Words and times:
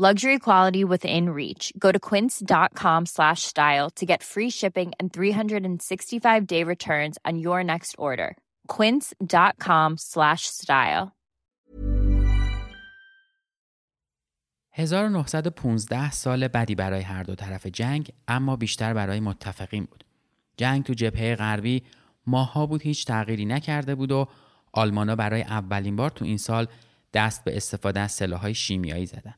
Luxury 0.00 0.38
quality 0.38 0.82
within 0.82 1.28
reach. 1.28 1.74
Go 1.78 1.92
to 1.92 1.98
quince.com 1.98 3.04
slash 3.04 3.42
style 3.42 3.90
to 3.96 4.06
get 4.06 4.22
free 4.22 4.48
shipping 4.48 4.92
and 4.98 5.12
365-day 5.12 6.64
returns 6.64 7.18
on 7.26 7.38
your 7.38 7.62
next 7.62 7.94
order. 7.98 8.30
quince.com 8.66 9.98
slash 9.98 10.46
style 10.46 11.12
1915 14.72 16.10
سال 16.10 16.48
بدی 16.48 16.74
برای 16.74 17.02
هر 17.02 17.22
دو 17.22 17.34
طرف 17.34 17.66
جنگ 17.66 18.12
اما 18.28 18.56
بیشتر 18.56 18.94
برای 18.94 19.20
متفقین 19.20 19.84
بود. 19.84 20.04
جنگ 20.56 20.84
تو 20.84 20.92
جبهه 20.92 21.36
غربی 21.36 21.82
ماها 22.26 22.66
بود 22.66 22.82
هیچ 22.82 23.06
تغییری 23.06 23.44
نکرده 23.44 23.94
بود 23.94 24.12
و 24.12 24.28
آلمانا 24.72 25.16
برای 25.16 25.42
اولین 25.42 25.96
بار 25.96 26.10
تو 26.10 26.24
این 26.24 26.38
سال 26.38 26.66
دست 27.12 27.44
به 27.44 27.56
استفاده 27.56 28.00
از 28.00 28.12
سلاحهای 28.12 28.54
شیمیایی 28.54 29.06
زدن. 29.06 29.34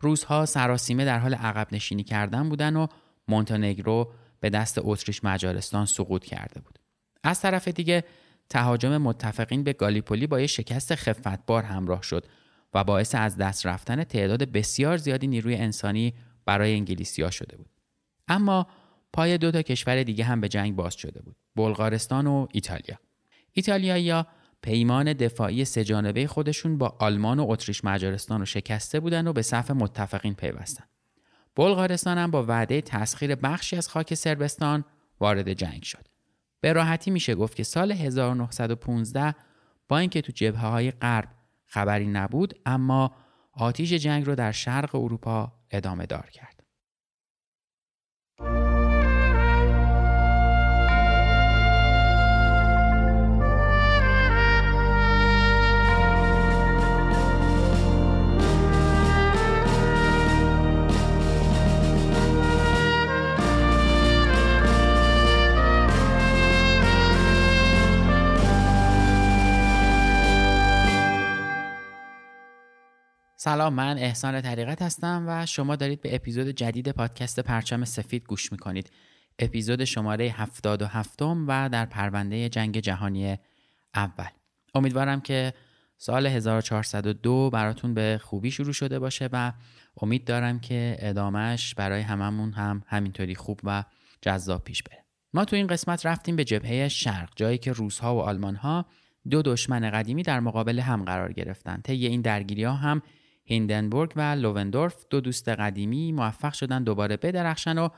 روزها 0.00 0.46
سراسیمه 0.46 1.04
در 1.04 1.18
حال 1.18 1.34
عقب 1.34 1.68
نشینی 1.72 2.04
کردن 2.04 2.48
بودن 2.48 2.76
و 2.76 2.86
مونتنگرو 3.28 4.12
به 4.40 4.50
دست 4.50 4.78
اتریش 4.78 5.24
مجارستان 5.24 5.86
سقوط 5.86 6.24
کرده 6.24 6.60
بود. 6.60 6.78
از 7.24 7.40
طرف 7.40 7.68
دیگه 7.68 8.04
تهاجم 8.48 8.96
متفقین 8.96 9.64
به 9.64 9.72
گالیپولی 9.72 10.26
با 10.26 10.40
یه 10.40 10.46
شکست 10.46 10.94
خفتبار 10.94 11.62
همراه 11.62 12.02
شد 12.02 12.26
و 12.74 12.84
باعث 12.84 13.14
از 13.14 13.36
دست 13.36 13.66
رفتن 13.66 14.04
تعداد 14.04 14.42
بسیار 14.42 14.96
زیادی 14.96 15.26
نیروی 15.26 15.54
انسانی 15.54 16.14
برای 16.44 16.74
انگلیسیا 16.74 17.30
شده 17.30 17.56
بود. 17.56 17.70
اما 18.28 18.66
پای 19.12 19.38
دو 19.38 19.50
تا 19.50 19.62
کشور 19.62 20.02
دیگه 20.02 20.24
هم 20.24 20.40
به 20.40 20.48
جنگ 20.48 20.76
باز 20.76 20.94
شده 20.94 21.22
بود. 21.22 21.36
بلغارستان 21.56 22.26
و 22.26 22.46
ایتالیا. 22.52 22.98
ایتالیایی‌ها 23.52 24.26
پیمان 24.66 25.12
دفاعی 25.12 25.64
سهجانبه 25.64 26.26
خودشون 26.26 26.78
با 26.78 26.96
آلمان 26.98 27.40
و 27.40 27.46
اتریش 27.48 27.84
مجارستان 27.84 28.40
رو 28.40 28.46
شکسته 28.46 29.00
بودن 29.00 29.26
و 29.26 29.32
به 29.32 29.42
صف 29.42 29.70
متفقین 29.70 30.34
پیوستن. 30.34 30.84
بلغارستان 31.56 32.18
هم 32.18 32.30
با 32.30 32.42
وعده 32.42 32.80
تسخیر 32.80 33.34
بخشی 33.34 33.76
از 33.76 33.88
خاک 33.88 34.14
سربستان 34.14 34.84
وارد 35.20 35.52
جنگ 35.52 35.82
شد. 35.82 36.08
به 36.60 36.72
راحتی 36.72 37.10
میشه 37.10 37.34
گفت 37.34 37.56
که 37.56 37.62
سال 37.62 37.92
1915 37.92 39.34
با 39.88 39.98
اینکه 39.98 40.20
تو 40.20 40.32
جبهه 40.32 40.66
های 40.66 40.90
غرب 40.90 41.28
خبری 41.66 42.06
نبود 42.06 42.54
اما 42.66 43.14
آتیش 43.52 43.92
جنگ 43.92 44.26
رو 44.26 44.34
در 44.34 44.52
شرق 44.52 44.94
اروپا 44.94 45.52
ادامه 45.70 46.06
دار 46.06 46.30
کرد. 46.32 46.55
سلام 73.46 73.74
من 73.74 73.98
احسان 73.98 74.40
طریقت 74.40 74.82
هستم 74.82 75.24
و 75.28 75.46
شما 75.46 75.76
دارید 75.76 76.00
به 76.00 76.14
اپیزود 76.14 76.48
جدید 76.48 76.88
پادکست 76.88 77.40
پرچم 77.40 77.84
سفید 77.84 78.24
گوش 78.24 78.52
می‌کنید. 78.52 78.90
اپیزود 79.38 79.84
شماره 79.84 80.24
77 80.24 81.22
و 81.22 81.68
در 81.72 81.86
پرونده 81.86 82.48
جنگ 82.48 82.78
جهانی 82.78 83.36
اول. 83.94 84.28
امیدوارم 84.74 85.20
که 85.20 85.52
سال 85.96 86.26
1402 86.26 87.50
براتون 87.50 87.94
به 87.94 88.20
خوبی 88.22 88.50
شروع 88.50 88.72
شده 88.72 88.98
باشه 88.98 89.28
و 89.32 89.52
امید 90.02 90.24
دارم 90.24 90.60
که 90.60 90.96
ادامهش 90.98 91.74
برای 91.74 92.02
هممون 92.02 92.52
هم 92.52 92.82
همینطوری 92.86 93.34
خوب 93.34 93.60
و 93.64 93.84
جذاب 94.22 94.64
پیش 94.64 94.82
بره. 94.82 95.04
ما 95.34 95.44
تو 95.44 95.56
این 95.56 95.66
قسمت 95.66 96.06
رفتیم 96.06 96.36
به 96.36 96.44
جبهه 96.44 96.88
شرق 96.88 97.28
جایی 97.36 97.58
که 97.58 97.72
روسها 97.72 98.16
و 98.16 98.20
آلمانها 98.20 98.86
دو 99.30 99.42
دشمن 99.42 99.90
قدیمی 99.90 100.22
در 100.22 100.40
مقابل 100.40 100.78
هم 100.78 101.04
قرار 101.04 101.32
گرفتن. 101.32 101.80
طی 101.80 102.06
این 102.06 102.20
درگیری 102.20 102.64
ها 102.64 102.72
هم 102.72 103.02
هیندنبورگ 103.46 104.12
و 104.16 104.20
لووندورف 104.20 105.04
دو 105.10 105.20
دوست 105.20 105.48
قدیمی 105.48 106.12
موفق 106.12 106.52
شدن 106.52 106.84
دوباره 106.84 107.16
بدرخشن 107.16 107.78
و 107.78 107.88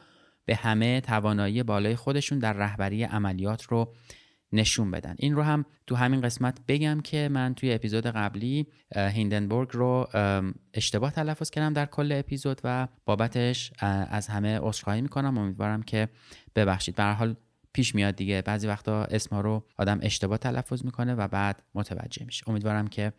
به 0.45 0.57
همه 0.57 1.01
توانایی 1.01 1.63
بالای 1.63 1.97
خودشون 1.97 2.39
در 2.39 2.53
رهبری 2.53 3.05
عملیات 3.05 3.63
رو 3.63 3.95
نشون 4.53 4.91
بدن. 4.91 5.15
این 5.19 5.35
رو 5.35 5.43
هم 5.43 5.65
تو 5.87 5.97
همین 5.97 6.21
قسمت 6.21 6.59
بگم 6.69 7.01
که 7.01 7.29
من 7.33 7.55
توی 7.55 7.73
اپیزود 7.73 8.07
قبلی 8.07 8.67
هیندنبورگ 8.97 9.69
رو 9.73 10.09
اشتباه 10.75 11.11
تلفظ 11.11 11.51
کردم 11.51 11.73
در 11.73 11.87
کل 11.87 12.13
اپیزود 12.13 12.61
و 12.65 12.89
بابتش 13.05 13.73
از 14.11 14.29
همه 14.29 14.59
عذرخواهی 14.63 15.01
می‌کنم. 15.01 15.39
امیدوارم 15.39 15.83
که 15.83 16.09
ببخشید. 16.57 16.95
به 16.95 17.05
حال 17.05 17.37
پیش 17.73 17.95
میاد 17.95 18.17
دیگه. 18.17 18.43
بعضی 18.43 18.67
وقتا 18.67 19.05
اسمها 19.05 19.41
رو 19.41 19.67
آدم 19.79 19.99
اشتباه 20.03 20.39
تلفظ 20.39 20.85
می‌کنه 20.85 21.15
و 21.15 21.29
بعد 21.29 21.63
متوجه 21.75 22.25
میشه. 22.25 22.49
امیدوارم 22.49 22.89
که 22.89 23.13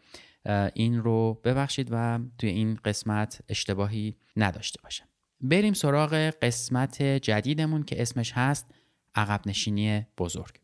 این 0.74 1.00
رو 1.00 1.42
ببخشید 1.44 1.88
و 1.92 2.20
توی 2.38 2.50
این 2.50 2.80
قسمت 2.86 3.42
اشتباهی 3.50 4.16
نداشته 4.38 4.82
باشم. 4.84 5.06
بریم 5.42 5.74
سراغ 5.74 6.14
قسمت 6.14 7.04
جدیدمون 7.04 7.84
که 7.84 8.02
اسمش 8.02 8.32
هست 8.32 8.72
عقب 9.16 9.42
نشینی 9.46 10.06
بزرگ. 10.18 10.60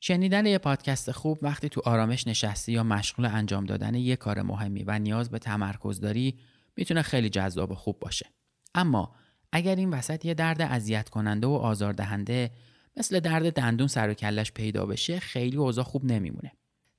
شنیدن 0.00 0.46
یه 0.46 0.58
پادکست 0.58 1.10
خوب 1.10 1.38
وقتی 1.42 1.68
تو 1.68 1.82
آرامش 1.84 2.26
نشستی 2.26 2.72
یا 2.72 2.82
مشغول 2.82 3.26
انجام 3.26 3.64
دادن 3.64 3.94
یه 3.94 4.16
کار 4.16 4.42
مهمی 4.42 4.84
و 4.84 4.98
نیاز 4.98 5.30
به 5.30 5.38
تمرکز 5.38 6.00
داری 6.00 6.38
می‌تونه 6.76 7.02
خیلی 7.02 7.30
جذاب 7.30 7.70
و 7.70 7.74
خوب 7.74 7.98
باشه. 7.98 8.26
اما 8.74 9.14
اگر 9.52 9.76
این 9.76 9.90
وسط 9.90 10.24
یه 10.24 10.34
درد 10.34 10.62
اذیت 10.62 11.08
کننده 11.08 11.46
و 11.46 11.50
آزاردهنده 11.50 12.50
مثل 12.96 13.20
درد 13.20 13.52
دندون 13.52 13.86
سر 13.86 14.10
و 14.10 14.14
کلش 14.14 14.52
پیدا 14.52 14.86
بشه 14.86 15.20
خیلی 15.20 15.56
اوضاع 15.56 15.84
خوب 15.84 16.04
نمیمونه. 16.04 16.52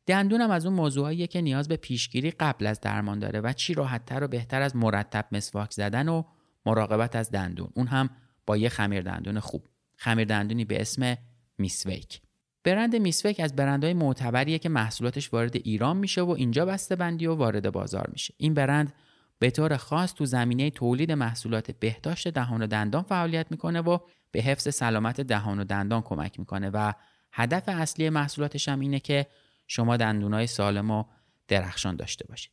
دندون 0.06 0.42
هم 0.42 0.52
از 0.52 0.66
اون 0.66 0.76
موضوعاییه 0.76 1.28
که 1.28 1.42
نیاز 1.42 1.68
به 1.68 1.76
پیشگیری 1.76 2.32
قبل 2.32 2.68
از 2.68 2.82
درمان 2.82 3.20
داره 3.20 3.42
و 3.42 3.54
چی 3.54 3.74
راحتتر 3.74 4.24
و 4.24 4.28
بهتر 4.28 4.62
از 4.62 4.76
مرتب 4.76 5.26
مسواک 5.32 5.72
زدن 5.72 6.10
و 6.10 6.24
مراقبت 6.66 7.16
از 7.16 7.32
دندون. 7.32 7.70
اون 7.74 7.88
هم 7.88 8.10
با 8.46 8.58
یه 8.58 8.70
خمیر 8.70 9.02
دندون 9.02 9.40
خوب. 9.40 9.68
خمیر 9.98 10.26
دندونی 10.26 10.66
به 10.66 10.82
اسم 10.82 11.18
میسویک. 11.58 12.22
برند 12.64 12.96
میسویک 12.96 13.40
از 13.40 13.56
برندهای 13.56 13.94
معتبریه 13.94 14.60
که 14.60 14.70
محصولاتش 14.70 15.34
وارد 15.34 15.56
ایران 15.56 15.98
میشه 15.98 16.22
و 16.22 16.30
اینجا 16.30 16.66
بسته 16.66 16.96
بندی 16.96 17.28
و 17.28 17.36
وارد 17.36 17.72
بازار 17.72 18.10
میشه. 18.12 18.34
این 18.38 18.54
برند 18.54 18.94
به 19.40 19.50
طور 19.50 19.78
خاص 19.78 20.14
تو 20.14 20.26
زمینه 20.26 20.70
تولید 20.70 21.12
محصولات 21.12 21.72
بهداشت 21.72 22.28
دهان 22.28 22.62
و 22.62 22.68
دندان 22.68 23.04
فعالیت 23.04 23.48
می‌کنه 23.52 23.82
و 23.82 23.98
به 24.32 24.42
حفظ 24.42 24.76
سلامت 24.76 25.22
دهان 25.22 25.60
و 25.60 25.64
دندان 25.64 26.02
کمک 26.02 26.40
می‌کنه 26.40 26.70
و 26.70 26.94
هدف 27.32 27.64
اصلی 27.68 28.10
محصولاتش 28.10 28.70
هم 28.70 28.80
اینه 28.80 29.00
که 29.00 29.28
شما 29.68 29.98
دندونای 29.98 30.48
سالم 30.48 30.92
و 30.92 31.04
درخشان 31.48 31.96
داشته 31.96 32.26
باشید. 32.28 32.52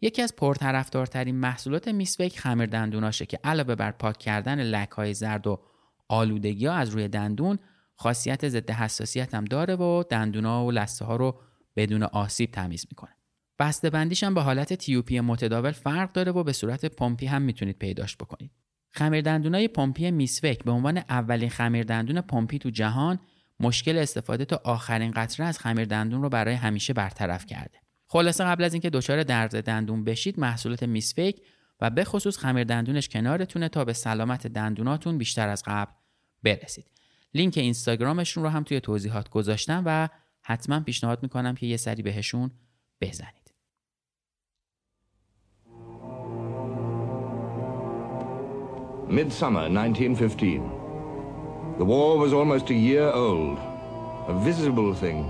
یکی 0.00 0.22
از 0.22 0.36
پرطرفدارترین 0.36 1.36
محصولات 1.36 1.88
میسویک 1.88 2.40
خمیر 2.40 2.66
دندوناشه 2.66 3.26
که 3.26 3.38
علاوه 3.44 3.74
بر 3.74 3.90
پاک 3.90 4.18
کردن 4.18 4.60
لک 4.60 4.90
های 4.90 5.14
زرد 5.14 5.46
و 5.46 5.60
آلودگی 6.08 6.66
ها 6.66 6.74
از 6.74 6.90
روی 6.90 7.08
دندون 7.08 7.58
خاصیت 7.96 8.48
ضد 8.48 8.70
حساسیت 8.70 9.34
هم 9.34 9.44
داره 9.44 9.76
و 9.76 10.04
دندونا 10.10 10.66
و 10.66 10.70
لسته 10.70 11.04
ها 11.04 11.16
رو 11.16 11.40
بدون 11.76 12.02
آسیب 12.02 12.50
تمیز 12.50 12.86
می‌کنه. 12.90 13.10
بسته 13.58 13.90
بندیش 13.90 14.24
هم 14.24 14.34
به 14.34 14.42
حالت 14.42 14.72
تیوپی 14.72 15.20
متداول 15.20 15.72
فرق 15.72 16.12
داره 16.12 16.32
و 16.32 16.42
به 16.42 16.52
صورت 16.52 16.84
پمپی 16.84 17.26
هم 17.26 17.42
می‌تونید 17.42 17.78
پیداش 17.78 18.16
بکنید. 18.16 18.50
خمیردندونای 18.98 19.68
پمپی 19.68 20.10
میسوک 20.10 20.64
به 20.64 20.70
عنوان 20.70 20.96
اولین 20.96 21.50
خمیردندون 21.50 22.20
پمپی 22.20 22.58
تو 22.58 22.70
جهان 22.70 23.18
مشکل 23.60 23.98
استفاده 23.98 24.44
تا 24.44 24.60
آخرین 24.64 25.10
قطره 25.10 25.46
از 25.46 25.58
خمیردندون 25.58 26.22
رو 26.22 26.28
برای 26.28 26.54
همیشه 26.54 26.92
برطرف 26.92 27.46
کرده. 27.46 27.78
خلاصه 28.06 28.44
قبل 28.44 28.64
از 28.64 28.74
اینکه 28.74 28.90
دچار 28.90 29.22
درد 29.22 29.64
دندون 29.64 30.04
بشید 30.04 30.40
محصولات 30.40 30.82
میسفیک 30.82 31.42
و 31.80 31.90
به 31.90 32.04
خصوص 32.04 32.38
خمیردندونش 32.38 33.08
کنارتونه 33.08 33.68
تا 33.68 33.84
به 33.84 33.92
سلامت 33.92 34.46
دندوناتون 34.46 35.18
بیشتر 35.18 35.48
از 35.48 35.62
قبل 35.66 35.92
برسید. 36.42 36.90
لینک 37.34 37.58
اینستاگرامشون 37.58 38.42
رو 38.42 38.48
هم 38.48 38.62
توی 38.62 38.80
توضیحات 38.80 39.28
گذاشتم 39.28 39.82
و 39.86 40.08
حتما 40.42 40.80
پیشنهاد 40.80 41.22
می‌کنم 41.22 41.54
که 41.54 41.66
یه 41.66 41.76
سری 41.76 42.02
بهشون 42.02 42.50
بزنید. 43.00 43.37
Midsummer 49.10 49.70
1915. 49.70 50.60
The 51.78 51.84
war 51.84 52.18
was 52.18 52.34
almost 52.34 52.68
a 52.68 52.74
year 52.74 53.10
old, 53.10 53.58
a 54.26 54.38
visible 54.44 54.92
thing, 54.92 55.24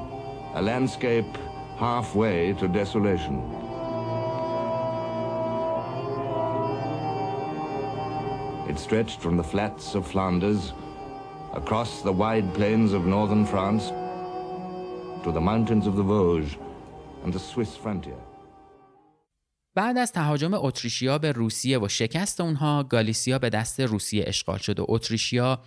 a 0.55 0.61
landscape 0.61 1.39
halfway 1.77 2.55
to 2.55 2.67
desolation. 2.67 3.39
It 8.69 8.81
stretched 8.81 9.21
from 9.21 9.37
the 9.37 9.45
flats 9.45 9.95
of 9.95 10.09
Flanders, 10.09 10.73
across 11.53 12.03
the 12.03 12.13
wide 12.13 12.53
plains 12.55 12.93
of 12.93 13.07
northern 13.07 13.47
France, 13.47 13.91
to 15.23 15.31
the 15.31 15.41
mountains 15.41 15.87
of 15.87 15.95
the 15.95 16.03
Vosges 16.03 16.57
and 17.23 17.33
the 17.33 17.39
Swiss 17.39 17.77
frontier. 17.77 18.28
بعد 19.79 19.99
از 19.99 20.13
تهاجم 20.13 20.55
اتریشیا 20.55 21.19
به 21.19 21.33
روسیه 21.33 21.79
و 21.79 21.89
شکست 21.89 22.41
اونها 22.41 22.83
گالیسیا 22.83 23.39
به 23.39 23.49
دست 23.51 23.81
روسیه 23.81 24.25
اشغال 24.27 24.59
شد 24.59 24.81
و 24.81 24.87
اتریشیا 24.89 25.63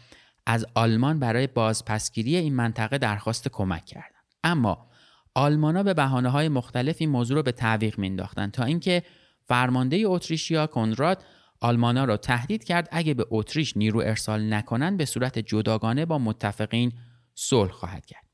از 0.45 0.65
آلمان 0.75 1.19
برای 1.19 1.47
بازپسگیری 1.47 2.35
این 2.35 2.55
منطقه 2.55 2.97
درخواست 2.97 3.47
کمک 3.47 3.85
کردند. 3.85 4.23
اما 4.43 4.87
آلمانا 5.35 5.83
به 5.83 5.93
بحانه 5.93 6.29
های 6.29 6.49
مختلف 6.49 6.95
این 6.99 7.09
موضوع 7.09 7.37
رو 7.37 7.43
به 7.43 7.51
تعویق 7.51 7.99
مینداختند 7.99 8.51
تا 8.51 8.63
اینکه 8.63 9.03
فرمانده 9.45 10.03
اتریشیا 10.05 10.67
کنراد 10.67 11.23
آلمانا 11.61 12.05
را 12.05 12.17
تهدید 12.17 12.63
کرد. 12.63 12.89
اگه 12.91 13.13
به 13.13 13.25
اتریش 13.29 13.77
نیرو 13.77 13.99
ارسال 13.99 14.53
نکنند 14.53 14.97
به 14.97 15.05
صورت 15.05 15.39
جداگانه 15.39 16.05
با 16.05 16.17
متفقین 16.17 16.91
صلح 17.35 17.71
خواهد 17.71 18.05
کرد. 18.05 18.25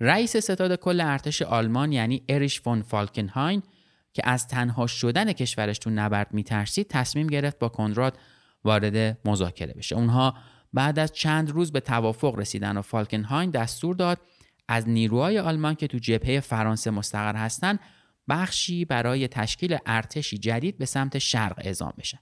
رئیس 0.00 0.36
ستاد 0.36 0.74
کل 0.74 1.00
ارتش 1.00 1.42
آلمان 1.42 1.92
یعنی 1.92 2.22
اریش 2.28 2.60
فون 2.60 2.82
فالکنهاین 2.82 3.62
که 4.14 4.22
از 4.24 4.48
تنها 4.48 4.86
شدن 4.86 5.32
کشورش 5.32 5.78
تو 5.78 5.90
نبرد 5.90 6.34
میترسید 6.34 6.88
تصمیم 6.88 7.26
گرفت 7.26 7.58
با 7.58 7.68
کنراد 7.68 8.18
وارد 8.64 9.18
مذاکره 9.28 9.72
بشه. 9.74 9.96
اونها 9.96 10.34
بعد 10.72 10.98
از 10.98 11.12
چند 11.12 11.50
روز 11.50 11.72
به 11.72 11.80
توافق 11.80 12.34
رسیدن 12.38 12.76
و 12.76 12.82
فالکنهاین 12.82 13.50
دستور 13.50 13.96
داد 13.96 14.20
از 14.68 14.88
نیروهای 14.88 15.38
آلمان 15.38 15.74
که 15.74 15.86
تو 15.86 15.98
جبهه 15.98 16.40
فرانسه 16.40 16.90
مستقر 16.90 17.36
هستند 17.36 17.80
بخشی 18.28 18.84
برای 18.84 19.28
تشکیل 19.28 19.78
ارتشی 19.86 20.38
جدید 20.38 20.78
به 20.78 20.84
سمت 20.84 21.18
شرق 21.18 21.54
اعزام 21.58 21.92
بشن. 21.98 22.18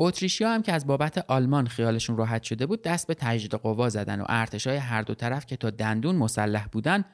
اتریشیا 0.00 0.50
هم 0.50 0.62
که 0.62 0.72
از 0.72 0.86
بابت 0.86 1.18
آلمان 1.30 1.66
خیالشون 1.66 2.16
راحت 2.16 2.42
شده 2.42 2.66
بود 2.66 2.82
دست 2.82 3.06
به 3.06 3.14
تجدید 3.14 3.54
قوا 3.54 3.88
زدن 3.88 4.20
و 4.20 4.24
ارتشای 4.28 4.76
هر 4.76 5.02
دو 5.02 5.14
طرف 5.14 5.46
که 5.46 5.56
تا 5.56 5.70
دندون 5.70 6.16
مسلح 6.16 6.66
بودن 6.66 7.04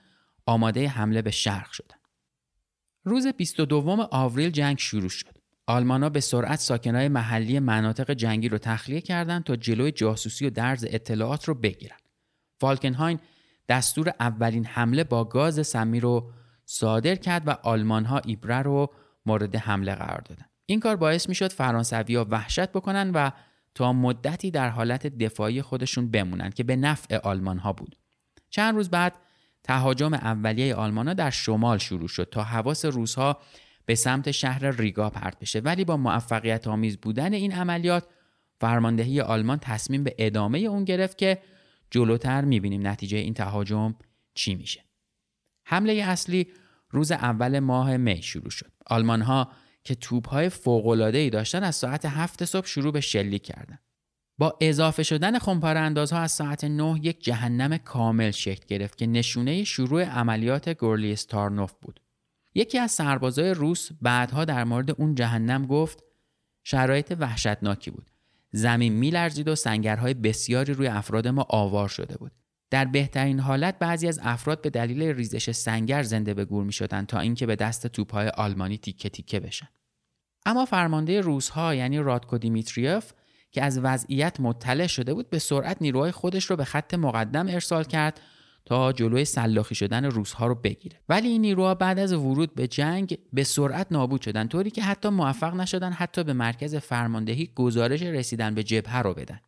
آماده 0.46 0.88
حمله 0.88 1.22
به 1.22 1.30
شرق 1.30 1.70
شدن. 1.70 1.96
روز 3.04 3.26
22 3.26 4.08
آوریل 4.10 4.50
جنگ 4.50 4.78
شروع 4.78 5.08
شد. 5.08 5.38
آلمانا 5.66 6.08
به 6.08 6.20
سرعت 6.20 6.58
ساکنای 6.58 7.08
محلی 7.08 7.60
مناطق 7.60 8.10
جنگی 8.10 8.48
رو 8.48 8.58
تخلیه 8.58 9.00
کردند 9.00 9.44
تا 9.44 9.56
جلوی 9.56 9.92
جاسوسی 9.92 10.46
و 10.46 10.50
درز 10.50 10.84
اطلاعات 10.88 11.44
رو 11.44 11.54
بگیرن. 11.54 11.96
فالکنهاین 12.60 13.18
دستور 13.68 14.12
اولین 14.20 14.66
حمله 14.66 15.04
با 15.04 15.24
گاز 15.24 15.66
سمی 15.66 16.00
رو 16.00 16.32
صادر 16.64 17.14
کرد 17.14 17.48
و 17.48 17.50
آلمان 17.50 18.04
ها 18.04 18.18
ایبره 18.18 18.62
رو 18.62 18.94
مورد 19.26 19.56
حمله 19.56 19.94
قرار 19.94 20.20
دادن. 20.20 20.46
این 20.66 20.80
کار 20.80 20.96
باعث 20.96 21.28
می 21.28 21.34
شد 21.34 21.52
فرانسوی 21.52 22.14
ها 22.14 22.26
وحشت 22.30 22.68
بکنن 22.68 23.10
و 23.10 23.30
تا 23.74 23.92
مدتی 23.92 24.50
در 24.50 24.68
حالت 24.68 25.06
دفاعی 25.06 25.62
خودشون 25.62 26.10
بمونن 26.10 26.50
که 26.50 26.64
به 26.64 26.76
نفع 26.76 27.16
آلمان 27.16 27.58
ها 27.58 27.72
بود. 27.72 27.96
چند 28.50 28.74
روز 28.74 28.90
بعد 28.90 29.14
تهاجم 29.64 30.14
اولیه 30.14 30.74
آلمانا 30.74 31.14
در 31.14 31.30
شمال 31.30 31.78
شروع 31.78 32.08
شد 32.08 32.28
تا 32.30 32.42
حواس 32.42 32.84
روزها 32.84 33.40
به 33.86 33.94
سمت 33.94 34.30
شهر 34.30 34.70
ریگا 34.70 35.10
پرت 35.10 35.38
بشه. 35.38 35.60
ولی 35.60 35.84
با 35.84 35.96
موفقیت 35.96 36.66
آمیز 36.66 36.96
بودن 36.96 37.32
این 37.32 37.52
عملیات 37.52 38.08
فرماندهی 38.60 39.20
آلمان 39.20 39.58
تصمیم 39.58 40.04
به 40.04 40.14
ادامه 40.18 40.58
اون 40.58 40.84
گرفت 40.84 41.18
که 41.18 41.38
جلوتر 41.90 42.44
می‌بینیم 42.44 42.86
نتیجه 42.86 43.18
این 43.18 43.34
تهاجم 43.34 43.94
چی 44.34 44.54
میشه. 44.54 44.84
حمله 45.64 45.92
اصلی 45.92 46.48
روز 46.90 47.12
اول 47.12 47.58
ماه 47.58 47.96
می 47.96 48.22
شروع 48.22 48.50
شد. 48.50 48.72
آلمان 48.86 49.22
ها 49.22 49.52
که 49.84 49.94
توپ 49.94 50.28
های 50.28 50.50
ای 51.14 51.30
داشتن 51.30 51.64
از 51.64 51.76
ساعت 51.76 52.04
هفت 52.04 52.44
صبح 52.44 52.66
شروع 52.66 52.92
به 52.92 53.00
شلیک 53.00 53.42
کردند 53.42 53.91
با 54.42 54.56
اضافه 54.60 55.02
شدن 55.02 55.38
خمپاره 55.38 55.80
اندازها 55.80 56.18
از 56.18 56.32
ساعت 56.32 56.64
9 56.64 57.00
یک 57.02 57.24
جهنم 57.24 57.76
کامل 57.76 58.30
شکل 58.30 58.66
گرفت 58.68 58.98
که 58.98 59.06
نشونه 59.06 59.64
شروع 59.64 60.04
عملیات 60.04 60.68
گورلی 60.68 61.12
استارنوف 61.12 61.72
بود. 61.82 62.00
یکی 62.54 62.78
از 62.78 62.90
سربازای 62.90 63.54
روس 63.54 63.88
بعدها 64.00 64.44
در 64.44 64.64
مورد 64.64 64.90
اون 64.90 65.14
جهنم 65.14 65.66
گفت 65.66 66.04
شرایط 66.64 67.16
وحشتناکی 67.18 67.90
بود. 67.90 68.10
زمین 68.52 68.92
میلرزید 68.92 69.48
و 69.48 69.54
سنگرهای 69.54 70.14
بسیاری 70.14 70.72
روی 70.72 70.86
افراد 70.86 71.28
ما 71.28 71.46
آوار 71.48 71.88
شده 71.88 72.16
بود. 72.16 72.32
در 72.70 72.84
بهترین 72.84 73.40
حالت 73.40 73.78
بعضی 73.78 74.08
از 74.08 74.20
افراد 74.22 74.62
به 74.62 74.70
دلیل 74.70 75.02
ریزش 75.02 75.50
سنگر 75.50 76.02
زنده 76.02 76.34
به 76.34 76.44
گور 76.44 76.64
می 76.64 76.72
شدن 76.72 77.04
تا 77.04 77.20
اینکه 77.20 77.46
به 77.46 77.56
دست 77.56 77.86
توپهای 77.86 78.28
آلمانی 78.28 78.78
تیکه 78.78 79.08
تیکه 79.08 79.40
بشن. 79.40 79.68
اما 80.46 80.64
فرمانده 80.64 81.20
روسها 81.20 81.74
یعنی 81.74 81.98
رادکو 81.98 82.38
دیمیتریوف 82.38 83.12
که 83.52 83.62
از 83.62 83.80
وضعیت 83.82 84.40
مطلع 84.40 84.86
شده 84.86 85.14
بود 85.14 85.30
به 85.30 85.38
سرعت 85.38 85.76
نیروهای 85.80 86.10
خودش 86.10 86.44
رو 86.44 86.56
به 86.56 86.64
خط 86.64 86.94
مقدم 86.94 87.48
ارسال 87.48 87.84
کرد 87.84 88.20
تا 88.64 88.92
جلوی 88.92 89.24
سلاخی 89.24 89.74
شدن 89.74 90.04
روسها 90.04 90.46
رو 90.46 90.54
بگیره. 90.54 91.00
ولی 91.08 91.28
این 91.28 91.40
نیروها 91.40 91.74
بعد 91.74 91.98
از 91.98 92.12
ورود 92.12 92.54
به 92.54 92.68
جنگ 92.68 93.18
به 93.32 93.44
سرعت 93.44 93.86
نابود 93.90 94.20
شدن 94.20 94.48
طوری 94.48 94.70
که 94.70 94.82
حتی 94.82 95.08
موفق 95.08 95.54
نشدن 95.54 95.92
حتی 95.92 96.24
به 96.24 96.32
مرکز 96.32 96.76
فرماندهی 96.76 97.50
گزارش 97.54 98.02
رسیدن 98.02 98.54
به 98.54 98.62
جبهه 98.62 98.98
رو 98.98 99.14
بدن. 99.14 99.40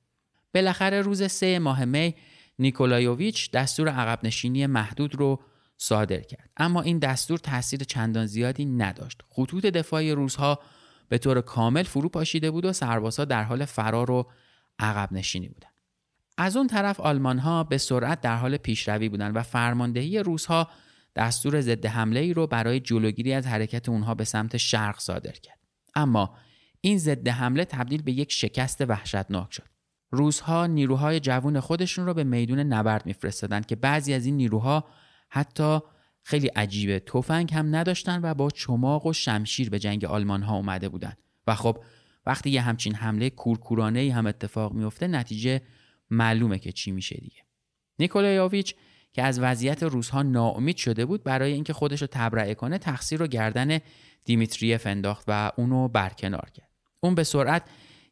بالاخره 0.54 1.00
روز 1.00 1.30
سه 1.32 1.58
ماه 1.58 1.84
می 1.84 2.14
نیکولایوویچ 2.58 3.50
دستور 3.50 3.88
عقب 3.88 4.18
نشینی 4.24 4.66
محدود 4.66 5.14
رو 5.14 5.40
صادر 5.76 6.20
کرد. 6.20 6.50
اما 6.56 6.82
این 6.82 6.98
دستور 6.98 7.38
تاثیر 7.38 7.84
چندان 7.84 8.26
زیادی 8.26 8.64
نداشت. 8.64 9.22
خطوط 9.30 9.66
دفاعی 9.66 10.12
روزها 10.12 10.60
به 11.08 11.18
طور 11.18 11.40
کامل 11.40 11.82
فرو 11.82 12.08
پاشیده 12.08 12.50
بود 12.50 12.64
و 12.64 12.72
سربازها 12.72 13.24
در 13.24 13.42
حال 13.42 13.64
فرار 13.64 14.10
و 14.10 14.30
عقب 14.78 15.12
نشینی 15.12 15.48
بودند. 15.48 15.74
از 16.38 16.56
اون 16.56 16.66
طرف 16.66 17.00
آلمان 17.00 17.38
ها 17.38 17.64
به 17.64 17.78
سرعت 17.78 18.20
در 18.20 18.36
حال 18.36 18.56
پیشروی 18.56 19.08
بودند 19.08 19.36
و 19.36 19.42
فرماندهی 19.42 20.18
روس 20.18 20.46
ها 20.46 20.68
دستور 21.16 21.60
ضد 21.60 21.86
حمله 21.86 22.20
ای 22.20 22.34
رو 22.34 22.46
برای 22.46 22.80
جلوگیری 22.80 23.32
از 23.32 23.46
حرکت 23.46 23.88
اونها 23.88 24.14
به 24.14 24.24
سمت 24.24 24.56
شرق 24.56 24.98
صادر 24.98 25.32
کرد. 25.32 25.58
اما 25.94 26.36
این 26.80 26.98
ضد 26.98 27.28
حمله 27.28 27.64
تبدیل 27.64 28.02
به 28.02 28.12
یک 28.12 28.32
شکست 28.32 28.80
وحشتناک 28.80 29.52
شد. 29.52 29.64
روزها 30.10 30.66
نیروهای 30.66 31.20
جوون 31.20 31.60
خودشون 31.60 32.06
رو 32.06 32.14
به 32.14 32.24
میدون 32.24 32.58
نبرد 32.58 33.06
میفرستادند 33.06 33.66
که 33.66 33.76
بعضی 33.76 34.14
از 34.14 34.26
این 34.26 34.36
نیروها 34.36 34.84
حتی 35.28 35.80
خیلی 36.24 36.46
عجیبه. 36.48 37.00
تفنگ 37.00 37.54
هم 37.54 37.76
نداشتن 37.76 38.20
و 38.22 38.34
با 38.34 38.50
چماق 38.50 39.06
و 39.06 39.12
شمشیر 39.12 39.70
به 39.70 39.78
جنگ 39.78 40.04
آلمان 40.04 40.42
ها 40.42 40.56
اومده 40.56 40.88
بودن. 40.88 41.12
و 41.46 41.54
خب 41.54 41.84
وقتی 42.26 42.50
یه 42.50 42.60
همچین 42.60 42.94
حمله 42.94 43.30
کورکورانه 43.30 44.00
ای 44.00 44.10
هم 44.10 44.26
اتفاق 44.26 44.72
میفته 44.72 45.06
نتیجه 45.06 45.62
معلومه 46.10 46.58
که 46.58 46.72
چی 46.72 46.92
میشه 46.92 47.16
دیگه. 47.16 47.42
نیکولایوویچ 47.98 48.74
که 49.12 49.22
از 49.22 49.40
وضعیت 49.40 49.82
روزها 49.82 50.22
ناامید 50.22 50.76
شده 50.76 51.06
بود 51.06 51.24
برای 51.24 51.52
اینکه 51.52 51.72
خودش 51.72 52.00
رو 52.00 52.08
تبرئه 52.10 52.54
کنه 52.54 52.78
تقصیر 52.78 53.18
رو 53.18 53.26
گردن 53.26 53.78
دیمیتریف 54.24 54.86
انداخت 54.86 55.24
و 55.28 55.52
اونو 55.56 55.88
برکنار 55.88 56.50
کرد. 56.54 56.68
اون 57.00 57.14
به 57.14 57.24
سرعت 57.24 57.62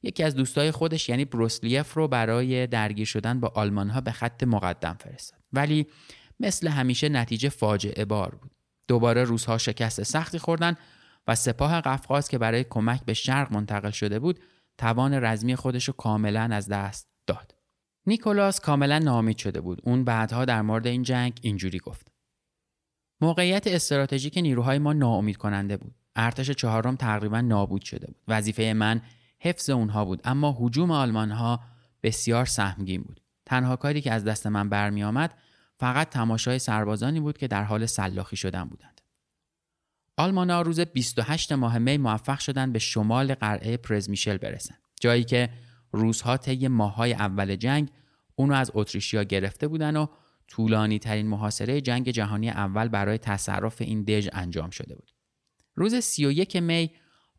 یکی 0.03 0.23
از 0.23 0.35
دوستای 0.35 0.71
خودش 0.71 1.09
یعنی 1.09 1.25
بروسلیف 1.25 1.95
رو 1.95 2.09
برای 2.09 2.67
درگیر 2.67 3.07
شدن 3.07 3.41
با 3.41 3.53
آلمان 3.55 3.91
ها 3.91 4.01
به 4.01 4.13
خط 4.13 4.43
مقدم 4.43 4.97
فرستاد. 5.01 5.41
ولی 5.53 5.87
مثل 6.41 6.69
همیشه 6.69 7.09
نتیجه 7.09 7.49
فاجعه 7.49 8.05
بار 8.05 8.35
بود. 8.35 8.51
دوباره 8.89 9.25
روزها 9.25 9.59
شکست 9.59 10.03
سختی 10.03 10.39
خوردن 10.39 10.77
و 11.27 11.35
سپاه 11.35 11.81
قفقاز 11.81 12.29
که 12.29 12.39
برای 12.39 12.65
کمک 12.65 13.05
به 13.05 13.15
شرق 13.15 13.53
منتقل 13.53 13.91
شده 13.91 14.19
بود 14.19 14.41
توان 14.79 15.25
رزمی 15.25 15.57
خودش 15.57 15.85
رو 15.85 15.95
کاملا 15.95 16.43
از 16.43 16.69
دست 16.69 17.09
داد. 17.27 17.55
نیکولاس 18.07 18.61
کاملا 18.61 18.99
نامید 18.99 19.39
شده 19.39 19.61
بود. 19.61 19.81
اون 19.85 20.05
بعدها 20.05 20.45
در 20.45 20.63
مورد 20.63 20.87
این 20.87 21.03
جنگ 21.03 21.39
اینجوری 21.43 21.79
گفت. 21.79 22.13
موقعیت 23.21 23.67
استراتژیک 23.67 24.39
نیروهای 24.39 24.79
ما 24.79 24.93
ناامید 24.93 25.37
کننده 25.37 25.77
بود. 25.77 25.95
ارتش 26.17 26.51
چهارم 26.51 26.97
تقریبا 26.97 27.41
نابود 27.41 27.83
شده 27.83 28.07
بود. 28.07 28.23
وظیفه 28.29 28.73
من 28.73 29.03
حفظ 29.39 29.71
اونها 29.71 30.05
بود 30.05 30.21
اما 30.25 30.57
حجوم 30.59 30.91
آلمان 30.91 31.31
ها 31.31 31.61
بسیار 32.03 32.45
سهمگین 32.45 33.03
بود. 33.03 33.21
تنها 33.47 33.77
کاری 33.77 34.01
که 34.01 34.13
از 34.13 34.25
دست 34.25 34.47
من 34.47 34.69
برمی 34.69 35.05
آمد 35.05 35.35
فقط 35.83 36.09
تماشای 36.09 36.59
سربازانی 36.59 37.21
بود 37.21 37.39
که 37.39 37.49
در 37.49 37.65
حال 37.65 37.87
سلاخی 37.87 38.37
شدن 38.37 38.65
بودند. 38.65 39.01
آلمانا 40.17 40.63
روز 40.63 40.81
28 40.81 41.53
ماه 41.53 41.79
می 41.79 41.99
موفق 41.99 42.39
شدند 42.39 42.73
به 42.73 42.79
شمال 42.79 43.35
قلعه 43.35 43.77
پرزمیشل 43.77 44.37
برسند. 44.37 44.83
جایی 45.01 45.25
که 45.25 45.51
روزها 45.93 46.37
طی 46.37 46.69
ماههای 46.69 47.13
اول 47.13 47.57
جنگ 47.57 47.91
اونو 48.35 48.55
از 48.55 48.71
اتریشیا 48.75 49.23
گرفته 49.23 49.69
بودن 49.69 49.97
و 49.97 50.07
طولانی 50.49 50.99
ترین 50.99 51.27
محاصره 51.27 51.81
جنگ 51.81 52.11
جهانی 52.11 52.51
اول 52.51 52.89
برای 52.89 53.19
تصرف 53.19 53.81
این 53.81 54.03
دژ 54.03 54.29
انجام 54.33 54.71
شده 54.71 54.95
بود. 54.95 55.11
روز 55.75 55.95
31 55.95 56.57
می 56.57 56.91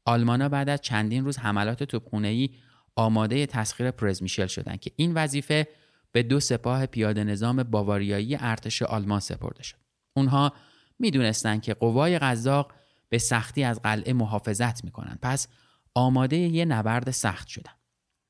آلمانا 0.05 0.49
بعد 0.49 0.69
از 0.69 0.81
چندین 0.81 1.25
روز 1.25 1.37
حملات 1.37 1.83
توپخانه‌ای 1.83 2.49
آماده 2.95 3.45
تسخیر 3.45 3.91
پرزمیشل 3.91 4.47
شدند 4.47 4.79
که 4.79 4.91
این 4.95 5.13
وظیفه 5.13 5.67
به 6.13 6.23
دو 6.23 6.39
سپاه 6.39 6.85
پیاده 6.85 7.23
نظام 7.23 7.63
باواریایی 7.63 8.37
ارتش 8.39 8.81
آلمان 8.81 9.19
سپرده 9.19 9.63
شد. 9.63 9.77
اونها 10.15 10.53
می‌دونستند 10.99 11.61
که 11.61 11.73
قوای 11.73 12.19
قزاق 12.19 12.73
به 13.09 13.17
سختی 13.17 13.63
از 13.63 13.81
قلعه 13.81 14.13
محافظت 14.13 14.83
می‌کنند 14.83 15.19
پس 15.21 15.47
آماده 15.95 16.37
یه 16.37 16.65
نبرد 16.65 17.11
سخت 17.11 17.47
شدن. 17.47 17.71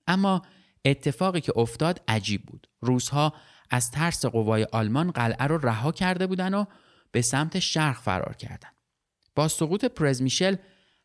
اما 0.08 0.42
اتفاقی 0.86 1.42
که 1.42 1.54
افتاد 1.56 2.02
عجیب 2.08 2.46
بود. 2.46 2.68
روزها 2.82 3.34
از 3.70 3.92
ترس 3.92 4.26
قوای 4.26 4.68
آلمان 4.72 5.12
قلعه 5.12 5.48
رو 5.48 5.58
رها 5.58 5.92
کرده 5.92 6.28
بودن 6.28 6.54
و 6.54 6.66
به 7.12 7.22
سمت 7.22 7.60
شرق 7.60 7.96
فرار 7.96 8.36
کردند. 8.36 8.76
با 9.36 9.48
سقوط 9.48 9.86
پرزمیشل 9.86 10.56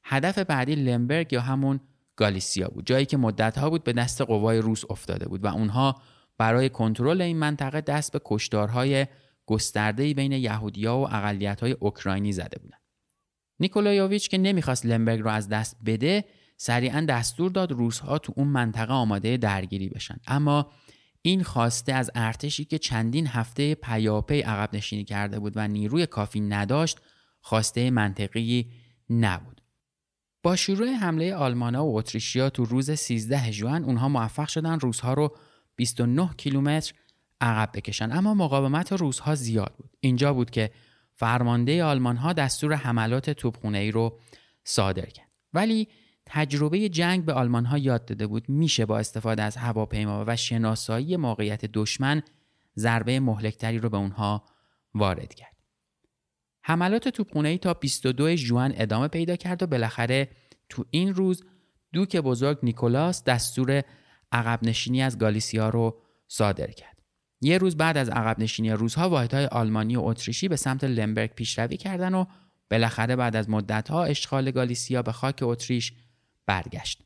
هدف 0.04 0.38
بعدی 0.38 0.74
لمبرگ 0.74 1.32
یا 1.32 1.40
همون 1.40 1.80
گالیسیا 2.16 2.68
بود 2.68 2.86
جایی 2.86 3.06
که 3.06 3.16
مدتها 3.16 3.70
بود 3.70 3.84
به 3.84 3.92
دست 3.92 4.20
قوای 4.20 4.58
روس 4.58 4.84
افتاده 4.90 5.28
بود 5.28 5.44
و 5.44 5.46
اونها 5.46 6.02
برای 6.38 6.68
کنترل 6.68 7.20
این 7.20 7.38
منطقه 7.38 7.80
دست 7.80 8.12
به 8.12 8.20
کشتارهای 8.24 9.06
گسترده 9.46 10.14
بین 10.14 10.32
یهودیا 10.32 10.98
و 10.98 11.14
اقلیت‌های 11.14 11.72
اوکراینی 11.72 12.32
زده 12.32 12.58
بودند. 12.58 12.82
نیکولایوویچ 13.60 14.28
که 14.28 14.38
نمی‌خواست 14.38 14.86
لمبرگ 14.86 15.20
رو 15.20 15.30
از 15.30 15.48
دست 15.48 15.76
بده 15.86 16.24
سریعا 16.56 17.06
دستور 17.08 17.50
داد 17.50 17.72
روسها 17.72 18.18
تو 18.18 18.32
اون 18.36 18.48
منطقه 18.48 18.92
آماده 18.92 19.36
درگیری 19.36 19.88
بشن 19.88 20.16
اما 20.26 20.70
این 21.22 21.42
خواسته 21.42 21.92
از 21.92 22.10
ارتشی 22.14 22.64
که 22.64 22.78
چندین 22.78 23.26
هفته 23.26 23.74
پیاپی 23.74 24.40
عقب 24.40 24.76
نشینی 24.76 25.04
کرده 25.04 25.38
بود 25.38 25.52
و 25.56 25.68
نیروی 25.68 26.06
کافی 26.06 26.40
نداشت 26.40 26.98
خواسته 27.40 27.90
منطقی 27.90 28.72
نبود 29.10 29.60
با 30.42 30.56
شروع 30.56 30.88
حمله 30.88 31.34
آلمانا 31.34 31.86
و 31.86 31.98
اتریشیا 31.98 32.50
تو 32.50 32.64
روز 32.64 32.90
13 32.90 33.52
ژوئن 33.52 33.84
اونها 33.84 34.08
موفق 34.08 34.48
شدن 34.48 34.80
روزها 34.80 35.14
رو 35.14 35.36
29 35.78 36.30
کیلومتر 36.36 36.92
عقب 37.40 37.70
بکشن. 37.74 38.12
اما 38.12 38.34
مقاومت 38.34 38.92
روزها 38.92 39.34
زیاد 39.34 39.74
بود. 39.78 39.90
اینجا 40.00 40.34
بود 40.34 40.50
که 40.50 40.70
فرمانده 41.14 41.84
آلمان 41.84 42.16
ها 42.16 42.32
دستور 42.32 42.74
حملات 42.74 43.30
توپخونه 43.30 43.78
ای 43.78 43.90
رو 43.90 44.18
صادر 44.64 45.06
کرد. 45.06 45.28
ولی 45.52 45.88
تجربه 46.26 46.88
جنگ 46.88 47.24
به 47.24 47.32
آلمان 47.32 47.64
ها 47.64 47.78
یاد 47.78 48.04
داده 48.04 48.26
بود. 48.26 48.48
میشه 48.48 48.86
با 48.86 48.98
استفاده 48.98 49.42
از 49.42 49.56
هواپیما 49.56 50.24
و 50.26 50.36
شناسایی 50.36 51.16
موقعیت 51.16 51.64
دشمن 51.64 52.22
ضربه 52.76 53.20
مهلکتری 53.20 53.78
رو 53.78 53.88
به 53.88 53.96
اونها 53.96 54.44
وارد 54.94 55.34
کرد. 55.34 55.56
حملات 56.62 57.08
توپخونه 57.08 57.48
ای 57.48 57.58
تا 57.58 57.74
22 57.74 58.36
ژوئن 58.36 58.72
ادامه 58.76 59.08
پیدا 59.08 59.36
کرد 59.36 59.62
و 59.62 59.66
بالاخره 59.66 60.28
تو 60.68 60.84
این 60.90 61.14
روز 61.14 61.44
دوک 61.92 62.16
بزرگ 62.16 62.58
نیکولاس 62.62 63.24
دستور 63.24 63.82
عقب 64.32 64.58
نشینی 64.62 65.02
از 65.02 65.18
گالیسیا 65.18 65.68
رو 65.68 66.00
صادر 66.28 66.70
کرد. 66.70 66.98
یه 67.40 67.58
روز 67.58 67.76
بعد 67.76 67.96
از 67.96 68.08
عقب 68.08 68.38
نشینی 68.38 68.70
روزها 68.70 69.10
واحدهای 69.10 69.46
آلمانی 69.46 69.96
و 69.96 70.00
اتریشی 70.00 70.48
به 70.48 70.56
سمت 70.56 70.84
لمبرگ 70.84 71.34
پیشروی 71.34 71.76
کردند 71.76 72.14
و 72.14 72.26
بالاخره 72.70 73.16
بعد 73.16 73.36
از 73.36 73.50
مدتها 73.50 74.04
اشغال 74.04 74.50
گالیسیا 74.50 75.02
به 75.02 75.12
خاک 75.12 75.38
اتریش 75.42 75.92
برگشت. 76.46 77.02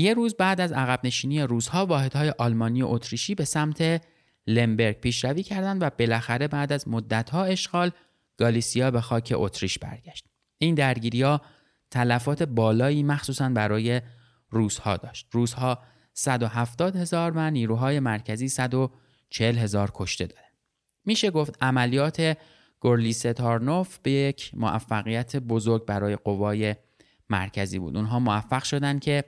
یه 0.00 0.14
روز 0.14 0.34
بعد 0.34 0.60
از 0.60 0.72
عقب 0.72 1.00
نشینی 1.04 1.40
روزها 1.40 1.86
واحدهای 1.86 2.34
آلمانی 2.38 2.82
و 2.82 2.86
اتریشی 2.86 3.34
به 3.34 3.44
سمت 3.44 4.02
لمبرگ 4.46 5.00
پیشروی 5.00 5.42
کردند 5.42 5.82
و 5.82 5.90
بالاخره 5.98 6.48
بعد 6.48 6.72
از 6.72 6.88
مدتها 6.88 7.44
اشغال 7.44 7.90
گالیسیا 8.36 8.90
به 8.90 9.00
خاک 9.00 9.32
اتریش 9.36 9.78
برگشت. 9.78 10.24
این 10.58 10.74
درگیری 10.74 11.22
ها 11.22 11.40
تلفات 11.90 12.42
بالایی 12.42 13.02
مخصوصا 13.02 13.48
برای 13.48 14.00
روزها 14.50 14.96
داشت. 14.96 15.26
روزها 15.32 15.82
170 16.12 16.96
هزار 16.96 17.32
و 17.34 17.50
نیروهای 17.50 18.00
مرکزی 18.00 18.48
140 18.48 19.58
هزار 19.58 19.90
کشته 19.94 20.26
داره. 20.26 20.46
میشه 21.04 21.30
گفت 21.30 21.56
عملیات 21.60 22.38
گورلیستارنوف 22.80 23.98
به 23.98 24.10
یک 24.10 24.50
موفقیت 24.54 25.36
بزرگ 25.36 25.84
برای 25.84 26.16
قوای 26.16 26.76
مرکزی 27.30 27.78
بود. 27.78 27.96
اونها 27.96 28.18
موفق 28.18 28.62
شدند 28.62 29.00
که 29.00 29.24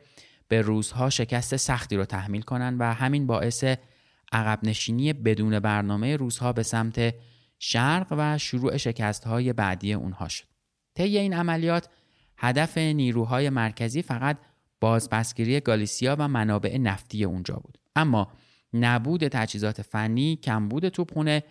به 0.52 0.62
روزها 0.62 1.10
شکست 1.10 1.56
سختی 1.56 1.96
رو 1.96 2.04
تحمیل 2.04 2.42
کنند 2.42 2.80
و 2.80 2.84
همین 2.84 3.26
باعث 3.26 3.64
عقب 4.32 4.58
نشینی 4.62 5.12
بدون 5.12 5.60
برنامه 5.60 6.16
روزها 6.16 6.52
به 6.52 6.62
سمت 6.62 7.14
شرق 7.58 8.06
و 8.10 8.38
شروع 8.38 8.76
شکست 8.76 9.24
های 9.24 9.52
بعدی 9.52 9.92
اونها 9.92 10.28
شد. 10.28 10.44
طی 10.94 11.18
این 11.18 11.32
عملیات 11.32 11.88
هدف 12.36 12.78
نیروهای 12.78 13.50
مرکزی 13.50 14.02
فقط 14.02 14.38
بازپسگیری 14.80 15.60
گالیسیا 15.60 16.16
و 16.18 16.28
منابع 16.28 16.78
نفتی 16.78 17.24
اونجا 17.24 17.54
بود. 17.54 17.78
اما 17.96 18.32
نبود 18.72 19.28
تجهیزات 19.28 19.82
فنی، 19.82 20.36
کمبود 20.36 20.88
توپخونه 20.88 21.42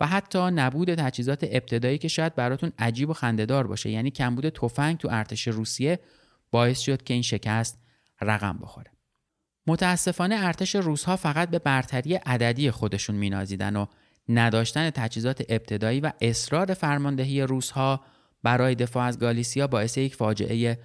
و 0.00 0.06
حتی 0.06 0.38
نبود 0.38 0.94
تجهیزات 0.94 1.46
ابتدایی 1.50 1.98
که 1.98 2.08
شاید 2.08 2.34
براتون 2.34 2.72
عجیب 2.78 3.10
و 3.10 3.12
خندهدار 3.12 3.66
باشه 3.66 3.90
یعنی 3.90 4.10
کمبود 4.10 4.48
تفنگ 4.48 4.98
تو 4.98 5.08
ارتش 5.12 5.48
روسیه 5.48 5.98
باعث 6.50 6.80
شد 6.80 7.02
که 7.02 7.14
این 7.14 7.22
شکست 7.22 7.83
رقم 8.24 8.58
بخوره. 8.62 8.90
متاسفانه 9.66 10.34
ارتش 10.38 10.74
روسها 10.74 11.16
فقط 11.16 11.50
به 11.50 11.58
برتری 11.58 12.14
عددی 12.14 12.70
خودشون 12.70 13.16
مینازیدن 13.16 13.76
و 13.76 13.86
نداشتن 14.28 14.90
تجهیزات 14.90 15.42
ابتدایی 15.48 16.00
و 16.00 16.12
اصرار 16.20 16.74
فرماندهی 16.74 17.42
روسها 17.42 18.00
برای 18.42 18.74
دفاع 18.74 19.04
از 19.04 19.18
گالیسیا 19.18 19.66
باعث 19.66 19.98
یک 19.98 20.14
فاجعه 20.14 20.78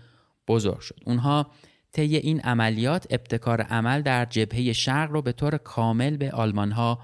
بزرگ 0.47 0.79
شد. 0.79 0.99
اونها 1.05 1.51
طی 1.91 2.15
این 2.15 2.41
عملیات 2.41 3.07
ابتکار 3.09 3.61
عمل 3.61 4.01
در 4.01 4.25
جبهه 4.25 4.73
شرق 4.73 5.11
رو 5.11 5.21
به 5.21 5.31
طور 5.31 5.57
کامل 5.57 6.17
به 6.17 6.31
آلمان 6.31 6.71
ها 6.71 6.99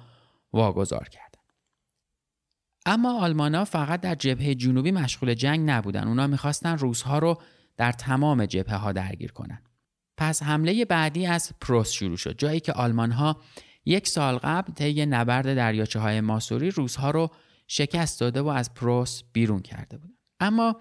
واگذار 0.54 1.10
کردند. 1.10 1.36
اما 2.86 3.22
آلمان 3.22 3.56
ها 3.56 3.65
فقط 3.65 4.01
در 4.01 4.15
جبهه 4.15 4.56
جنوبی 4.56 4.92
مشغول 4.92 5.34
جنگ 5.34 5.70
نبودن. 5.70 6.08
اونا 6.08 6.27
می‌خواستن 6.27 6.77
روسها 6.77 7.20
رو 7.20 7.42
در 7.77 7.92
تمام 7.92 8.46
جبهه 8.46 8.75
ها 8.75 8.92
درگیر 8.92 9.32
کنند. 9.32 9.70
پس 10.18 10.44
حمله 10.44 10.86
بعدی 10.86 11.26
از 11.26 11.52
پروس 11.62 11.92
شروع 11.92 12.18
شد 12.18 12.38
جایی 12.38 12.60
که 12.60 12.74
آلمان 12.74 13.12
ها 13.12 13.38
یک 13.86 14.08
سال 14.08 14.38
قبل 14.38 14.74
طی 14.74 15.06
نبرد 15.06 15.56
دریاچه 15.56 16.00
های 16.00 16.22
ماسوری 16.22 16.70
روزها 16.72 17.12
رو 17.12 17.30
شکست 17.68 18.20
داده 18.20 18.42
و 18.42 18.48
از 18.48 18.74
پروس 18.74 19.24
بیرون 19.34 19.62
کرده 19.62 19.98
بودن. 19.98 20.14
اما 20.40 20.76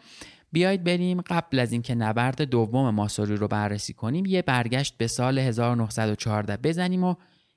بیایید 0.52 0.84
بریم 0.84 1.20
قبل 1.20 1.58
از 1.58 1.72
اینکه 1.72 1.94
نبرد 1.94 2.42
دوم 2.42 2.90
ماسوری 2.90 3.36
رو 3.36 3.48
بررسی 3.48 3.92
کنیم 3.92 4.26
یه 4.26 4.42
برگشت 4.42 4.96
به 4.96 5.06
سال 5.06 5.38
1914 5.38 6.56
بزنیم 6.56 7.04
و 7.04 7.14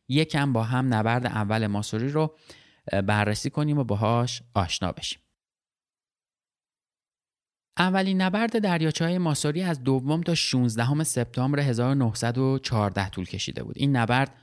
یکم 0.07 0.53
با 0.53 0.63
هم 0.63 0.93
نبرد 0.93 1.25
اول 1.25 1.67
ماسوری 1.67 2.09
رو 2.09 2.35
بررسی 3.07 3.49
کنیم 3.49 3.77
و 3.77 3.83
باهاش 3.83 4.41
آشنا 4.53 4.91
بشیم. 4.91 5.19
اولین 7.79 8.21
نبرد 8.21 8.59
دریاچه 8.59 9.05
های 9.05 9.17
ماسوری 9.17 9.63
از 9.63 9.83
دوم 9.83 10.21
تا 10.21 10.35
16 10.35 11.03
سپتامبر 11.03 11.59
1914 11.59 13.09
طول 13.09 13.25
کشیده 13.25 13.63
بود. 13.63 13.75
این 13.77 13.95
نبرد 13.95 14.35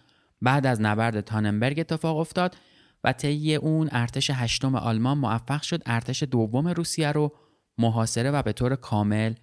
بعد 0.42 0.66
از 0.66 0.80
نبرد 0.80 1.20
تاننبرگ 1.20 1.80
اتفاق 1.80 2.16
افتاد 2.16 2.56
و 3.04 3.12
طی 3.12 3.54
اون 3.54 3.88
ارتش 3.92 4.30
هشتم 4.30 4.74
آلمان 4.74 5.18
موفق 5.18 5.62
شد 5.62 5.82
ارتش 5.86 6.22
دوم 6.22 6.68
روسیه 6.68 7.12
رو 7.12 7.32
محاصره 7.78 8.30
و 8.30 8.42
به 8.42 8.52
طور 8.52 8.76
کامل 8.76 9.34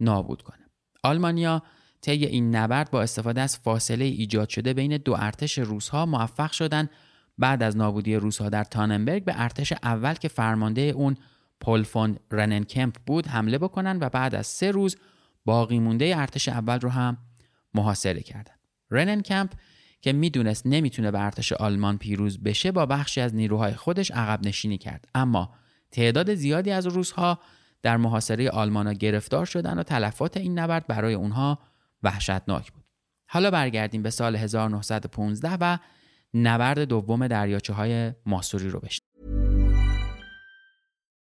نابود 0.00 0.42
کنه. 0.42 0.66
آلمانیا 1.02 1.62
طی 2.00 2.26
این 2.26 2.56
نبرد 2.56 2.90
با 2.90 3.02
استفاده 3.02 3.40
از 3.40 3.56
فاصله 3.56 4.04
ایجاد 4.04 4.48
شده 4.48 4.74
بین 4.74 4.96
دو 4.96 5.14
ارتش 5.18 5.58
روسها 5.58 6.06
موفق 6.06 6.52
شدند 6.52 6.90
بعد 7.38 7.62
از 7.62 7.76
نابودی 7.76 8.16
روسها 8.16 8.48
در 8.48 8.64
تاننبرگ 8.64 9.24
به 9.24 9.32
ارتش 9.36 9.72
اول 9.82 10.14
که 10.14 10.28
فرمانده 10.28 10.80
اون 10.80 11.16
پل 11.60 11.82
فون 11.82 12.16
رننکمپ 12.30 12.96
بود 13.06 13.26
حمله 13.26 13.58
بکنن 13.58 13.98
و 14.00 14.08
بعد 14.08 14.34
از 14.34 14.46
سه 14.46 14.70
روز 14.70 14.96
باقی 15.44 15.78
مونده 15.78 16.12
ارتش 16.16 16.48
اول 16.48 16.80
رو 16.80 16.88
هم 16.88 17.18
محاصره 17.74 18.20
کردن. 18.20 18.54
رننکمپ 18.90 19.52
که 20.00 20.12
می‌دونست 20.12 20.66
نمی‌تونه 20.66 21.10
به 21.10 21.24
ارتش 21.24 21.52
آلمان 21.52 21.98
پیروز 21.98 22.42
بشه 22.42 22.72
با 22.72 22.86
بخشی 22.86 23.20
از 23.20 23.34
نیروهای 23.34 23.74
خودش 23.74 24.10
عقب 24.10 24.46
نشینی 24.46 24.78
کرد 24.78 25.08
اما 25.14 25.54
تعداد 25.90 26.34
زیادی 26.34 26.70
از 26.70 26.86
روسها 26.86 27.38
در 27.82 27.96
محاصره 27.96 28.50
آلمانا 28.50 28.92
گرفتار 28.92 29.46
شدن 29.46 29.78
و 29.78 29.82
تلفات 29.82 30.36
این 30.36 30.58
نبرد 30.58 30.86
برای 30.86 31.14
اونها 31.14 31.58
وحشتناک 32.02 32.72
بود. 32.72 32.84
حالا 33.28 33.50
برگردیم 33.50 34.02
به 34.02 34.10
سال 34.10 34.36
1915 34.36 35.56
و 35.60 35.78
نبرد 36.34 36.80
دوم 36.80 37.26
دریاچه 37.26 37.72
های 37.72 38.12
ماسوری 38.26 38.68
رو 38.68 38.80
بشنویم. 38.80 39.39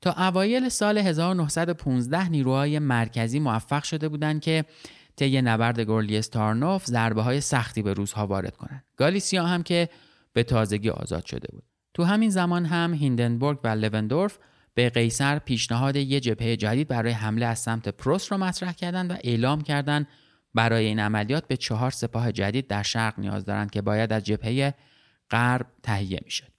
تا 0.00 0.12
اوایل 0.18 0.68
سال 0.68 0.98
1915 0.98 2.28
نیروهای 2.28 2.78
مرکزی 2.78 3.40
موفق 3.40 3.82
شده 3.82 4.08
بودند 4.08 4.40
که 4.40 4.64
طی 5.16 5.42
نبرد 5.42 5.80
گورلیستارنوف 5.80 6.84
ضربه 6.86 7.22
های 7.22 7.40
سختی 7.40 7.82
به 7.82 7.92
روزها 7.92 8.26
وارد 8.26 8.56
کنند. 8.56 8.84
گالیسیا 8.96 9.44
هم 9.44 9.62
که 9.62 9.88
به 10.32 10.42
تازگی 10.42 10.90
آزاد 10.90 11.24
شده 11.24 11.48
بود. 11.52 11.64
تو 11.94 12.04
همین 12.04 12.30
زمان 12.30 12.64
هم 12.64 12.94
هیندنبورگ 12.94 13.58
و 13.64 13.68
لوندورف 13.68 14.38
به 14.74 14.90
قیصر 14.90 15.38
پیشنهاد 15.38 15.96
یه 15.96 16.20
جبهه 16.20 16.56
جدید 16.56 16.88
برای 16.88 17.12
حمله 17.12 17.46
از 17.46 17.58
سمت 17.58 17.88
پروس 17.88 18.32
را 18.32 18.38
مطرح 18.38 18.72
کردند 18.72 19.10
و 19.10 19.14
اعلام 19.24 19.60
کردند 19.60 20.08
برای 20.54 20.86
این 20.86 21.00
عملیات 21.00 21.48
به 21.48 21.56
چهار 21.56 21.90
سپاه 21.90 22.32
جدید 22.32 22.66
در 22.66 22.82
شرق 22.82 23.18
نیاز 23.18 23.44
دارند 23.44 23.70
که 23.70 23.82
باید 23.82 24.12
از 24.12 24.24
جبهه 24.24 24.74
غرب 25.30 25.66
تهیه 25.82 26.20
می‌شد. 26.24 26.52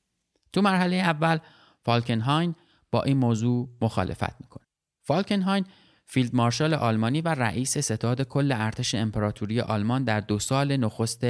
تو 0.53 0.61
مرحله 0.61 0.95
اول 0.95 1.37
فالکنهاین 1.85 2.55
با 2.91 3.03
این 3.03 3.17
موضوع 3.17 3.69
مخالفت 3.81 4.41
می‌کنه. 4.41 4.65
فالکنهاین 5.03 5.65
فیلد 6.05 6.35
مارشال 6.35 6.73
آلمانی 6.73 7.21
و 7.21 7.27
رئیس 7.27 7.77
ستاد 7.77 8.21
کل 8.21 8.51
ارتش 8.51 8.95
امپراتوری 8.95 9.61
آلمان 9.61 10.03
در 10.03 10.19
دو 10.19 10.39
سال 10.39 10.77
نخست 10.77 11.25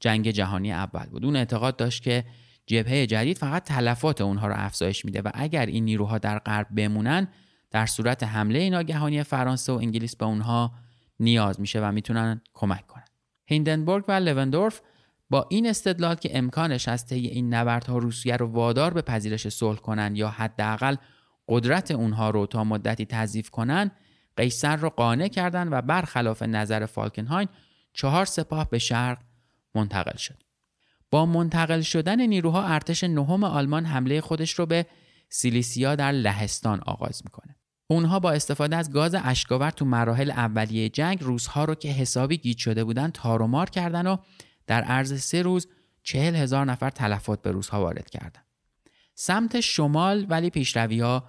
جنگ 0.00 0.30
جهانی 0.30 0.72
اول 0.72 1.06
بود. 1.06 1.24
اون 1.24 1.36
اعتقاد 1.36 1.76
داشت 1.76 2.02
که 2.02 2.24
جبهه 2.68 3.06
جدید 3.06 3.38
فقط 3.38 3.64
تلفات 3.64 4.20
اونها 4.20 4.46
رو 4.46 4.54
افزایش 4.56 5.04
میده 5.04 5.22
و 5.22 5.30
اگر 5.34 5.66
این 5.66 5.84
نیروها 5.84 6.18
در 6.18 6.38
غرب 6.38 6.66
بمونن 6.74 7.28
در 7.70 7.86
صورت 7.86 8.22
حمله 8.22 8.70
ناگهانی 8.70 9.22
فرانسه 9.22 9.72
و 9.72 9.76
انگلیس 9.76 10.16
به 10.16 10.26
اونها 10.26 10.72
نیاز 11.20 11.60
میشه 11.60 11.80
و 11.80 11.92
می‌تونن 11.92 12.40
کمک 12.54 12.86
کنن. 12.86 13.04
هیندنبورگ 13.46 14.04
و 14.08 14.12
لوندورف 14.12 14.80
با 15.30 15.46
این 15.50 15.66
استدلال 15.68 16.14
که 16.14 16.38
امکانش 16.38 16.88
از 16.88 17.06
طی 17.06 17.26
این 17.26 17.54
نبردها 17.54 17.98
روسیه 17.98 18.36
رو 18.36 18.46
وادار 18.46 18.94
به 18.94 19.02
پذیرش 19.02 19.48
صلح 19.48 19.78
کنند 19.78 20.16
یا 20.16 20.28
حداقل 20.28 20.96
قدرت 21.48 21.90
اونها 21.90 22.30
رو 22.30 22.46
تا 22.46 22.64
مدتی 22.64 23.06
تضعیف 23.06 23.50
کنند 23.50 23.90
قیصر 24.36 24.76
رو 24.76 24.90
قانع 24.90 25.28
کردند 25.28 25.68
و 25.72 25.82
برخلاف 25.82 26.42
نظر 26.42 26.86
فالکنهاین 26.86 27.48
چهار 27.92 28.24
سپاه 28.24 28.70
به 28.70 28.78
شرق 28.78 29.18
منتقل 29.74 30.16
شد 30.16 30.47
با 31.10 31.26
منتقل 31.26 31.80
شدن 31.80 32.26
نیروها 32.26 32.64
ارتش 32.64 33.04
نهم 33.04 33.44
آلمان 33.44 33.84
حمله 33.84 34.20
خودش 34.20 34.52
رو 34.52 34.66
به 34.66 34.86
سیلیسیا 35.28 35.94
در 35.94 36.12
لهستان 36.12 36.80
آغاز 36.80 37.22
می‌کنه 37.24 37.56
اونها 37.86 38.20
با 38.20 38.30
استفاده 38.30 38.76
از 38.76 38.92
گاز 38.92 39.14
اشکاور 39.24 39.70
تو 39.70 39.84
مراحل 39.84 40.30
اولیه 40.30 40.88
جنگ 40.88 41.22
روزها 41.22 41.64
رو 41.64 41.74
که 41.74 41.88
حسابی 41.88 42.38
گیج 42.38 42.58
شده 42.58 42.84
بودن 42.84 43.10
تارومار 43.10 43.70
کردن 43.70 44.06
و 44.06 44.16
در 44.66 44.82
عرض 44.82 45.22
سه 45.22 45.42
روز 45.42 45.68
چهل 46.02 46.36
هزار 46.36 46.64
نفر 46.64 46.90
تلفات 46.90 47.42
به 47.42 47.50
روزها 47.50 47.80
وارد 47.80 48.10
کردند. 48.10 48.44
سمت 49.14 49.60
شمال 49.60 50.26
ولی 50.28 50.50
پیشروی 50.50 51.00
ها 51.00 51.28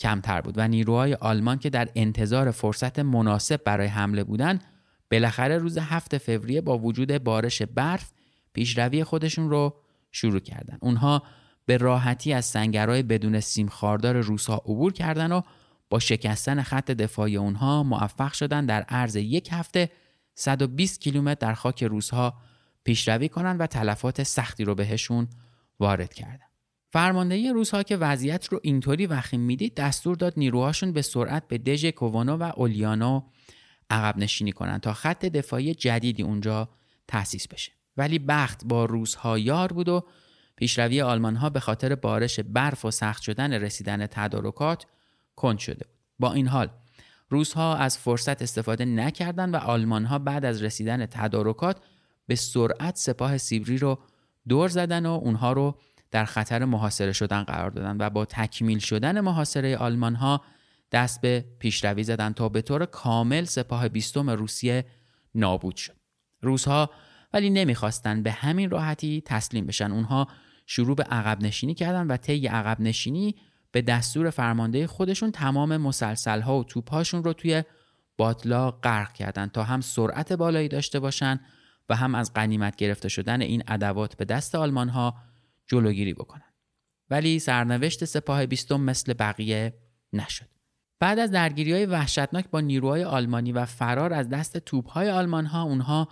کمتر 0.00 0.40
بود 0.40 0.54
و 0.56 0.68
نیروهای 0.68 1.14
آلمان 1.14 1.58
که 1.58 1.70
در 1.70 1.88
انتظار 1.94 2.50
فرصت 2.50 2.98
مناسب 2.98 3.64
برای 3.64 3.86
حمله 3.86 4.24
بودند 4.24 4.64
بالاخره 5.10 5.58
روز 5.58 5.78
هفت 5.78 6.18
فوریه 6.18 6.60
با 6.60 6.78
وجود 6.78 7.24
بارش 7.24 7.62
برف 7.62 8.10
پیشروی 8.58 9.04
خودشون 9.04 9.50
رو 9.50 9.74
شروع 10.12 10.40
کردند. 10.40 10.78
اونها 10.82 11.22
به 11.66 11.76
راحتی 11.76 12.32
از 12.32 12.44
سنگرهای 12.44 13.02
بدون 13.02 13.40
سیم 13.40 13.68
خاردار 13.68 14.20
روسها 14.20 14.56
عبور 14.56 14.92
کردند 14.92 15.32
و 15.32 15.42
با 15.90 15.98
شکستن 15.98 16.62
خط 16.62 16.90
دفاعی 16.90 17.36
اونها 17.36 17.82
موفق 17.82 18.32
شدن 18.32 18.66
در 18.66 18.82
عرض 18.82 19.16
یک 19.16 19.48
هفته 19.52 19.90
120 20.34 21.00
کیلومتر 21.00 21.46
در 21.46 21.54
خاک 21.54 21.84
روسها 21.84 22.34
پیشروی 22.84 23.28
کنند 23.28 23.60
و 23.60 23.66
تلفات 23.66 24.22
سختی 24.22 24.64
رو 24.64 24.74
بهشون 24.74 25.28
وارد 25.80 26.14
کردن. 26.14 26.46
فرماندهی 26.90 27.50
روزها 27.50 27.82
که 27.82 27.96
وضعیت 27.96 28.46
رو 28.46 28.60
اینطوری 28.62 29.06
وخیم 29.06 29.40
می‌دید 29.40 29.74
دستور 29.74 30.16
داد 30.16 30.32
نیروهاشون 30.36 30.92
به 30.92 31.02
سرعت 31.02 31.48
به 31.48 31.58
دژ 31.58 31.86
کووانو 31.86 32.36
و 32.36 32.52
اولیانو 32.56 33.22
عقب 33.90 34.18
نشینی 34.18 34.52
کنند 34.52 34.80
تا 34.80 34.92
خط 34.92 35.24
دفاعی 35.24 35.74
جدیدی 35.74 36.22
اونجا 36.22 36.68
تأسیس 37.08 37.48
بشه. 37.48 37.77
ولی 37.98 38.18
بخت 38.18 38.64
با 38.64 38.84
روزها 38.84 39.38
یار 39.38 39.72
بود 39.72 39.88
و 39.88 40.04
پیشروی 40.56 41.00
آلمان 41.00 41.36
ها 41.36 41.50
به 41.50 41.60
خاطر 41.60 41.94
بارش 41.94 42.40
برف 42.40 42.84
و 42.84 42.90
سخت 42.90 43.22
شدن 43.22 43.52
رسیدن 43.52 44.06
تدارکات 44.06 44.86
کند 45.36 45.58
شده 45.58 45.84
بود. 45.84 45.98
با 46.18 46.32
این 46.32 46.48
حال 46.48 46.70
روزها 47.28 47.76
از 47.76 47.98
فرصت 47.98 48.42
استفاده 48.42 48.84
نکردند 48.84 49.54
و 49.54 49.56
آلمان 49.56 50.04
ها 50.04 50.18
بعد 50.18 50.44
از 50.44 50.62
رسیدن 50.62 51.06
تدارکات 51.06 51.76
به 52.26 52.34
سرعت 52.34 52.96
سپاه 52.96 53.38
سیبری 53.38 53.78
رو 53.78 53.98
دور 54.48 54.68
زدن 54.68 55.06
و 55.06 55.10
اونها 55.10 55.52
رو 55.52 55.78
در 56.10 56.24
خطر 56.24 56.64
محاصره 56.64 57.12
شدن 57.12 57.42
قرار 57.42 57.70
دادن 57.70 57.96
و 58.00 58.10
با 58.10 58.24
تکمیل 58.24 58.78
شدن 58.78 59.20
محاصره 59.20 59.76
آلمان 59.76 60.14
ها 60.14 60.42
دست 60.92 61.20
به 61.20 61.44
پیشروی 61.58 62.04
زدن 62.04 62.32
تا 62.32 62.48
به 62.48 62.62
طور 62.62 62.86
کامل 62.86 63.44
سپاه 63.44 63.88
بیستم 63.88 64.30
روسیه 64.30 64.84
نابود 65.34 65.76
شد. 65.76 65.96
روسها 66.40 66.90
ولی 67.32 67.50
نمی‌خواستند 67.50 68.22
به 68.22 68.32
همین 68.32 68.70
راحتی 68.70 69.22
تسلیم 69.24 69.66
بشن. 69.66 69.92
اونها 69.92 70.28
شروع 70.66 70.96
به 70.96 71.02
عقب 71.02 71.42
نشینی 71.42 71.74
کردن 71.74 72.06
و 72.06 72.16
طی 72.16 72.46
عقب 72.46 72.80
نشینی 72.80 73.34
به 73.72 73.82
دستور 73.82 74.30
فرمانده 74.30 74.86
خودشون 74.86 75.32
تمام 75.32 75.76
مسلسل 75.76 76.40
ها 76.40 76.58
و 76.58 76.64
توپ 76.64 76.90
هاشون 76.90 77.24
رو 77.24 77.32
توی 77.32 77.64
باطلا 78.16 78.70
غرق 78.70 79.12
کردند 79.12 79.52
تا 79.52 79.62
هم 79.62 79.80
سرعت 79.80 80.32
بالایی 80.32 80.68
داشته 80.68 81.00
باشن 81.00 81.40
و 81.88 81.96
هم 81.96 82.14
از 82.14 82.32
قنیمت 82.32 82.76
گرفته 82.76 83.08
شدن 83.08 83.40
این 83.40 83.62
ادوات 83.68 84.16
به 84.16 84.24
دست 84.24 84.54
آلمان 84.54 84.88
ها 84.88 85.16
جلوگیری 85.66 86.14
بکنند. 86.14 86.54
ولی 87.10 87.38
سرنوشت 87.38 88.04
سپاه 88.04 88.46
بیستم 88.46 88.80
مثل 88.80 89.12
بقیه 89.12 89.74
نشد. 90.12 90.46
بعد 91.00 91.18
از 91.18 91.30
درگیری 91.30 91.72
های 91.72 91.86
وحشتناک 91.86 92.50
با 92.50 92.60
نیروهای 92.60 93.04
آلمانی 93.04 93.52
و 93.52 93.66
فرار 93.66 94.12
از 94.12 94.28
دست 94.28 94.58
توپ 94.58 94.88
های 94.90 95.10
آلمان 95.10 95.46
ها 95.46 95.62
اونها 95.62 96.08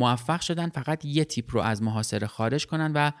موفق 0.00 0.40
شدن 0.40 0.68
فقط 0.68 1.04
یه 1.04 1.24
تیپ 1.24 1.54
رو 1.54 1.60
از 1.60 1.82
محاصره 1.82 2.26
خارج 2.26 2.66
کنند 2.66 2.92
و 2.94 3.12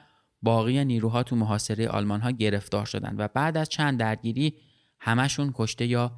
باقی 0.42 0.84
نیروها 0.84 1.22
تو 1.22 1.36
محاصره 1.36 1.88
آلمان 1.88 2.20
ها 2.20 2.30
گرفتار 2.30 2.86
شدند 2.86 3.20
و 3.20 3.28
بعد 3.28 3.56
از 3.56 3.68
چند 3.68 3.98
درگیری 3.98 4.54
همشون 5.00 5.52
کشته 5.54 5.86
یا 5.86 6.12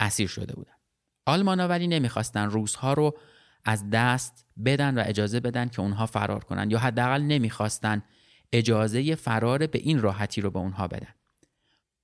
اسیر 0.00 0.28
شده 0.28 0.54
بودند. 0.54 0.76
آلمان 1.26 1.60
ها 1.60 1.68
ولی 1.68 1.86
نمی‌خواستن 1.88 2.50
روزها 2.50 2.92
رو 2.92 3.18
از 3.64 3.90
دست 3.90 4.46
بدن 4.64 4.98
و 4.98 5.02
اجازه 5.06 5.40
بدن 5.40 5.68
که 5.68 5.80
اونها 5.80 6.06
فرار 6.06 6.44
کنن 6.44 6.70
یا 6.70 6.78
حداقل 6.78 7.22
نمی‌خواستن 7.22 8.02
اجازه 8.52 9.14
فرار 9.14 9.66
به 9.66 9.78
این 9.78 10.00
راحتی 10.00 10.40
رو 10.40 10.50
به 10.50 10.58
اونها 10.58 10.88
بدن. 10.88 11.14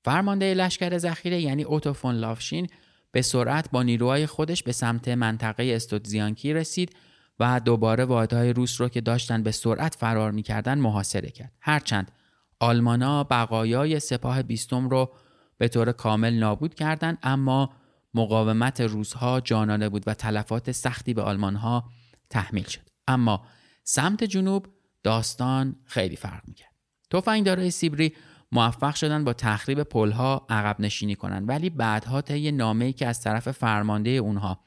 فرمانده 0.05 0.55
لشکر 0.55 0.99
ذخیره 0.99 1.41
یعنی 1.41 1.63
اوتوفون 1.63 2.15
لافشین 2.15 2.69
به 3.13 3.23
سرعت 3.23 3.71
با 3.71 3.83
نیروهای 3.83 4.27
خودش 4.27 4.63
به 4.63 4.73
سمت 4.73 5.09
منطقه 5.09 5.73
استودزیانکی 5.77 6.53
رسید 6.53 6.97
و 7.41 7.61
دوباره 7.61 8.05
واحدهای 8.05 8.53
روس 8.53 8.81
رو 8.81 8.89
که 8.89 9.01
داشتن 9.01 9.43
به 9.43 9.53
سرعت 9.53 9.95
فرار 9.95 10.31
می‌کردن 10.31 10.79
محاصره 10.79 11.31
کرد. 11.31 11.53
هرچند 11.61 12.13
آلمانا 12.61 13.25
بقایای 13.25 14.01
سپاه 14.01 14.43
بیستم 14.43 14.89
رو 14.89 15.13
به 15.59 15.69
طور 15.69 15.93
کامل 15.93 16.35
نابود 16.35 16.75
کردند 16.75 17.19
اما 17.23 17.71
مقاومت 18.15 18.81
روزها 18.81 19.41
جانانه 19.41 19.89
بود 19.89 20.03
و 20.07 20.15
تلفات 20.15 20.73
سختی 20.73 21.15
به 21.15 21.23
آلمانها 21.23 21.85
تحمیل 22.31 22.65
شد 22.65 22.81
اما 23.09 23.45
سمت 23.85 24.25
جنوب 24.25 24.67
داستان 25.03 25.77
خیلی 25.85 26.17
فرق 26.17 26.43
می‌کرد 26.49 26.73
تفنگدارای 27.11 27.71
سیبری 27.71 28.13
موفق 28.53 28.95
شدن 28.95 29.25
با 29.25 29.33
تخریب 29.33 29.83
پلها 29.83 30.47
عقب 30.49 30.81
نشینی 30.81 31.15
کنند 31.15 31.49
ولی 31.49 31.71
بعدها 31.71 32.21
طی 32.21 32.53
نامه‌ای 32.53 32.93
که 32.93 33.07
از 33.07 33.21
طرف 33.21 33.51
فرمانده 33.51 34.11
اونها 34.11 34.61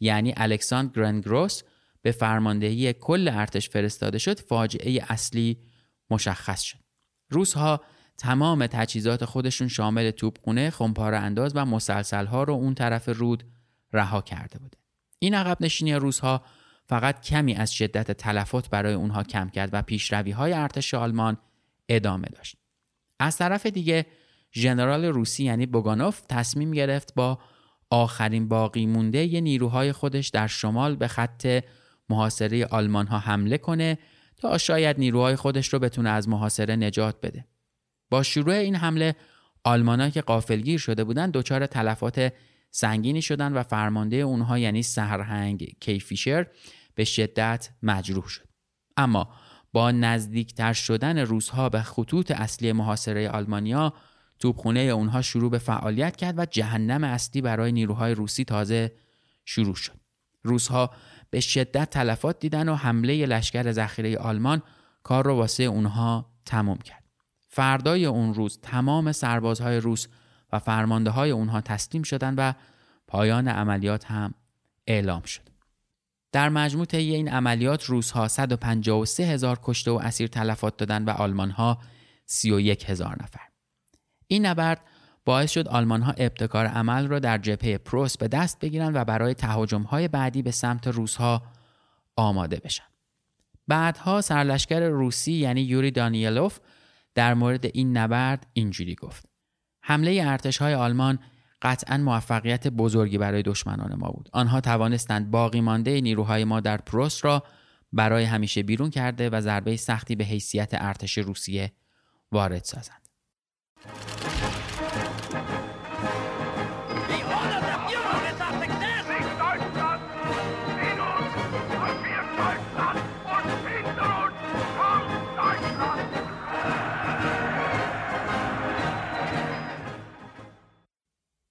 یعنی 0.00 0.34
الکساندر 0.36 0.92
گرنگروس 1.00 1.62
به 2.02 2.12
فرماندهی 2.12 2.92
کل 2.92 3.28
ارتش 3.28 3.68
فرستاده 3.68 4.18
شد 4.18 4.40
فاجعه 4.40 5.04
اصلی 5.08 5.58
مشخص 6.10 6.62
شد 6.62 6.78
روسها 7.28 7.80
تمام 8.18 8.66
تجهیزات 8.66 9.24
خودشون 9.24 9.68
شامل 9.68 10.10
توپخونه، 10.10 10.70
خمپاره 10.70 11.18
انداز 11.18 11.52
و 11.54 11.64
مسلسل 11.64 12.26
ها 12.26 12.42
رو 12.42 12.54
اون 12.54 12.74
طرف 12.74 13.08
رود 13.08 13.44
رها 13.92 14.20
کرده 14.20 14.58
بوده. 14.58 14.78
این 15.18 15.34
عقب 15.34 15.56
نشینی 15.60 15.94
روزها 15.94 16.42
فقط 16.86 17.20
کمی 17.20 17.54
از 17.54 17.72
شدت 17.72 18.10
تلفات 18.12 18.70
برای 18.70 18.94
اونها 18.94 19.22
کم 19.22 19.48
کرد 19.48 19.70
و 19.72 19.82
پیشروی 19.82 20.30
های 20.30 20.52
ارتش 20.52 20.94
آلمان 20.94 21.36
ادامه 21.88 22.28
داشت. 22.36 22.56
از 23.18 23.36
طرف 23.36 23.66
دیگه 23.66 24.06
ژنرال 24.52 25.04
روسی 25.04 25.44
یعنی 25.44 25.66
بوگانوف 25.66 26.20
تصمیم 26.28 26.70
گرفت 26.70 27.14
با 27.14 27.38
آخرین 27.90 28.48
باقی 28.48 28.86
مونده 28.86 29.26
ی 29.26 29.40
نیروهای 29.40 29.92
خودش 29.92 30.28
در 30.28 30.46
شمال 30.46 30.96
به 30.96 31.08
خط 31.08 31.64
محاصره 32.10 32.66
آلمان 32.66 33.06
ها 33.06 33.18
حمله 33.18 33.58
کنه 33.58 33.98
تا 34.36 34.58
شاید 34.58 34.98
نیروهای 34.98 35.36
خودش 35.36 35.68
رو 35.68 35.78
بتونه 35.78 36.10
از 36.10 36.28
محاصره 36.28 36.76
نجات 36.76 37.20
بده. 37.20 37.44
با 38.10 38.22
شروع 38.22 38.54
این 38.54 38.76
حمله 38.76 39.16
آلمانا 39.64 40.10
که 40.10 40.20
قافلگیر 40.20 40.78
شده 40.78 41.04
بودند 41.04 41.32
دچار 41.32 41.66
تلفات 41.66 42.32
سنگینی 42.70 43.22
شدند 43.22 43.56
و 43.56 43.62
فرمانده 43.62 44.16
اونها 44.16 44.58
یعنی 44.58 44.82
سرهنگ 44.82 45.76
کیفیشر 45.80 46.46
به 46.94 47.04
شدت 47.04 47.68
مجروح 47.82 48.28
شد 48.28 48.48
اما 48.96 49.34
با 49.72 49.90
نزدیکتر 49.90 50.72
شدن 50.72 51.18
روزها 51.18 51.68
به 51.68 51.82
خطوط 51.82 52.30
اصلی 52.30 52.72
محاصره 52.72 53.28
آلمانیا 53.28 53.94
توپخونه 54.38 54.80
اونها 54.80 55.22
شروع 55.22 55.50
به 55.50 55.58
فعالیت 55.58 56.16
کرد 56.16 56.38
و 56.38 56.44
جهنم 56.44 57.04
اصلی 57.04 57.40
برای 57.40 57.72
نیروهای 57.72 58.14
روسی 58.14 58.44
تازه 58.44 58.92
شروع 59.44 59.74
شد 59.74 60.00
روزها 60.42 60.90
به 61.30 61.40
شدت 61.40 61.90
تلفات 61.90 62.40
دیدن 62.40 62.68
و 62.68 62.74
حمله 62.74 63.26
لشکر 63.26 63.72
ذخیره 63.72 64.18
آلمان 64.18 64.62
کار 65.02 65.24
رو 65.24 65.34
واسه 65.34 65.62
اونها 65.62 66.26
تمام 66.46 66.78
کرد 66.78 67.04
فردای 67.48 68.06
اون 68.06 68.34
روز 68.34 68.58
تمام 68.62 69.12
سربازهای 69.12 69.80
روس 69.80 70.06
و 70.52 70.58
فرمانده 70.58 71.10
های 71.10 71.30
اونها 71.30 71.60
تسلیم 71.60 72.02
شدند 72.02 72.34
و 72.38 72.54
پایان 73.06 73.48
عملیات 73.48 74.04
هم 74.04 74.34
اعلام 74.86 75.22
شد. 75.22 75.42
در 76.32 76.48
مجموع 76.48 76.84
طی 76.84 77.14
این 77.14 77.28
عملیات 77.28 77.84
روسها 77.84 78.28
153 78.28 79.22
هزار 79.22 79.60
کشته 79.62 79.90
و 79.90 79.94
اسیر 79.94 80.26
تلفات 80.26 80.76
دادند 80.76 81.08
و 81.08 81.10
آلمان 81.10 81.50
ها 81.50 81.78
31 82.26 82.90
هزار 82.90 83.16
نفر. 83.22 83.40
این 84.26 84.46
نبرد 84.46 84.80
باعث 85.24 85.50
شد 85.50 85.68
آلمان 85.68 86.02
ها 86.02 86.12
ابتکار 86.12 86.66
عمل 86.66 87.08
را 87.08 87.18
در 87.18 87.38
جبهه 87.38 87.78
پروس 87.78 88.16
به 88.16 88.28
دست 88.28 88.58
بگیرند 88.58 88.96
و 88.96 89.04
برای 89.04 89.34
تهاجم 89.34 89.82
های 89.82 90.08
بعدی 90.08 90.42
به 90.42 90.50
سمت 90.50 90.86
روس 90.86 91.16
ها 91.16 91.42
آماده 92.16 92.60
بشن. 92.64 92.84
بعدها 93.68 94.20
سرلشکر 94.20 94.80
روسی 94.80 95.32
یعنی 95.32 95.60
یوری 95.60 95.90
دانیلوف 95.90 96.58
در 97.14 97.34
مورد 97.34 97.66
این 97.66 97.96
نبرد 97.96 98.46
اینجوری 98.52 98.94
گفت. 98.94 99.26
حمله 99.82 100.22
ارتش 100.24 100.58
های 100.58 100.74
آلمان 100.74 101.18
قطعا 101.62 101.96
موفقیت 101.96 102.68
بزرگی 102.68 103.18
برای 103.18 103.42
دشمنان 103.42 103.94
ما 103.94 104.08
بود. 104.08 104.28
آنها 104.32 104.60
توانستند 104.60 105.30
باقی 105.30 105.60
مانده 105.60 106.00
نیروهای 106.00 106.44
ما 106.44 106.60
در 106.60 106.76
پروس 106.76 107.24
را 107.24 107.42
برای 107.92 108.24
همیشه 108.24 108.62
بیرون 108.62 108.90
کرده 108.90 109.30
و 109.30 109.40
ضربه 109.40 109.76
سختی 109.76 110.16
به 110.16 110.24
حیثیت 110.24 110.70
ارتش 110.72 111.18
روسیه 111.18 111.72
وارد 112.32 112.64
سازند. 112.64 113.08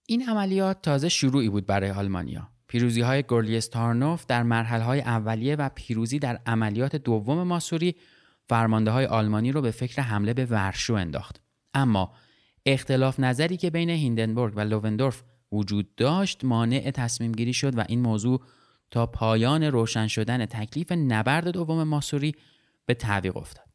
این 0.10 0.30
عملیات 0.30 0.82
تازه 0.82 1.10
شروعی 1.10 1.50
بود 1.50 1.66
برای 1.66 1.92
آلمانیا. 1.92 2.50
پیروزی 2.68 3.02
های 3.02 3.24
گورلیستارنوف 3.24 4.26
در 4.26 4.44
مرحله 4.44 4.84
های 4.84 5.02
اولیه 5.02 5.56
و 5.56 5.70
پیروزی 5.76 6.20
در 6.20 6.40
عملیات 6.46 6.96
دوم 6.96 7.44
ماسوری 7.44 7.96
فرمانده 8.50 8.92
های 8.92 9.06
آلمانی 9.06 9.52
رو 9.52 9.62
به 9.62 9.72
فکر 9.72 10.02
حمله 10.02 10.34
به 10.34 10.46
ورشو 10.46 10.94
انداخت. 10.94 11.42
اما 11.74 12.14
اختلاف 12.66 13.20
نظری 13.20 13.58
که 13.58 13.70
بین 13.70 13.90
هیندنبورگ 13.90 14.54
و 14.56 14.60
لووندورف 14.60 15.24
وجود 15.52 15.96
داشت 15.96 16.46
مانع 16.46 16.92
تصمیم 16.92 17.32
گیری 17.32 17.54
شد 17.54 17.78
و 17.78 17.84
این 17.88 18.02
موضوع 18.02 18.42
تا 18.92 19.06
پایان 19.06 19.64
روشن 19.64 20.08
شدن 20.08 20.46
تکلیف 20.46 20.92
نبرد 20.92 21.48
دوم 21.48 21.84
ماسوری 21.84 22.36
به 22.86 22.94
تعویق 22.94 23.38
افتاد. 23.38 23.69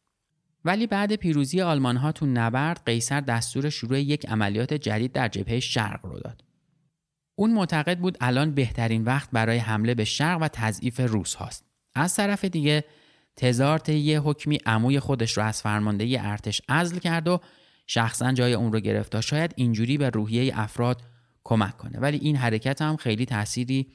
ولی 0.65 0.87
بعد 0.87 1.15
پیروزی 1.15 1.61
آلمان 1.61 1.97
ها 1.97 2.13
تو 2.13 2.27
نبرد 2.27 2.83
قیصر 2.87 3.21
دستور 3.21 3.71
شروع 3.71 4.01
یک 4.01 4.29
عملیات 4.29 4.75
جدید 4.75 5.13
در 5.13 5.29
جبهه 5.29 5.61
شرق 5.61 6.07
رو 6.07 6.19
داد. 6.19 6.45
اون 7.35 7.53
معتقد 7.53 7.99
بود 7.99 8.19
الان 8.21 8.55
بهترین 8.55 9.05
وقت 9.05 9.31
برای 9.33 9.59
حمله 9.59 9.95
به 9.95 10.05
شرق 10.05 10.43
و 10.43 10.49
تضعیف 10.49 11.01
روس 11.01 11.35
هاست. 11.35 11.65
از 11.95 12.17
طرف 12.17 12.45
دیگه 12.45 12.85
تزار 13.37 13.91
یه 13.91 14.21
حکمی 14.21 14.59
عموی 14.67 15.01
خودش 15.01 15.37
رو 15.37 15.43
از 15.43 15.63
فرماندهی 15.63 16.17
ارتش 16.17 16.63
ازل 16.69 16.99
کرد 16.99 17.29
و 17.29 17.41
شخصا 17.87 18.33
جای 18.33 18.55
اون 18.55 18.73
رو 18.73 18.81
گرفت 18.81 19.13
تا 19.13 19.21
شاید 19.21 19.55
اینجوری 19.57 19.99
به 19.99 20.11
روحیه 20.11 20.61
افراد 20.61 21.03
کمک 21.45 21.77
کنه 21.77 21.99
ولی 21.99 22.19
این 22.19 22.37
حرکت 22.37 22.83
هم 22.83 22.97
خیلی 22.97 23.27
تأثیری 23.27 23.93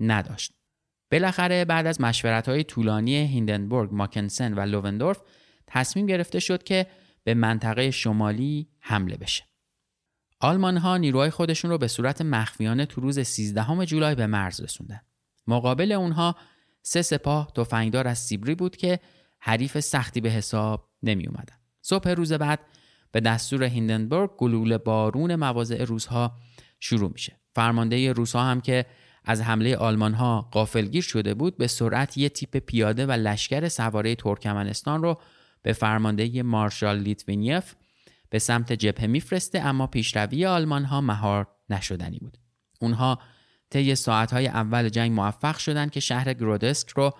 نداشت. 0.00 0.52
بالاخره 1.10 1.64
بعد 1.64 1.86
از 1.86 2.00
مشورت 2.00 2.48
های 2.48 2.64
طولانی 2.64 3.16
هیندنبورگ، 3.16 3.90
ماکنسن 3.92 4.54
و 4.54 4.60
لووندورف 4.60 5.22
تصمیم 5.66 6.06
گرفته 6.06 6.40
شد 6.40 6.62
که 6.62 6.86
به 7.24 7.34
منطقه 7.34 7.90
شمالی 7.90 8.68
حمله 8.80 9.16
بشه. 9.16 9.44
آلمان 10.40 10.76
ها 10.76 10.96
نیروهای 10.96 11.30
خودشون 11.30 11.70
رو 11.70 11.78
به 11.78 11.88
صورت 11.88 12.22
مخفیانه 12.22 12.86
تو 12.86 13.00
روز 13.00 13.20
13 13.20 13.86
جولای 13.86 14.14
به 14.14 14.26
مرز 14.26 14.60
رسوندن. 14.60 15.00
مقابل 15.46 15.92
اونها 15.92 16.36
سه 16.82 17.02
سپاه 17.02 17.52
تفنگدار 17.56 18.08
از 18.08 18.18
سیبری 18.18 18.54
بود 18.54 18.76
که 18.76 19.00
حریف 19.38 19.80
سختی 19.80 20.20
به 20.20 20.30
حساب 20.30 20.90
نمی 21.02 21.26
اومدن. 21.26 21.56
صبح 21.82 22.08
روز 22.10 22.32
بعد 22.32 22.60
به 23.12 23.20
دستور 23.20 23.64
هیندنبورگ 23.64 24.30
گلوله 24.36 24.78
بارون 24.78 25.34
مواضع 25.34 25.84
روزها 25.84 26.36
شروع 26.80 27.10
میشه. 27.12 27.40
فرمانده 27.54 28.12
روزها 28.12 28.42
هم 28.42 28.60
که 28.60 28.86
از 29.24 29.40
حمله 29.40 29.76
آلمان 29.76 30.14
ها 30.14 30.48
قافلگیر 30.52 31.02
شده 31.02 31.34
بود 31.34 31.56
به 31.56 31.66
سرعت 31.66 32.18
یه 32.18 32.28
تیپ 32.28 32.56
پیاده 32.56 33.06
و 33.06 33.12
لشکر 33.12 33.68
سواره 33.68 34.14
ترکمنستان 34.14 35.02
رو 35.02 35.20
به 35.62 35.72
فرماندهی 35.72 36.42
مارشال 36.42 36.98
لیتوینیف 36.98 37.74
به 38.30 38.38
سمت 38.38 38.72
جبهه 38.72 39.06
میفرسته 39.06 39.60
اما 39.60 39.86
پیشروی 39.86 40.46
آلمان 40.46 40.84
ها 40.84 41.00
مهار 41.00 41.48
نشدنی 41.70 42.18
بود. 42.18 42.38
اونها 42.80 43.18
طی 43.70 43.94
ساعتهای 43.94 44.48
اول 44.48 44.88
جنگ 44.88 45.12
موفق 45.12 45.58
شدند 45.58 45.90
که 45.90 46.00
شهر 46.00 46.34
گرودسک 46.34 46.88
رو 46.88 47.14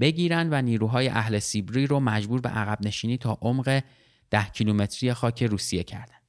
بگیرن 0.00 0.48
و 0.50 0.62
نیروهای 0.62 1.08
اهل 1.08 1.38
سیبری 1.38 1.86
رو 1.86 2.00
مجبور 2.00 2.40
به 2.40 2.48
عقب 2.48 2.86
نشینی 2.86 3.18
تا 3.18 3.38
عمق 3.42 3.82
ده 4.30 4.44
کیلومتری 4.44 5.12
خاک 5.12 5.42
روسیه 5.42 5.82
کردند. 5.82 6.22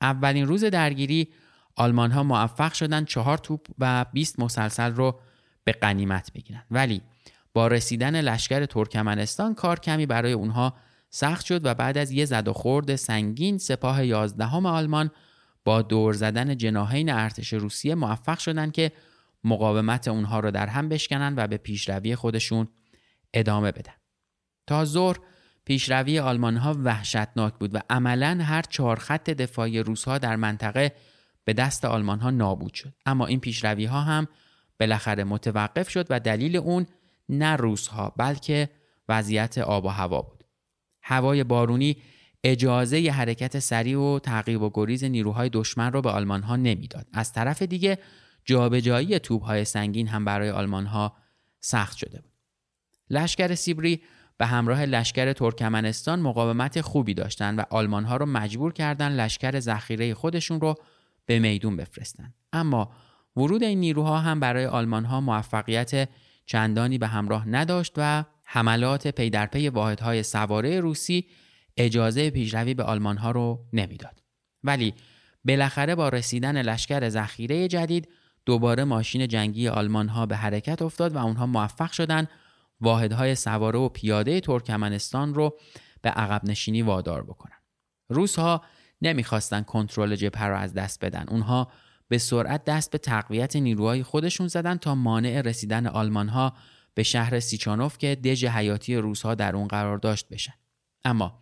اولین 0.00 0.46
روز 0.46 0.64
درگیری 0.64 1.28
آلمان 1.76 2.10
ها 2.10 2.22
موفق 2.22 2.72
شدند 2.72 3.06
چهار 3.06 3.38
توپ 3.38 3.66
و 3.78 4.06
20 4.12 4.40
مسلسل 4.40 4.92
رو 4.92 5.20
به 5.64 5.72
غنیمت 5.72 6.32
بگیرن 6.32 6.62
ولی 6.70 7.02
با 7.52 7.68
رسیدن 7.68 8.20
لشکر 8.20 8.66
ترکمنستان 8.66 9.54
کار 9.54 9.80
کمی 9.80 10.06
برای 10.06 10.32
اونها 10.32 10.74
سخت 11.10 11.46
شد 11.46 11.66
و 11.66 11.74
بعد 11.74 11.98
از 11.98 12.10
یه 12.10 12.24
زد 12.24 12.48
و 12.48 12.52
خورد 12.52 12.96
سنگین 12.96 13.58
سپاه 13.58 14.06
یازدهم 14.06 14.66
آلمان 14.66 15.10
با 15.64 15.82
دور 15.82 16.12
زدن 16.12 16.56
جناهین 16.56 17.10
ارتش 17.10 17.52
روسیه 17.52 17.94
موفق 17.94 18.38
شدند 18.38 18.72
که 18.72 18.92
مقاومت 19.44 20.08
اونها 20.08 20.40
رو 20.40 20.50
در 20.50 20.66
هم 20.66 20.88
بشکنن 20.88 21.34
و 21.36 21.46
به 21.46 21.56
پیشروی 21.56 22.16
خودشون 22.16 22.68
ادامه 23.34 23.72
بدن. 23.72 23.92
تا 24.66 24.84
ظهر 24.84 25.16
پیشروی 25.64 26.18
آلمان 26.18 26.56
ها 26.56 26.76
وحشتناک 26.84 27.54
بود 27.54 27.74
و 27.74 27.78
عملا 27.90 28.38
هر 28.42 28.62
چهار 28.62 28.98
خط 28.98 29.30
دفاعی 29.30 29.80
روس 29.80 30.04
ها 30.04 30.18
در 30.18 30.36
منطقه 30.36 30.92
به 31.44 31.52
دست 31.52 31.84
آلمان 31.84 32.20
ها 32.20 32.30
نابود 32.30 32.74
شد 32.74 32.94
اما 33.06 33.26
این 33.26 33.40
پیشروی 33.40 33.84
ها 33.84 34.00
هم 34.00 34.26
بالاخره 34.80 35.24
متوقف 35.24 35.88
شد 35.88 36.06
و 36.10 36.20
دلیل 36.20 36.56
اون 36.56 36.86
نه 37.30 37.56
روس 37.56 37.86
ها 37.86 38.12
بلکه 38.16 38.68
وضعیت 39.08 39.58
آب 39.58 39.84
و 39.84 39.88
هوا 39.88 40.22
بود. 40.22 40.44
هوای 41.02 41.44
بارونی 41.44 41.96
اجازه 42.44 43.00
ی 43.00 43.08
حرکت 43.08 43.58
سریع 43.58 43.98
و 43.98 44.18
تعقیب 44.18 44.62
و 44.62 44.70
گریز 44.74 45.04
نیروهای 45.04 45.48
دشمن 45.48 45.92
را 45.92 46.00
به 46.00 46.10
آلمان 46.10 46.42
ها 46.42 46.56
نمی‌داد. 46.56 47.06
از 47.12 47.32
طرف 47.32 47.62
دیگه 47.62 47.98
جابجایی 48.44 49.18
توپ 49.18 49.44
های 49.44 49.64
سنگین 49.64 50.08
هم 50.08 50.24
برای 50.24 50.50
آلمان 50.50 50.86
ها 50.86 51.16
سخت 51.60 51.96
شده 51.96 52.20
بود. 52.20 52.32
لشکر 53.10 53.54
سیبری 53.54 54.02
به 54.38 54.46
همراه 54.46 54.86
لشکر 54.86 55.32
ترکمنستان 55.32 56.20
مقاومت 56.20 56.80
خوبی 56.80 57.14
داشتند 57.14 57.58
و 57.58 57.62
آلمان 57.70 58.04
ها 58.04 58.16
رو 58.16 58.26
مجبور 58.26 58.72
کردند 58.72 59.20
لشکر 59.20 59.60
ذخیره 59.60 60.14
خودشون 60.14 60.60
رو 60.60 60.74
به 61.26 61.38
میدون 61.38 61.76
بفرستند. 61.76 62.34
اما 62.52 62.92
ورود 63.36 63.62
این 63.62 63.80
نیروها 63.80 64.18
هم 64.18 64.40
برای 64.40 64.66
آلمان 64.66 65.04
ها 65.04 65.20
موفقیت 65.20 66.08
چندانی 66.46 66.98
به 66.98 67.06
همراه 67.06 67.48
نداشت 67.48 67.92
و 67.96 68.24
حملات 68.44 69.06
پی 69.06 69.30
در 69.30 69.46
پی 69.46 69.68
واحدهای 69.68 70.22
سواره 70.22 70.80
روسی 70.80 71.26
اجازه 71.76 72.30
پیشروی 72.30 72.74
به 72.74 72.82
آلمان 72.82 73.16
ها 73.16 73.30
رو 73.30 73.64
نمی‌داد. 73.72 74.22
ولی 74.64 74.94
بالاخره 75.44 75.94
با 75.94 76.08
رسیدن 76.08 76.62
لشکر 76.62 77.08
ذخیره 77.08 77.68
جدید 77.68 78.08
دوباره 78.46 78.84
ماشین 78.84 79.28
جنگی 79.28 79.68
آلمان 79.68 80.08
ها 80.08 80.26
به 80.26 80.36
حرکت 80.36 80.82
افتاد 80.82 81.14
و 81.14 81.18
اونها 81.18 81.46
موفق 81.46 81.92
شدند 81.92 82.28
واحدهای 82.80 83.34
سواره 83.34 83.78
و 83.78 83.88
پیاده 83.88 84.40
ترکمنستان 84.40 85.34
رو 85.34 85.58
به 86.02 86.10
عقب 86.10 86.44
نشینی 86.44 86.82
وادار 86.82 87.22
بکنن. 87.22 87.56
روس 88.08 88.38
ها 88.38 88.64
نمی‌خواستن 89.02 89.62
کنترل 89.62 90.16
جبهه 90.16 90.46
را 90.46 90.58
از 90.58 90.74
دست 90.74 91.04
بدن. 91.04 91.24
اونها 91.28 91.72
به 92.10 92.18
سرعت 92.18 92.64
دست 92.64 92.90
به 92.90 92.98
تقویت 92.98 93.56
نیروهای 93.56 94.02
خودشون 94.02 94.48
زدن 94.48 94.76
تا 94.76 94.94
مانع 94.94 95.40
رسیدن 95.40 95.86
آلمان 95.86 96.28
ها 96.28 96.52
به 96.94 97.02
شهر 97.02 97.40
سیچانوف 97.40 97.98
که 97.98 98.14
دژ 98.14 98.44
حیاتی 98.44 98.96
روس 98.96 99.22
ها 99.22 99.34
در 99.34 99.56
اون 99.56 99.68
قرار 99.68 99.98
داشت 99.98 100.28
بشن. 100.28 100.52
اما 101.04 101.38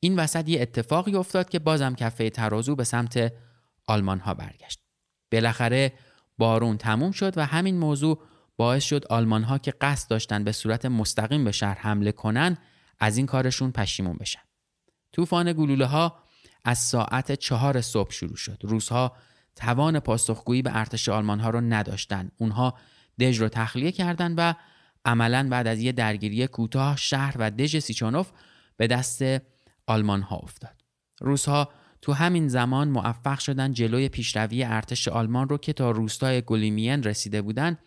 این 0.00 0.18
وسط 0.18 0.48
یه 0.48 0.62
اتفاقی 0.62 1.14
افتاد 1.14 1.48
که 1.48 1.58
بازم 1.58 1.94
کفه 1.94 2.30
ترازو 2.30 2.76
به 2.76 2.84
سمت 2.84 3.32
آلمان 3.86 4.18
ها 4.18 4.34
برگشت. 4.34 4.80
بالاخره 5.32 5.92
بارون 6.38 6.76
تموم 6.76 7.12
شد 7.12 7.38
و 7.38 7.46
همین 7.46 7.78
موضوع 7.78 8.22
باعث 8.56 8.84
شد 8.84 9.06
آلمان 9.10 9.42
ها 9.42 9.58
که 9.58 9.74
قصد 9.80 10.10
داشتن 10.10 10.44
به 10.44 10.52
صورت 10.52 10.86
مستقیم 10.86 11.44
به 11.44 11.52
شهر 11.52 11.78
حمله 11.78 12.12
کنن 12.12 12.58
از 12.98 13.16
این 13.16 13.26
کارشون 13.26 13.72
پشیمون 13.72 14.16
بشن. 14.20 14.42
طوفان 15.12 15.52
گلوله 15.52 15.86
ها 15.86 16.18
از 16.64 16.78
ساعت 16.78 17.32
چهار 17.32 17.80
صبح 17.80 18.10
شروع 18.10 18.36
شد. 18.36 18.58
روزها 18.62 19.16
توان 19.60 20.00
پاسخگویی 20.00 20.62
به 20.62 20.70
ارتش 20.74 21.08
آلمان 21.08 21.40
ها 21.40 21.50
رو 21.50 21.60
نداشتن. 21.60 22.30
اونها 22.38 22.78
دژ 23.20 23.40
رو 23.40 23.48
تخلیه 23.48 23.92
کردند 23.92 24.34
و 24.38 24.54
عملا 25.04 25.48
بعد 25.50 25.66
از 25.66 25.80
یه 25.80 25.92
درگیری 25.92 26.46
کوتاه 26.46 26.96
شهر 26.96 27.36
و 27.38 27.50
دژ 27.50 27.78
سیچانوف 27.78 28.30
به 28.76 28.86
دست 28.86 29.22
آلمان 29.86 30.22
ها 30.22 30.36
افتاد. 30.36 30.84
روسها 31.20 31.72
تو 32.02 32.12
همین 32.12 32.48
زمان 32.48 32.88
موفق 32.88 33.38
شدن 33.38 33.72
جلوی 33.72 34.08
پیشروی 34.08 34.64
ارتش 34.64 35.08
آلمان 35.08 35.48
رو 35.48 35.58
که 35.58 35.72
تا 35.72 35.90
روستای 35.90 36.42
گلیمین 36.42 37.02
رسیده 37.02 37.42
بودن 37.42 37.78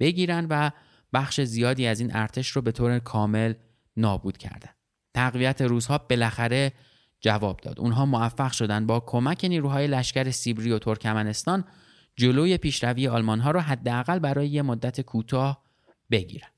بگیرن 0.00 0.46
و 0.50 0.70
بخش 1.12 1.40
زیادی 1.40 1.86
از 1.86 2.00
این 2.00 2.16
ارتش 2.16 2.48
رو 2.48 2.62
به 2.62 2.72
طور 2.72 2.98
کامل 2.98 3.54
نابود 3.96 4.38
کردن. 4.38 4.70
تقویت 5.14 5.62
روزها 5.62 5.98
بالاخره 5.98 6.72
جواب 7.20 7.60
داد. 7.60 7.80
اونها 7.80 8.06
موفق 8.06 8.52
شدن 8.52 8.86
با 8.86 9.00
کمک 9.00 9.44
نیروهای 9.44 9.86
لشکر 9.86 10.30
سیبری 10.30 10.72
و 10.72 10.78
ترکمنستان 10.78 11.64
جلوی 12.16 12.56
پیشروی 12.56 13.08
آلمان 13.08 13.40
ها 13.40 13.50
رو 13.50 13.60
حداقل 13.60 14.18
برای 14.18 14.48
یه 14.48 14.62
مدت 14.62 15.00
کوتاه 15.00 15.64
بگیرن. 16.10 16.48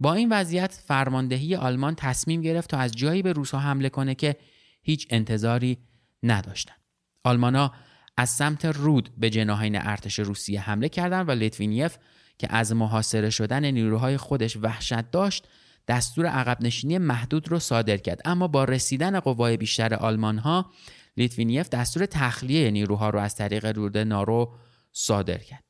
با 0.00 0.14
این 0.14 0.28
وضعیت 0.32 0.72
فرماندهی 0.72 1.56
آلمان 1.56 1.94
تصمیم 1.94 2.42
گرفت 2.42 2.70
تا 2.70 2.78
از 2.78 2.92
جایی 2.92 3.22
به 3.22 3.32
روسها 3.32 3.60
حمله 3.60 3.88
کنه 3.88 4.14
که 4.14 4.36
هیچ 4.82 5.06
انتظاری 5.10 5.78
نداشتند. 6.22 6.80
آلمانا 7.24 7.72
از 8.16 8.30
سمت 8.30 8.64
رود 8.64 9.10
به 9.18 9.30
جناحین 9.30 9.76
ارتش 9.76 10.18
روسیه 10.18 10.60
حمله 10.60 10.88
کردند 10.88 11.28
و 11.28 11.32
لیتوینیف 11.32 11.96
که 12.38 12.54
از 12.54 12.72
محاصره 12.72 13.30
شدن 13.30 13.64
نیروهای 13.64 14.16
خودش 14.16 14.56
وحشت 14.56 15.10
داشت 15.10 15.48
دستور 15.88 16.26
عقب 16.26 16.62
نشینی 16.62 16.98
محدود 16.98 17.48
رو 17.48 17.58
صادر 17.58 17.96
کرد 17.96 18.20
اما 18.24 18.48
با 18.48 18.64
رسیدن 18.64 19.20
قوای 19.20 19.56
بیشتر 19.56 19.94
آلمان 19.94 20.38
ها 20.38 20.70
لیتوینیف 21.16 21.68
دستور 21.68 22.06
تخلیه 22.06 22.70
نیروها 22.70 23.10
رو 23.10 23.18
از 23.18 23.36
طریق 23.36 23.66
رود 23.66 23.98
نارو 23.98 24.54
صادر 24.92 25.38
کرد 25.38 25.64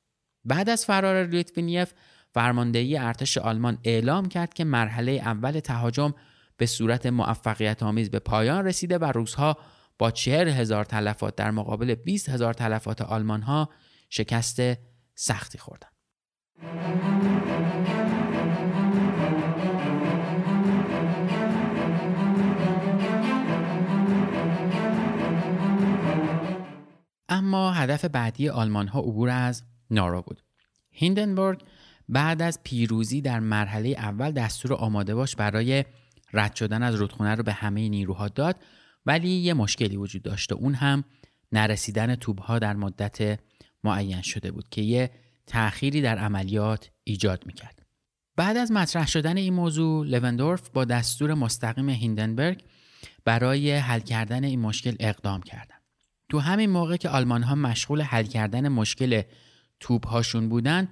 بعد 0.45 0.69
از 0.69 0.85
فرار 0.85 1.27
لیتوینیف 1.27 1.93
فرماندهی 2.35 2.97
ارتش 2.97 3.39
آلمان 3.39 3.79
اعلام 3.85 4.29
کرد 4.29 4.55
که 4.55 4.65
مرحله 4.65 5.13
اول 5.13 5.61
تهاجم 5.61 6.15
به 6.57 6.67
صورت 6.67 7.07
موفقیت 7.07 7.83
آمیز 7.83 8.11
به 8.11 8.19
پایان 8.19 8.65
رسیده 8.65 8.99
و 8.99 9.05
روزها 9.05 9.57
با 9.99 10.11
چهر 10.11 10.49
هزار 10.49 10.85
تلفات 10.85 11.37
در 11.37 11.51
مقابل 11.51 11.95
20 11.95 12.29
هزار 12.29 12.55
تلفات 12.55 13.03
آلمان 13.03 13.43
ها 13.43 13.71
شکست 14.11 14.61
سختی 15.15 15.59
خوردن. 15.59 15.89
اما 27.29 27.73
هدف 27.73 28.05
بعدی 28.05 28.49
آلمان 28.49 28.89
ها 28.89 29.01
عبور 29.01 29.29
از 29.29 29.63
نارو 29.91 30.23
بود. 30.23 30.43
هیندنبورگ 30.91 31.61
بعد 32.09 32.43
از 32.43 32.61
پیروزی 32.63 33.21
در 33.21 33.41
مرحله 33.41 33.89
اول 33.89 34.31
دستور 34.31 34.75
آماده 34.75 35.15
باش 35.15 35.37
برای 35.37 35.85
رد 36.33 36.55
شدن 36.55 36.83
از 36.83 36.95
رودخونه 36.95 37.35
رو 37.35 37.43
به 37.43 37.53
همه 37.53 37.89
نیروها 37.89 38.29
داد 38.29 38.57
ولی 39.07 39.29
یه 39.29 39.55
مشکلی 39.55 39.97
وجود 39.97 40.23
داشت 40.23 40.53
و 40.53 40.57
اون 40.57 40.75
هم 40.75 41.05
نرسیدن 41.53 42.15
توبها 42.15 42.59
در 42.59 42.77
مدت 42.77 43.41
معین 43.85 44.23
شده 44.23 44.51
بود 44.51 44.69
که 44.69 44.83
یه 44.83 45.11
تأخیری 45.47 46.03
در 46.03 46.19
عملیات 46.19 46.91
ایجاد 47.05 47.47
می‌کرد. 47.47 47.83
بعد 48.37 48.57
از 48.57 48.73
مطرح 48.73 49.07
شدن 49.07 49.37
این 49.37 49.55
موضوع 49.55 50.07
لوندورف 50.07 50.69
با 50.71 50.85
دستور 50.85 51.35
مستقیم 51.35 51.89
هیندنبرگ 51.89 52.65
برای 53.25 53.73
حل 53.73 54.01
کردن 54.01 54.45
این 54.45 54.61
مشکل 54.61 54.97
اقدام 55.01 55.43
کردند. 55.43 55.76
تو 56.29 56.39
همین 56.39 56.71
موقع 56.71 56.97
که 56.97 57.09
آلمان 57.09 57.43
ها 57.43 57.55
مشغول 57.55 58.03
حل 58.03 58.25
کردن 58.25 58.69
مشکل 58.69 59.23
توپ 59.81 60.07
هاشون 60.07 60.49
بودن 60.49 60.89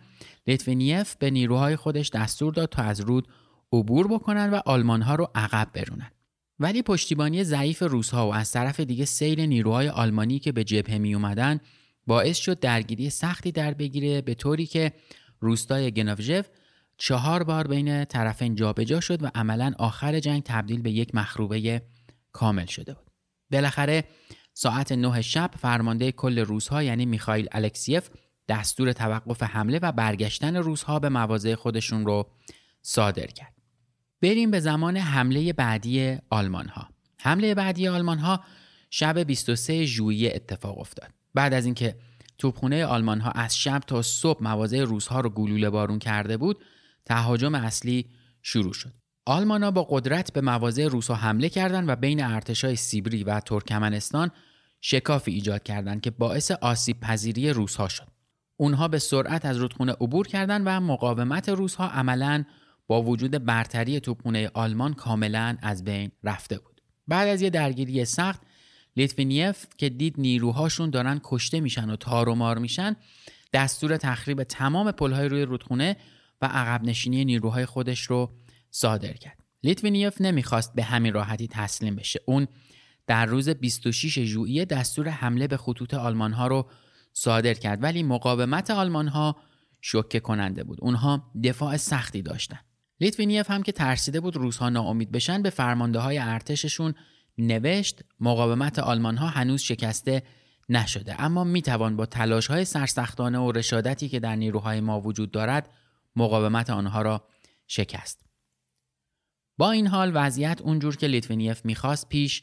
لیتوینیف 0.47 1.17
به 1.17 1.31
نیروهای 1.31 1.77
خودش 1.77 2.11
دستور 2.11 2.53
داد 2.53 2.69
تا 2.69 2.83
از 2.83 3.01
رود 3.01 3.29
عبور 3.73 4.09
بکنن 4.09 4.51
و 4.51 4.61
آلمان 4.67 5.03
ها 5.03 5.15
رو 5.15 5.31
عقب 5.35 5.69
برونن 5.73 6.11
ولی 6.59 6.83
پشتیبانی 6.83 7.45
ضعیف 7.45 7.83
روس 7.83 8.11
ها 8.11 8.29
و 8.29 8.35
از 8.35 8.53
طرف 8.53 8.81
دیگه 8.81 9.05
سیل 9.05 9.41
نیروهای 9.41 9.89
آلمانی 9.89 10.39
که 10.39 10.53
به 10.53 10.65
جبهه 10.65 10.99
می 10.99 11.15
اومدن 11.15 11.61
باعث 12.07 12.39
شد 12.39 12.61
درگیری 12.61 13.11
سختی 13.11 13.53
در 13.53 13.75
بگیره 13.75 14.21
به 14.21 14.35
طوری 14.35 14.67
که 14.67 14.93
روستای 15.41 15.91
گناوژف 15.91 16.49
چهار 16.99 17.43
بار 17.43 17.67
بین 17.67 18.05
طرفین 18.05 18.55
جابجا 18.55 19.01
شد 19.01 19.23
و 19.23 19.31
عملا 19.35 19.73
آخر 19.79 20.21
جنگ 20.21 20.43
تبدیل 20.43 20.83
به 20.83 20.91
یک 20.91 21.15
مخروبه 21.15 21.83
کامل 22.33 22.67
شده 22.67 22.95
بود. 22.95 23.13
بالاخره 23.51 24.05
ساعت 24.55 24.93
نه 24.93 25.23
شب 25.23 25.51
فرمانده 25.59 26.13
کل 26.13 26.39
روس‌ها 26.39 26.83
یعنی 26.83 27.07
میخائیل 27.07 27.49
الکسیف 27.53 28.11
دستور 28.49 28.93
توقف 28.93 29.43
حمله 29.43 29.79
و 29.83 29.93
برگشتن 29.93 30.57
روزها 30.57 30.99
به 30.99 31.09
مواضع 31.09 31.55
خودشون 31.55 32.07
رو 32.07 32.31
صادر 32.83 33.27
کرد. 33.27 33.55
بریم 34.23 34.51
به 34.51 34.61
زمان 34.61 34.97
حمله 34.97 35.53
بعدی 35.53 36.19
آلمان 36.31 36.69
ها. 36.69 36.89
حمله 37.19 37.55
بعدی 37.55 37.89
آلمان 37.89 38.19
ها 38.19 38.45
شب 38.91 39.19
23 39.19 39.85
ژوئیه 39.85 40.33
اتفاق 40.35 40.79
افتاد. 40.79 41.11
بعد 41.35 41.55
از 41.55 41.65
اینکه 41.65 41.97
توپخونه 42.39 42.87
آلمان 42.87 43.21
ها 43.21 43.31
از 43.31 43.57
شب 43.59 43.83
تا 43.87 44.03
صبح 44.03 44.43
مواضع 44.43 44.85
روزها 44.85 45.21
رو 45.21 45.31
گلوله 45.31 45.71
بارون 45.71 45.99
کرده 45.99 46.37
بود، 46.37 46.65
تهاجم 47.05 47.55
اصلی 47.55 48.11
شروع 48.43 48.73
شد. 48.73 48.93
آلمان 49.27 49.63
ها 49.63 49.71
با 49.71 49.87
قدرت 49.91 50.33
به 50.33 50.41
مواضع 50.41 50.87
روسها 50.89 51.17
حمله 51.17 51.49
کردند 51.49 51.89
و 51.89 51.97
بین 51.97 52.25
ارتشای 52.25 52.77
سیبری 52.77 53.25
و 53.25 53.41
ترکمنستان 53.41 54.31
شکافی 54.81 55.33
ایجاد 55.33 55.63
کردند 55.63 56.01
که 56.01 56.11
باعث 56.11 56.51
آسیب 56.51 57.01
پذیری 57.01 57.51
روسها 57.51 57.89
شد. 57.89 58.09
اونها 58.57 58.89
به 58.89 58.99
سرعت 58.99 59.45
از 59.45 59.57
رودخونه 59.57 59.93
عبور 59.93 60.27
کردند 60.27 60.63
و 60.67 60.81
مقاومت 60.81 61.49
روسها 61.49 61.89
عملا 61.89 62.45
با 62.87 63.03
وجود 63.03 63.45
برتری 63.45 64.01
توپخونه 64.01 64.51
آلمان 64.55 64.95
کاملا 64.95 65.57
از 65.63 65.85
بین 65.85 66.11
رفته 66.25 66.59
بود. 66.59 66.81
بعد 67.09 67.29
از 67.29 67.43
یه 67.43 67.51
درگیری 67.51 68.05
سخت 68.05 68.43
لیتوینیف 68.97 69.67
که 69.77 69.89
دید 69.89 70.15
نیروهاشون 70.19 70.91
دارن 70.91 71.21
کشته 71.25 71.61
میشن 71.61 71.91
و 71.91 71.97
تارومار 71.97 72.59
میشن 72.59 72.97
دستور 73.53 73.97
تخریب 73.97 74.43
تمام 74.43 74.93
پلهای 74.93 75.29
روی 75.29 75.43
رودخونه 75.43 75.97
و 76.43 76.47
عقب 76.47 76.85
نشینی 76.85 77.25
نیروهای 77.25 77.67
خودش 77.67 78.01
رو 78.01 78.31
صادر 78.77 79.13
کرد. 79.13 79.39
لیتوینیف 79.63 80.21
نمی‌خواست 80.21 80.75
به 80.75 80.83
همین 80.83 81.13
راحتی 81.13 81.49
تسلیم 81.49 81.97
بشه. 81.97 82.21
اون 82.27 82.49
در 83.07 83.27
روز 83.27 83.49
26 83.49 84.19
ژوئیه 84.19 84.65
دستور 84.65 85.09
حمله 85.09 85.47
به 85.47 85.57
خطوط 85.57 85.95
آلمان 85.95 86.33
ها 86.33 86.47
رو 86.47 86.71
صادر 87.13 87.55
کرد. 87.55 87.83
ولی 87.83 88.03
مقاومت 88.03 88.71
آلمان 88.71 89.09
ها 89.09 89.37
شوکه 89.81 90.21
کننده 90.21 90.65
بود. 90.65 90.79
اونها 90.81 91.33
دفاع 91.45 91.77
سختی 91.77 92.23
داشتن. 92.23 92.59
لیتوینیف 93.01 93.51
هم 93.51 93.63
که 93.63 93.73
ترسیده 93.73 94.21
بود 94.21 94.37
روزها 94.37 94.69
ناامید 94.69 95.13
بشن 95.13 95.43
به 95.43 95.51
فرمانده 95.51 95.99
های 95.99 96.19
ارتششون 96.19 96.95
نوشت 97.39 98.01
مقاومت 98.21 98.79
آلمان 98.79 99.17
ها 99.17 99.27
هنوز 99.27 99.61
شکسته 99.61 100.23
نشده. 100.69 101.23
اما 101.23 101.45
می‌توان 101.45 101.97
با 101.97 102.07
تلاش 102.07 102.47
های 102.47 102.65
سرسختانه 102.65 103.39
و 103.39 103.53
رشادتی 103.53 104.09
که 104.09 104.21
در 104.21 104.37
نیروهای 104.37 104.81
ما 104.81 105.01
وجود 105.01 105.31
دارد 105.31 105.71
مقاومت 106.17 106.71
آنها 106.71 107.03
را 107.03 107.29
شکست. 107.67 108.24
با 109.59 109.71
این 109.71 109.87
حال 109.87 110.13
وضعیت 110.15 110.61
اونجور 110.61 110.97
که 110.97 111.07
لیتوینیف 111.07 111.65
می‌خواست 111.65 112.09
پیش 112.09 112.43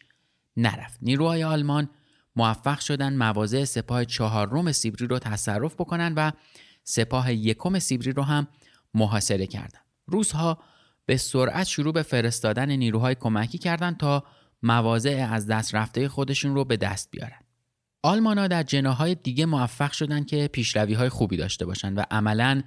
نرفت 0.58 1.00
نیروهای 1.02 1.44
آلمان 1.44 1.90
موفق 2.36 2.80
شدن 2.80 3.18
مواضع 3.18 3.64
سپاه 3.64 4.06
چهارم 4.06 4.72
سیبری 4.72 5.08
رو 5.08 5.20
تصرف 5.20 5.74
بکنن 5.74 6.14
و 6.14 6.32
سپاه 6.84 7.34
یکم 7.34 7.80
سیبری 7.80 8.12
رو 8.12 8.24
هم 8.24 8.48
محاصره 8.94 9.48
کردند. 9.48 9.86
روس‌ها 10.06 10.58
به 11.06 11.18
سرعت 11.18 11.68
شروع 11.68 11.94
به 11.94 12.02
فرستادن 12.02 12.72
نیروهای 12.72 13.16
کمکی 13.16 13.58
کردند 13.58 13.98
تا 13.98 14.24
مواضع 14.64 15.28
از 15.32 15.48
دست 15.48 15.76
رفته 15.76 16.08
خودشون 16.08 16.56
رو 16.56 16.66
به 16.66 16.78
دست 16.78 17.12
بیارن. 17.12 17.40
آلمانا 18.04 18.48
در 18.48 18.64
جناح‌های 18.64 19.16
دیگه 19.16 19.46
موفق 19.46 19.92
شدند 19.92 20.28
که 20.28 20.48
پیشروی 20.48 20.94
های 20.94 21.10
خوبی 21.10 21.38
داشته 21.38 21.66
باشند 21.66 21.98
و 21.98 22.04
عملا 22.12 22.62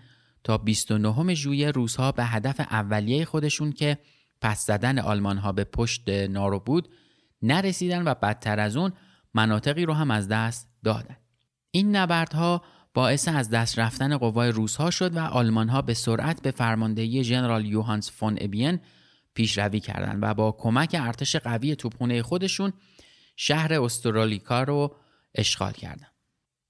تا 0.45 0.59
29 0.59 1.35
ژوئیه 1.35 1.71
روزها 1.71 2.13
به 2.13 2.25
هدف 2.25 2.61
اولیه 2.61 3.25
خودشون 3.25 3.73
که 3.73 3.99
پس 4.41 4.67
زدن 4.67 4.99
آلمان 4.99 5.39
ها 5.39 5.53
به 5.53 5.65
پشت 5.65 6.09
نارو 6.09 6.61
بود 6.61 6.89
نرسیدن 7.43 8.09
و 8.09 8.15
بدتر 8.15 8.61
از 8.61 8.77
اون 8.77 8.93
مناطقی 9.35 9.85
رو 9.85 9.93
هم 9.93 10.11
از 10.11 10.29
دست 10.29 10.69
دادن. 10.85 11.17
این 11.71 11.97
نبردها 11.97 12.63
باعث 12.95 13.29
از 13.29 13.51
دست 13.51 13.79
رفتن 13.79 14.17
قوای 14.17 14.49
روس 14.49 14.77
ها 14.77 14.91
شد 14.91 15.17
و 15.17 15.19
آلمان 15.19 15.69
ها 15.69 15.83
به 15.83 15.95
سرعت 15.95 16.43
به 16.43 16.51
فرماندهی 16.51 17.25
ژنرال 17.25 17.65
یوهانس 17.65 18.11
فون 18.11 18.39
ابین 18.41 18.81
پیشروی 19.35 19.81
کردند 19.81 20.19
و 20.23 20.35
با 20.35 20.53
کمک 20.53 20.97
ارتش 21.01 21.37
قوی 21.37 21.77
توپخانه 21.77 22.23
خودشون 22.23 22.73
شهر 23.37 23.83
استرالیکا 23.83 24.63
رو 24.63 24.97
اشغال 25.35 25.73
کردند. 25.73 26.15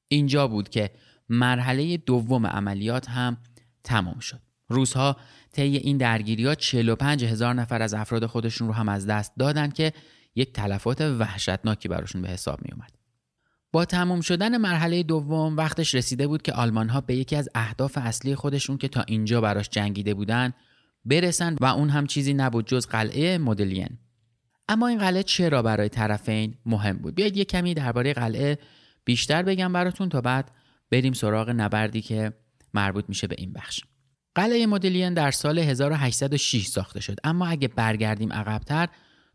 اینجا 0.08 0.48
بود 0.48 0.68
که 0.68 0.90
مرحله 1.28 1.96
دوم 1.96 2.46
عملیات 2.46 3.08
هم 3.08 3.36
تمام 3.84 4.18
شد. 4.18 4.40
روزها 4.68 5.16
طی 5.54 5.76
این 5.76 5.96
درگیری 5.96 6.46
ها 6.46 6.54
45 6.54 7.24
هزار 7.24 7.54
نفر 7.54 7.82
از 7.82 7.94
افراد 7.94 8.26
خودشون 8.26 8.68
رو 8.68 8.74
هم 8.74 8.88
از 8.88 9.06
دست 9.06 9.32
دادند 9.38 9.74
که 9.74 9.92
یک 10.34 10.52
تلفات 10.52 11.00
وحشتناکی 11.00 11.88
براشون 11.88 12.22
به 12.22 12.28
حساب 12.28 12.62
می 12.62 12.72
اومد. 12.72 12.90
با 13.72 13.84
تموم 13.84 14.20
شدن 14.20 14.56
مرحله 14.56 15.02
دوم 15.02 15.56
وقتش 15.56 15.94
رسیده 15.94 16.26
بود 16.26 16.42
که 16.42 16.52
آلمان 16.52 16.88
ها 16.88 17.00
به 17.00 17.14
یکی 17.16 17.36
از 17.36 17.48
اهداف 17.54 17.98
اصلی 17.98 18.34
خودشون 18.34 18.78
که 18.78 18.88
تا 18.88 19.04
اینجا 19.08 19.40
براش 19.40 19.68
جنگیده 19.68 20.14
بودن 20.14 20.52
برسن 21.04 21.56
و 21.60 21.64
اون 21.64 21.90
هم 21.90 22.06
چیزی 22.06 22.34
نبود 22.34 22.66
جز 22.66 22.86
قلعه 22.86 23.38
مدلین. 23.38 23.98
اما 24.68 24.88
این 24.88 24.98
قلعه 24.98 25.22
چرا 25.22 25.62
برای 25.62 25.88
طرفین 25.88 26.54
مهم 26.66 26.98
بود؟ 26.98 27.14
بیاید 27.14 27.36
یک 27.36 27.48
کمی 27.48 27.74
درباره 27.74 28.12
قلعه 28.12 28.58
بیشتر 29.04 29.42
بگم 29.42 29.72
براتون 29.72 30.08
تا 30.08 30.20
بعد 30.20 30.50
بریم 30.90 31.12
سراغ 31.12 31.50
نبردی 31.50 32.02
که 32.02 32.32
مربوط 32.74 33.04
میشه 33.08 33.26
به 33.26 33.36
این 33.38 33.52
بخش. 33.52 33.80
قلعه 34.34 34.66
مدلین 34.66 35.14
در 35.14 35.30
سال 35.30 35.58
1806 35.58 36.66
ساخته 36.66 37.00
شد. 37.00 37.18
اما 37.24 37.46
اگه 37.46 37.68
برگردیم 37.68 38.32
عقبتر 38.32 38.88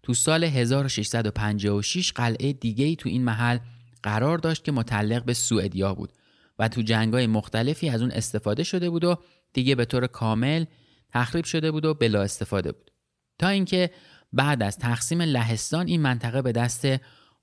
تو 0.03 0.13
سال 0.13 0.43
1656 0.43 2.11
قلعه 2.11 2.53
دیگه 2.53 2.85
ای 2.85 2.95
تو 2.95 3.09
این 3.09 3.23
محل 3.23 3.57
قرار 4.03 4.37
داشت 4.37 4.63
که 4.63 4.71
متعلق 4.71 5.25
به 5.25 5.33
سوئدیا 5.33 5.93
بود 5.93 6.13
و 6.59 6.67
تو 6.67 6.81
جنگای 6.81 7.27
مختلفی 7.27 7.89
از 7.89 8.01
اون 8.01 8.11
استفاده 8.11 8.63
شده 8.63 8.89
بود 8.89 9.03
و 9.03 9.15
دیگه 9.53 9.75
به 9.75 9.85
طور 9.85 10.07
کامل 10.07 10.65
تخریب 11.13 11.45
شده 11.45 11.71
بود 11.71 11.85
و 11.85 11.93
بلا 11.93 12.21
استفاده 12.21 12.71
بود. 12.71 12.91
تا 13.39 13.47
اینکه 13.47 13.89
بعد 14.33 14.63
از 14.63 14.77
تقسیم 14.77 15.21
لهستان 15.21 15.87
این 15.87 16.01
منطقه 16.01 16.41
به 16.41 16.51
دست 16.51 16.87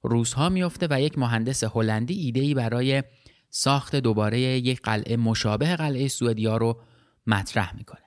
روزها 0.03 0.49
میفته 0.49 0.87
و 0.90 1.01
یک 1.01 1.19
مهندس 1.19 1.64
هلندی 1.64 2.14
ایده 2.14 2.40
ای 2.40 2.55
برای 2.55 3.03
ساخت 3.51 3.97
دوباره 3.97 4.38
یک 4.40 4.81
قلعه 4.83 5.16
مشابه 5.16 5.77
قلعه 5.77 6.09
سوئدیا 6.09 6.57
رو 6.57 6.81
مطرح 7.27 7.77
می‌کنه 7.77 8.03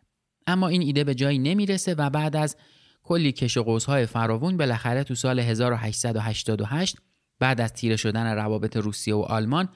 اما 0.48 0.68
این 0.68 0.82
ایده 0.82 1.04
به 1.04 1.16
جایی 1.16 1.40
نمی‌رسه 1.40 1.94
و 1.94 2.10
بعد 2.10 2.36
از 2.36 2.58
کلی 3.04 3.32
کش 3.32 3.58
و 3.58 3.64
قوس‌های 3.64 4.06
فراوون 4.06 4.58
بالاخره 4.58 5.04
تو 5.04 5.16
سال 5.16 5.40
1888 5.40 6.98
بعد 7.40 7.62
از 7.62 7.74
تیره 7.74 7.96
شدن 7.96 8.36
روابط 8.36 8.78
روسیه 8.78 9.16
و 9.16 9.20
آلمان 9.20 9.70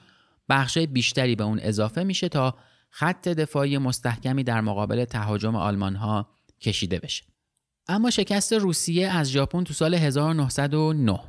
بخشای 0.48 0.86
بیشتری 0.86 1.36
به 1.36 1.44
اون 1.44 1.58
اضافه 1.62 2.04
میشه 2.04 2.28
تا 2.28 2.54
خط 2.90 3.28
دفاعی 3.28 3.78
مستحکمی 3.78 4.44
در 4.44 4.60
مقابل 4.60 5.04
تهاجم 5.04 5.56
آلمان 5.56 5.96
ها 5.96 6.28
کشیده 6.60 6.98
بشه. 6.98 7.24
اما 7.88 8.10
شکست 8.10 8.52
روسیه 8.52 9.08
از 9.08 9.30
ژاپن 9.30 9.64
تو 9.64 9.74
سال 9.74 9.94
1909 9.94 11.20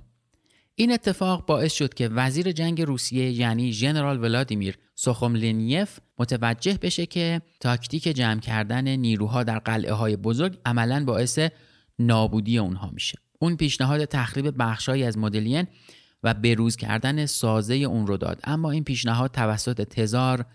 این 0.76 0.92
اتفاق 0.92 1.46
باعث 1.46 1.74
شد 1.74 1.94
که 1.94 2.08
وزیر 2.08 2.52
جنگ 2.52 2.82
روسیه 2.82 3.32
یعنی 3.32 3.74
ژنرال 3.74 4.24
ولادیمیر 4.24 4.78
سوخوملینیف 4.96 6.00
متوجه 6.20 6.80
بشه 6.82 7.06
که 7.06 7.42
تاکتیک 7.60 8.04
جمع 8.04 8.40
کردن 8.40 8.88
نیروها 8.88 9.44
در 9.44 9.60
قلعه 9.60 9.94
های 9.94 10.16
بزرگ 10.16 10.58
عملا 10.66 11.06
باعث 11.06 11.40
نابودی 12.00 12.58
اونها 12.58 12.90
میشه. 12.90 13.18
اون 13.40 13.58
پیشنهاد 13.58 14.06
تخریب 14.06 14.54
بخشهایی 14.60 15.04
از 15.04 15.18
مدلین 15.18 15.68
و 16.24 16.34
بروز 16.34 16.76
کردن 16.76 17.26
سازه 17.26 17.76
اون 17.76 18.08
رو 18.08 18.18
داد. 18.18 18.40
اما 18.44 18.72
این 18.72 18.84
پیشنهاد 18.84 19.32
توسط 19.32 19.82
تزار 19.82 20.46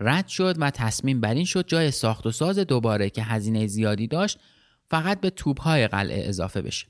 رد 0.00 0.28
شد 0.28 0.54
و 0.58 0.70
تصمیم 0.70 1.20
بر 1.20 1.34
این 1.34 1.44
شد 1.44 1.66
جای 1.66 1.90
ساخت 1.90 2.26
و 2.26 2.30
ساز 2.30 2.58
دوباره 2.58 3.10
که 3.10 3.22
هزینه 3.22 3.66
زیادی 3.66 4.06
داشت 4.06 4.38
فقط 4.90 5.20
به 5.20 5.30
توپهای 5.30 5.88
قلعه 5.88 6.28
اضافه 6.28 6.62
بشه. 6.62 6.86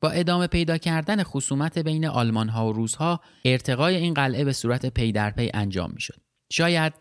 با 0.00 0.10
ادامه 0.10 0.46
پیدا 0.46 0.78
کردن 0.78 1.22
خصومت 1.22 1.78
بین 1.78 2.06
آلمان 2.06 2.48
ها 2.48 2.68
و 2.68 2.72
روس 2.72 2.94
ها 2.94 3.20
ارتقای 3.44 3.96
این 3.96 4.14
قلعه 4.14 4.44
به 4.44 4.52
صورت 4.52 4.86
پی 4.86 5.12
در 5.12 5.30
پی 5.30 5.50
انجام 5.54 5.90
می 5.94 6.00
شد. 6.00 6.20
شاید 6.52 6.92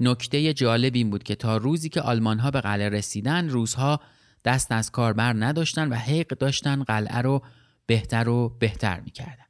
نکته 0.00 0.54
جالب 0.54 0.94
این 0.94 1.10
بود 1.10 1.22
که 1.22 1.34
تا 1.34 1.56
روزی 1.56 1.88
که 1.88 2.00
آلمان 2.00 2.38
ها 2.38 2.50
به 2.50 2.60
قلعه 2.60 2.88
رسیدن 2.88 3.48
روس 3.48 3.74
ها 3.74 4.00
دست 4.44 4.72
از 4.72 4.90
کار 4.90 5.12
بر 5.12 5.34
نداشتن 5.44 5.88
و 5.88 5.94
حق 5.94 6.26
داشتن 6.26 6.82
قلعه 6.82 7.18
رو 7.18 7.42
بهتر 7.86 8.28
و 8.28 8.56
بهتر 8.58 9.00
می‌کردن 9.00 9.44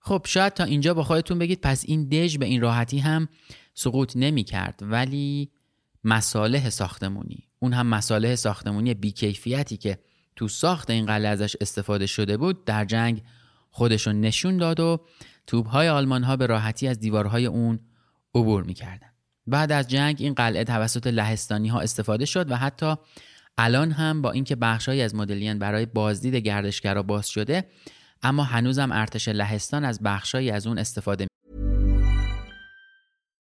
خب 0.00 0.22
شاید 0.26 0.52
تا 0.52 0.64
اینجا 0.64 0.94
با 0.94 1.04
خودتون 1.04 1.38
بگید 1.38 1.60
پس 1.60 1.84
این 1.86 2.08
دژ 2.08 2.36
به 2.36 2.46
این 2.46 2.60
راحتی 2.60 2.98
هم 2.98 3.28
سقوط 3.74 4.12
نمی 4.16 4.44
کرد 4.44 4.78
ولی 4.82 5.50
مساله 6.04 6.70
ساختمونی 6.70 7.48
اون 7.58 7.72
هم 7.72 7.86
مساله 7.86 8.36
ساختمونی 8.36 8.94
بیکیفیتی 8.94 9.76
که 9.76 9.98
تو 10.38 10.48
ساخت 10.48 10.90
این 10.90 11.06
قلعه 11.06 11.28
ازش 11.28 11.56
استفاده 11.60 12.06
شده 12.06 12.36
بود 12.36 12.64
در 12.64 12.84
جنگ 12.84 13.22
خودشون 13.70 14.20
نشون 14.20 14.56
داد 14.56 14.80
و 14.80 15.00
توبهای 15.46 15.88
آلمان 15.88 16.24
ها 16.24 16.36
به 16.36 16.46
راحتی 16.46 16.88
از 16.88 17.00
دیوارهای 17.00 17.46
اون 17.46 17.80
عبور 18.34 18.62
می‌کردن. 18.62 19.08
بعد 19.46 19.72
از 19.72 19.88
جنگ 19.88 20.16
این 20.18 20.34
قلعه 20.34 20.64
توسط 20.64 21.06
لهستانی 21.06 21.68
ها 21.68 21.80
استفاده 21.80 22.24
شد 22.24 22.50
و 22.50 22.56
حتی 22.56 22.94
الان 23.58 23.92
هم 23.92 24.22
با 24.22 24.30
اینکه 24.30 24.56
بخشهایی 24.56 25.02
از 25.02 25.14
مدلین 25.14 25.58
برای 25.58 25.86
بازدید 25.86 26.34
گردشگرا 26.34 27.02
باز 27.02 27.28
شده 27.28 27.64
اما 28.22 28.44
هنوزم 28.44 28.92
ارتش 28.92 29.28
لهستان 29.28 29.84
از 29.84 30.02
بخشهایی 30.02 30.50
از 30.50 30.66
اون 30.66 30.78
استفاده 30.78 31.26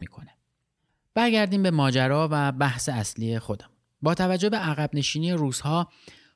می‌کنه. 0.00 0.30
برگردیم 1.14 1.62
به 1.62 1.70
ماجرا 1.70 2.28
و 2.32 2.52
بحث 2.52 2.88
اصلی 2.88 3.38
خودم. 3.38 3.70
با 4.02 4.14
توجه 4.14 4.48
به 4.48 4.56
عقب 4.56 4.90
نشینی 4.92 5.32
روزها 5.32 5.88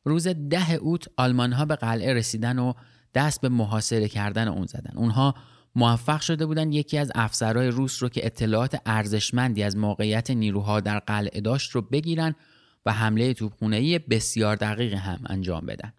روز 0.04 0.28
ده 0.28 0.72
اوت 0.72 1.08
آلمان 1.16 1.52
ها 1.52 1.64
به 1.64 1.76
قلعه 1.76 2.14
رسیدن 2.14 2.58
و 2.58 2.72
دست 3.14 3.40
به 3.40 3.48
محاصره 3.48 4.08
کردن 4.08 4.48
اون 4.48 4.66
زدن. 4.66 4.96
اونها 4.96 5.34
موفق 5.74 6.20
شده 6.20 6.46
بودن 6.46 6.72
یکی 6.72 6.98
از 6.98 7.12
افسرهای 7.14 7.68
روس 7.68 8.02
رو 8.02 8.08
که 8.08 8.26
اطلاعات 8.26 8.80
ارزشمندی 8.86 9.62
از 9.62 9.76
موقعیت 9.76 10.30
نیروها 10.30 10.80
در 10.80 10.98
قلعه 10.98 11.40
داشت 11.40 11.70
رو 11.70 11.82
بگیرن 11.82 12.34
و 12.86 12.92
حمله 12.92 13.34
توپخانه‌ای 13.34 13.98
بسیار 13.98 14.56
دقیق 14.56 14.94
هم 14.94 15.20
انجام 15.26 15.66
بدن. 15.66 15.92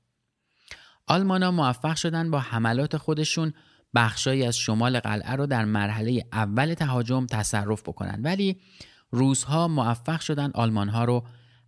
آلمانا 1.07 1.51
موفق 1.51 1.95
شدن 1.95 2.31
با 2.31 2.39
حملات 2.39 2.97
خودشون 2.97 3.53
بخشایی 3.95 4.45
از 4.45 4.57
شمال 4.57 4.99
قلعه 4.99 5.31
رو 5.31 5.45
در 5.45 5.65
مرحله 5.65 6.25
اول 6.33 6.73
تهاجم 6.73 7.25
تصرف 7.25 7.81
بکنن 7.81 8.21
ولی 8.23 8.61
روزها 9.11 9.67
موفق 9.67 10.19
شدن 10.19 10.51
آلمان 10.53 10.89
ها 10.89 11.03
رو 11.03 11.25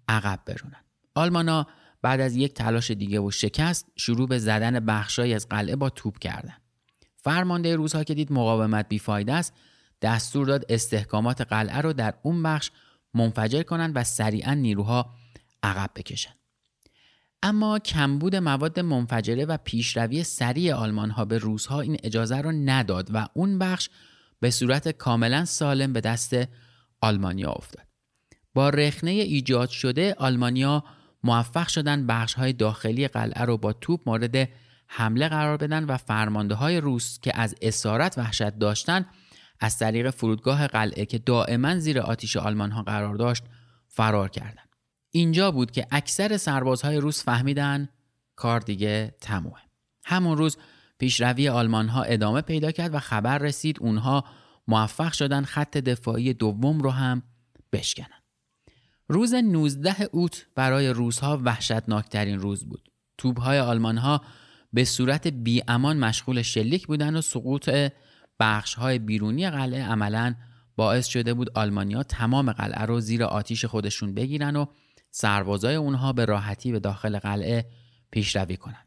عقب 0.08 0.40
برونن. 0.46 0.84
آلمانا 1.16 1.68
بعد 2.02 2.20
از 2.20 2.36
یک 2.36 2.54
تلاش 2.54 2.92
دیگه 2.92 3.20
و 3.20 3.32
شکست 3.32 3.88
شروع 3.96 4.28
به 4.28 4.40
زدن 4.40 4.80
بخشایی 4.80 5.34
از 5.34 5.50
قلعه 5.50 5.76
با 5.76 5.90
توپ 5.90 6.20
کردن. 6.20 6.58
فرمانده 7.16 7.76
روزها 7.76 8.04
که 8.04 8.14
دید 8.14 8.32
مقاومت 8.32 8.88
بیفایده 8.90 9.34
است 9.34 9.54
دستور 10.02 10.48
داد 10.48 10.66
استحکامات 10.70 11.42
قلعه 11.42 11.78
رو 11.78 11.94
در 11.94 12.14
اون 12.24 12.44
بخش 12.44 12.72
منفجر 13.14 13.64
کنند 13.64 13.92
و 13.96 14.04
سریعا 14.04 14.54
نیروها 14.54 15.14
عقب 15.64 15.90
بکشند. 15.96 16.36
اما 17.44 17.80
کمبود 17.80 18.36
مواد 18.36 18.80
منفجره 18.80 19.46
و 19.46 19.58
پیشروی 19.58 20.24
سریع 20.24 20.74
آلمان 20.74 21.10
ها 21.10 21.26
به 21.26 21.38
روزها 21.38 21.82
این 21.82 21.98
اجازه 22.04 22.42
را 22.42 22.52
نداد 22.52 23.10
و 23.14 23.28
اون 23.34 23.60
بخش 23.60 23.90
به 24.40 24.50
صورت 24.50 24.90
کاملا 24.90 25.46
سالم 25.46 25.94
به 25.94 26.02
دست 26.02 26.36
آلمانیا 27.02 27.50
افتاد. 27.50 27.88
با 28.54 28.70
رخنه 28.70 29.12
ایجاد 29.12 29.70
شده 29.70 30.16
آلمانیا 30.18 30.84
موفق 31.24 31.68
شدن 31.68 32.08
بخش 32.08 32.34
های 32.34 32.54
داخلی 32.54 33.08
قلعه 33.08 33.46
رو 33.46 33.58
با 33.58 33.74
توپ 33.74 34.02
مورد 34.06 34.50
حمله 34.88 35.30
قرار 35.30 35.58
بدن 35.58 35.84
و 35.84 35.98
فرمانده 35.98 36.56
های 36.56 36.82
روس 36.82 37.20
که 37.20 37.40
از 37.40 37.56
اسارت 37.62 38.18
وحشت 38.18 38.60
داشتن 38.60 39.06
از 39.60 39.78
طریق 39.78 40.10
فرودگاه 40.10 40.68
قلعه 40.68 41.06
که 41.06 41.18
دائما 41.18 41.80
زیر 41.80 42.00
آتیش 42.00 42.38
آلمان 42.38 42.72
ها 42.72 42.84
قرار 42.84 43.16
داشت 43.16 43.44
فرار 43.88 44.30
کردند. 44.30 44.67
اینجا 45.18 45.52
بود 45.52 45.72
که 45.72 45.88
اکثر 45.92 46.38
سربازهای 46.38 46.98
روس 46.98 47.24
فهمیدن 47.24 47.90
کار 48.36 48.60
دیگه 48.60 49.16
تمومه. 49.22 49.62
همون 50.06 50.38
روز 50.38 50.58
پیشروی 50.98 51.50
آلمان 51.50 51.88
ها 51.88 52.04
ادامه 52.04 52.42
پیدا 52.42 52.72
کرد 52.72 52.94
و 52.94 53.00
خبر 53.00 53.38
رسید 53.38 53.78
اونها 53.80 54.24
موفق 54.68 55.12
شدن 55.12 55.44
خط 55.44 55.78
دفاعی 55.78 56.34
دوم 56.34 56.82
رو 56.82 56.90
هم 56.92 57.24
بشکنن. 57.74 58.22
روز 59.08 59.34
19 59.34 60.10
اوت 60.12 60.46
برای 60.56 60.90
روزها 60.90 61.42
وحشتناکترین 61.44 62.40
روز 62.40 62.66
بود. 62.66 62.90
توبهای 63.18 63.60
آلمان 63.60 63.98
ها 63.98 64.22
به 64.74 64.86
صورت 64.86 65.28
بی 65.28 65.64
امان 65.68 65.98
مشغول 65.98 66.42
شلیک 66.42 66.88
بودن 66.88 67.16
و 67.16 67.22
سقوط 67.22 67.70
بخش 68.40 68.74
های 68.74 69.00
بیرونی 69.00 69.50
قلعه 69.50 69.84
عملا 69.84 70.36
باعث 70.76 71.08
شده 71.08 71.34
بود 71.34 71.58
آلمانیا 71.58 72.04
تمام 72.04 72.52
قلعه 72.52 72.86
رو 72.86 73.00
زیر 73.00 73.24
آتیش 73.24 73.66
خودشون 73.66 74.14
بگیرن 74.14 74.56
و 74.56 74.66
سربازای 75.12 75.76
اونها 75.76 76.14
به 76.14 76.26
راحتی 76.26 76.72
به 76.72 76.80
داخل 76.80 77.20
قلعه 77.20 77.66
پیشروی 78.12 78.58
کنند. 78.58 78.87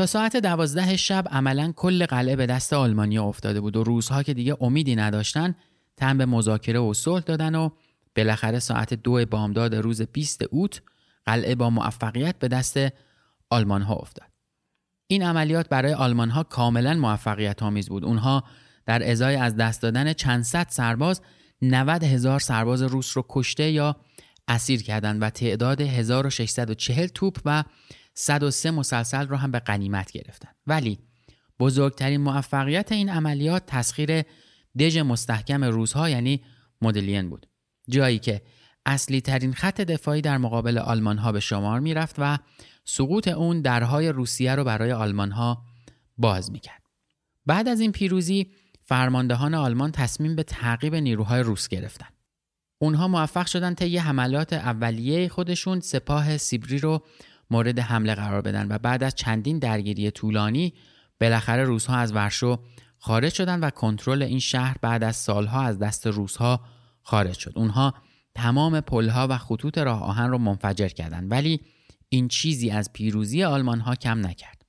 تا 0.00 0.06
ساعت 0.06 0.36
دوازده 0.36 0.96
شب 0.96 1.28
عملا 1.30 1.72
کل 1.76 2.06
قلعه 2.06 2.36
به 2.36 2.46
دست 2.46 2.72
آلمانیا 2.72 3.24
افتاده 3.24 3.60
بود 3.60 3.76
و 3.76 3.84
روزها 3.84 4.22
که 4.22 4.34
دیگه 4.34 4.56
امیدی 4.60 4.96
نداشتن 4.96 5.54
تن 5.96 6.18
به 6.18 6.26
مذاکره 6.26 6.78
و 6.78 6.94
صلح 6.94 7.22
دادن 7.22 7.54
و 7.54 7.70
بالاخره 8.16 8.58
ساعت 8.58 8.94
دو 8.94 9.26
بامداد 9.26 9.74
روز 9.74 10.02
20 10.02 10.42
اوت 10.50 10.82
قلعه 11.26 11.54
با 11.54 11.70
موفقیت 11.70 12.38
به 12.38 12.48
دست 12.48 12.78
آلمان 13.50 13.82
ها 13.82 13.94
افتاد. 13.94 14.28
این 15.06 15.22
عملیات 15.22 15.68
برای 15.68 15.94
آلمان 15.94 16.30
ها 16.30 16.42
کاملا 16.42 16.94
موفقیت 16.94 17.62
آمیز 17.62 17.88
بود. 17.88 18.04
اونها 18.04 18.44
در 18.86 19.10
ازای 19.10 19.36
از 19.36 19.56
دست 19.56 19.82
دادن 19.82 20.12
چند 20.12 20.42
صد 20.42 20.66
سرباز 20.70 21.20
90 21.62 22.04
هزار 22.04 22.40
سرباز 22.40 22.82
روس 22.82 23.16
رو 23.16 23.24
کشته 23.28 23.70
یا 23.70 23.96
اسیر 24.48 24.82
کردند 24.82 25.22
و 25.22 25.30
تعداد 25.30 25.80
1640 25.80 27.06
توپ 27.06 27.38
و 27.44 27.64
103 28.14 28.70
مسلسل 28.70 29.26
رو 29.26 29.36
هم 29.36 29.50
به 29.50 29.58
قنیمت 29.58 30.12
گرفتن 30.12 30.50
ولی 30.66 30.98
بزرگترین 31.58 32.20
موفقیت 32.20 32.92
این 32.92 33.08
عملیات 33.08 33.66
تسخیر 33.66 34.22
دژ 34.78 34.96
مستحکم 34.96 35.64
روزها 35.64 36.10
یعنی 36.10 36.44
مدلین 36.82 37.30
بود 37.30 37.46
جایی 37.88 38.18
که 38.18 38.42
اصلی 38.86 39.20
ترین 39.20 39.52
خط 39.52 39.80
دفاعی 39.80 40.20
در 40.20 40.38
مقابل 40.38 40.78
آلمان 40.78 41.18
ها 41.18 41.32
به 41.32 41.40
شمار 41.40 41.80
می 41.80 41.94
رفت 41.94 42.14
و 42.18 42.38
سقوط 42.84 43.28
اون 43.28 43.60
درهای 43.60 44.08
روسیه 44.08 44.54
رو 44.54 44.64
برای 44.64 44.92
آلمان 44.92 45.30
ها 45.30 45.64
باز 46.18 46.52
می 46.52 46.60
کرد. 46.60 46.82
بعد 47.46 47.68
از 47.68 47.80
این 47.80 47.92
پیروزی 47.92 48.50
فرماندهان 48.84 49.54
آلمان 49.54 49.92
تصمیم 49.92 50.36
به 50.36 50.42
تعقیب 50.42 50.94
نیروهای 50.94 51.42
روس 51.42 51.68
گرفتند. 51.68 52.12
اونها 52.78 53.08
موفق 53.08 53.46
شدن 53.46 53.74
طی 53.74 53.96
حملات 53.96 54.52
اولیه 54.52 55.28
خودشون 55.28 55.80
سپاه 55.80 56.36
سیبری 56.36 56.78
رو 56.78 57.02
مورد 57.50 57.78
حمله 57.78 58.14
قرار 58.14 58.42
بدن 58.42 58.72
و 58.72 58.78
بعد 58.78 59.02
از 59.02 59.14
چندین 59.14 59.58
درگیری 59.58 60.10
طولانی 60.10 60.74
بالاخره 61.20 61.64
روزها 61.64 61.96
از 61.96 62.12
ورشو 62.12 62.58
خارج 62.98 63.32
شدن 63.32 63.60
و 63.60 63.70
کنترل 63.70 64.22
این 64.22 64.38
شهر 64.38 64.76
بعد 64.82 65.04
از 65.04 65.16
سالها 65.16 65.62
از 65.62 65.78
دست 65.78 66.06
روزها 66.06 66.60
خارج 67.02 67.38
شد. 67.38 67.52
اونها 67.56 67.94
تمام 68.34 68.80
پلها 68.80 69.26
و 69.30 69.38
خطوط 69.38 69.78
راه 69.78 70.02
آهن 70.02 70.30
رو 70.30 70.38
منفجر 70.38 70.88
کردند 70.88 71.32
ولی 71.32 71.60
این 72.08 72.28
چیزی 72.28 72.70
از 72.70 72.92
پیروزی 72.92 73.44
آلمان 73.44 73.80
ها 73.80 73.94
کم 73.94 74.26
نکرد. 74.26 74.64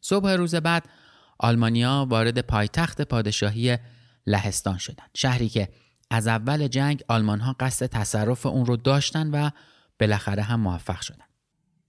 صبح 0.00 0.30
روز 0.30 0.54
بعد 0.54 0.88
آلمانیا 1.38 2.06
وارد 2.10 2.38
پایتخت 2.40 3.02
پادشاهی 3.02 3.78
لهستان 4.26 4.78
شدند 4.78 5.10
شهری 5.14 5.48
که 5.48 5.68
از 6.10 6.26
اول 6.26 6.68
جنگ 6.68 7.02
آلمان 7.08 7.40
ها 7.40 7.56
قصد 7.60 7.86
تصرف 7.86 8.46
اون 8.46 8.66
رو 8.66 8.76
داشتن 8.76 9.30
و 9.30 9.50
بالاخره 10.00 10.42
هم 10.42 10.60
موفق 10.60 11.00
شدند 11.00 11.29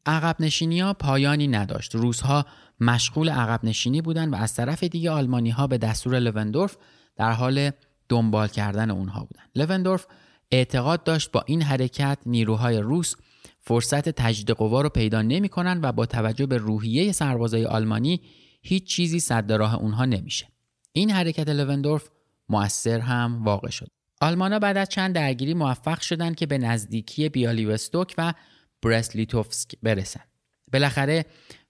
عقب 0.05 0.35
نشینی 0.39 0.79
ها 0.79 0.93
پایانی 0.93 1.47
نداشت. 1.47 1.95
روزها 1.95 2.45
مشغول 2.79 3.29
عقب 3.29 3.59
نشینی 3.63 4.01
بودند 4.01 4.33
و 4.33 4.35
از 4.35 4.53
طرف 4.53 4.83
دیگه 4.83 5.11
آلمانی 5.11 5.49
ها 5.49 5.67
به 5.67 5.77
دستور 5.77 6.19
لوندورف 6.19 6.77
در 7.15 7.31
حال 7.31 7.71
دنبال 8.09 8.47
کردن 8.47 8.91
اونها 8.91 9.25
بودند. 9.25 9.49
لوندورف 9.55 10.07
اعتقاد 10.51 11.03
داشت 11.03 11.31
با 11.31 11.43
این 11.45 11.61
حرکت 11.61 12.17
نیروهای 12.25 12.77
روس 12.77 13.15
فرصت 13.59 14.09
تجدید 14.09 14.51
قوا 14.51 14.81
رو 14.81 14.89
پیدا 14.89 15.21
نمی‌کنن 15.21 15.79
و 15.83 15.91
با 15.91 16.05
توجه 16.05 16.45
به 16.45 16.57
روحیه 16.57 17.11
سربازای 17.11 17.65
آلمانی 17.65 18.21
هیچ 18.61 18.83
چیزی 18.95 19.19
صد 19.19 19.51
راه 19.51 19.75
اونها 19.75 20.05
نمیشه. 20.05 20.47
این 20.93 21.11
حرکت 21.11 21.49
لوندورف 21.49 22.09
مؤثر 22.49 22.99
هم 22.99 23.43
واقع 23.43 23.69
شد. 23.69 23.87
آلمانا 24.21 24.59
بعد 24.59 24.77
از 24.77 24.89
چند 24.89 25.15
درگیری 25.15 25.53
موفق 25.53 26.01
شدند 26.01 26.35
که 26.35 26.45
به 26.45 26.57
نزدیکی 26.57 27.29
بیالیوستوک 27.29 28.15
و 28.17 28.33
برسلیتوفسک 28.81 29.71
برسن 29.83 30.21
بالاخره 30.73 31.25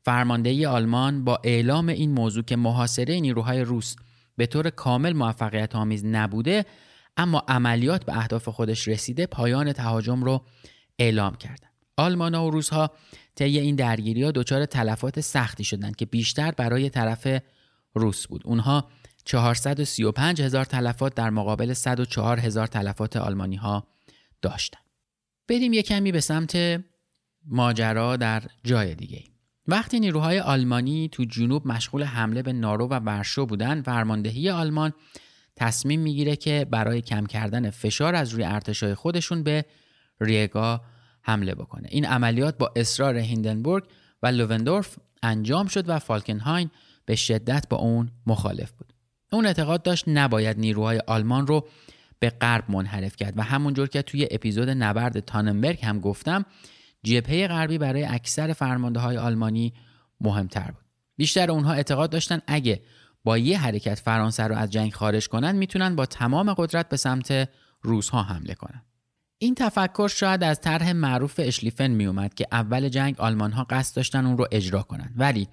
فرماندهی 0.05 0.66
آلمان 0.66 1.24
با 1.24 1.41
اعلام 1.43 1.89
این 1.89 2.12
موضوع 2.12 2.43
که 2.43 2.55
محاصره 2.55 3.20
نیروهای 3.20 3.62
روس 3.62 3.95
به 4.38 4.45
طور 4.45 4.70
کامل 4.70 5.14
موفقیت 5.14 5.76
آمیز 5.76 6.05
نبوده 6.05 6.66
اما 7.18 7.43
عملیات 7.47 8.05
به 8.05 8.18
اهداف 8.18 8.49
خودش 8.49 8.88
رسیده 8.88 9.26
پایان 9.26 9.74
تهاجم 9.74 10.24
رو 10.24 10.45
اعلام 10.99 11.36
کردند. 11.36 11.72
آلمان 11.97 12.36
و 12.36 12.49
روسها 12.49 12.91
طی 13.36 13.59
این 13.59 13.76
درگیری 13.76 14.24
ها 14.24 14.32
دچار 14.32 14.66
تلفات 14.66 15.20
سختی 15.20 15.64
شدند 15.64 15.95
که 15.95 16.05
بیشتر 16.05 16.51
برای 16.51 16.89
طرف 16.89 17.28
روس 17.93 18.28
بود. 18.28 18.41
اونها 18.45 18.89
435 19.26 20.41
هزار 20.41 20.66
تلفات 20.66 21.16
در 21.16 21.30
مقابل 21.30 21.74
104 21.74 22.39
هزار 22.39 22.68
تلفات 22.68 23.18
آلمانی 23.18 23.55
ها 23.55 23.88
داشتند. 24.41 24.84
بریم 25.47 25.74
یه 25.74 25.84
کمی 25.84 26.12
به 26.12 26.20
سمت 26.20 26.82
ماجرا 27.48 28.18
در 28.18 28.44
جای 28.64 28.96
دیگه 28.96 29.24
وقتی 29.68 30.00
نیروهای 30.00 30.39
آلمانی 30.39 31.10
تو 31.12 31.26
جنوب 31.26 31.68
مشغول 31.68 32.04
حمله 32.04 32.42
به 32.42 32.54
نارو 32.54 32.88
و 32.88 32.94
ورشو 32.94 33.46
بودن 33.46 33.82
فرماندهی 33.82 34.50
آلمان 34.50 34.94
تصمیم 35.56 36.00
می‌گیره 36.00 36.36
که 36.36 36.68
برای 36.72 37.02
کم 37.02 37.26
کردن 37.26 37.70
فشار 37.70 38.16
از 38.16 38.30
روی 38.30 38.44
ارتشای 38.44 38.96
خودشون 38.96 39.44
به 39.44 39.66
ریگا 40.22 40.82
حمله 41.22 41.56
بکنه. 41.56 41.88
این 41.92 42.06
عملیات 42.06 42.58
با 42.58 42.72
اصرار 42.76 43.18
هیندنبورگ 43.18 43.84
و 44.24 44.28
لووندورف 44.28 45.00
انجام 45.24 45.68
شد 45.68 45.89
و 45.89 46.00
فالکنهاین 46.00 46.70
به 47.06 47.16
شدت 47.16 47.66
با 47.70 47.78
اون 47.78 48.12
مخالف 48.26 48.72
بود. 48.72 48.94
اون 49.32 49.46
اعتقاد 49.46 49.84
داشت 49.84 50.04
نباید 50.08 50.60
نیروهای 50.60 51.00
آلمان 51.08 51.48
رو 51.48 51.68
به 52.20 52.30
غرب 52.30 52.72
منحرف 52.72 53.16
کرد 53.16 53.38
و 53.38 53.42
همونجور 53.42 53.88
که 53.88 54.02
توی 54.02 54.28
اپیزود 54.32 54.70
نبرد 54.70 55.20
تاننبرگ 55.20 55.86
هم 55.86 56.00
گفتم 56.00 56.46
جبهه 57.04 57.47
غربی 57.47 57.78
برای 57.78 58.04
اکثر 58.04 58.54
فرمانده 58.54 58.99
های 58.99 59.18
آلمانی 59.18 59.74
مهمتر 60.22 60.72
بود. 60.72 60.86
بیشتر 61.18 61.52
اونها 61.52 61.74
اعتقاد 61.74 62.10
داشتن 62.10 62.41
اگه 62.47 62.82
با 63.24 63.38
یه 63.38 63.60
حرکت 63.60 63.99
فرانسه 63.99 64.43
رو 64.43 64.56
از 64.56 64.72
جنگ 64.72 64.93
خارج 64.93 65.28
کنن 65.28 65.56
می‌تونن 65.56 65.95
با 65.95 66.06
تمام 66.06 66.54
قدرت 66.54 66.89
به 66.89 66.97
سمت 66.97 67.49
روس 67.82 68.10
ها 68.10 68.24
حمله 68.24 68.54
کنن. 68.54 68.82
این 69.38 69.56
تفکر 69.56 70.08
شاید 70.08 70.43
از 70.43 70.62
طرح 70.62 70.91
معروف 70.91 71.36
اشلیفن 71.43 71.91
میومد 71.91 72.34
که 72.34 72.47
اول 72.52 72.89
جنگ 72.89 73.20
آلمان 73.20 73.52
ها 73.52 73.64
قصد 73.70 73.95
داشتن 73.95 74.26
اون 74.26 74.38
رو 74.38 74.47
اجرا 74.52 74.82
کنن. 74.82 75.14
ولی 75.16 75.47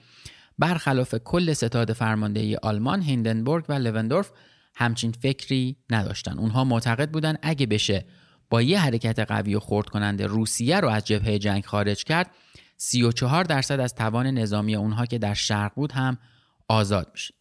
برخلاف 0.59 1.14
کل 1.14 1.53
ستاد 1.53 1.92
فرماندهی 1.92 2.57
آلمان 2.57 3.03
هیندنبورگ 3.03 3.64
و 3.68 3.72
لوندورف 3.72 4.32
همچین 4.74 5.12
فکری 5.12 5.76
نداشتن. 5.90 6.38
اونها 6.38 6.64
معتقد 6.64 7.11
بودن 7.11 7.36
اگه 7.42 7.66
بشه 7.66 8.05
با 8.51 8.62
یه 8.62 8.80
حرکت 8.80 9.18
قوی 9.18 9.55
و 9.55 9.61
خورد 9.61 9.88
کننده 9.88 10.26
روسیه 10.26 10.80
رو 10.80 10.88
از 10.88 11.05
جبهه 11.05 11.38
جنگ 11.38 11.64
خارج 11.64 12.05
کرد 12.05 12.30
34 12.76 13.44
درصد 13.44 13.80
از 13.80 13.94
توان 13.94 14.26
نظامی 14.26 14.76
اونها 14.76 15.07
که 15.07 15.18
در 15.18 15.34
شرق 15.34 15.74
بود 15.74 15.92
هم 15.92 16.18
آزاد 16.68 17.11
میشه 17.12 17.34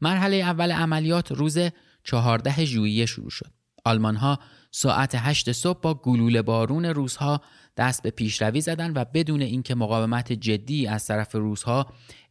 مرحله 0.00 0.36
اول 0.36 0.72
عملیات 0.72 1.32
روز 1.32 1.58
14 2.04 2.64
ژوئیه 2.64 3.06
شروع 3.06 3.30
شد. 3.30 3.50
آلمان 3.84 4.16
ها 4.16 4.38
ساعت 4.70 5.14
8 5.14 5.52
صبح 5.52 5.80
با 5.80 5.94
گلوله 5.94 6.42
بارون 6.42 6.84
روزها 6.84 7.40
دست 7.76 8.02
به 8.02 8.10
پیشروی 8.10 8.60
زدن 8.60 8.92
و 8.92 9.04
بدون 9.14 9.42
اینکه 9.42 9.74
مقاومت 9.74 10.32
جدی 10.32 10.86
از 10.86 11.06
طرف 11.06 11.34
روزها 11.34 11.86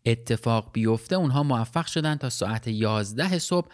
اتفاق 0.05 0.69
بیفته 0.73 1.15
اونها 1.15 1.43
موفق 1.43 1.85
شدن 1.85 2.15
تا 2.15 2.29
ساعت 2.29 2.67
11 2.67 3.39
صبح 3.39 3.67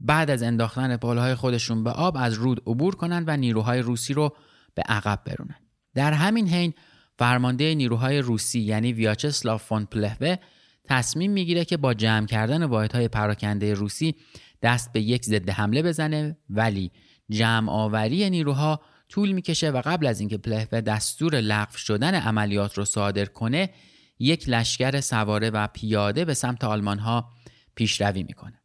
بعد 0.00 0.30
از 0.30 0.42
انداختن 0.42 0.96
پالهای 0.96 1.34
خودشون 1.34 1.84
به 1.84 1.90
آب 1.90 2.16
از 2.16 2.34
رود 2.34 2.62
عبور 2.66 2.94
کنند 2.94 3.24
و 3.28 3.36
نیروهای 3.36 3.80
روسی 3.80 4.14
رو 4.14 4.36
به 4.74 4.82
عقب 4.82 5.20
برونن. 5.24 5.56
در 5.94 6.12
همین 6.12 6.48
حین 6.48 6.74
فرمانده 7.18 7.74
نیروهای 7.74 8.18
روسی 8.18 8.60
یعنی 8.60 8.92
ویاچسلاو 8.92 9.58
فون 9.58 9.84
پلهوه 9.84 10.36
تصمیم 10.84 11.30
می‌گیره 11.30 11.64
که 11.64 11.76
با 11.76 11.94
جمع 11.94 12.26
کردن 12.26 12.64
واحدهای 12.64 13.08
پراکنده 13.08 13.74
روسی 13.74 14.14
دست 14.62 14.92
به 14.92 15.00
یک 15.00 15.24
ضد 15.24 15.50
حمله 15.50 15.82
بزنه 15.82 16.36
ولی 16.50 16.90
جمع 17.30 17.72
آوری 17.72 18.30
نیروها 18.30 18.80
طول 19.08 19.32
می‌کشه 19.32 19.70
و 19.70 19.82
قبل 19.84 20.06
از 20.06 20.20
اینکه 20.20 20.38
پلهوه 20.38 20.80
دستور 20.80 21.40
لغو 21.40 21.76
شدن 21.76 22.14
عملیات 22.14 22.78
رو 22.78 22.84
صادر 22.84 23.24
کنه 23.24 23.70
یک 24.18 24.48
لشکر 24.48 25.00
سواره 25.00 25.50
و 25.50 25.66
پیاده 25.66 26.24
به 26.24 26.34
سمت 26.34 26.64
آلمان 26.64 26.98
ها 26.98 27.30
پیشروی 27.74 28.22
می‌کنه 28.22 28.59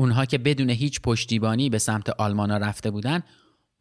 اونها 0.00 0.24
که 0.24 0.38
بدون 0.38 0.70
هیچ 0.70 1.00
پشتیبانی 1.00 1.70
به 1.70 1.78
سمت 1.78 2.10
آلمان 2.10 2.50
ها 2.50 2.56
رفته 2.56 2.90
بودن 2.90 3.22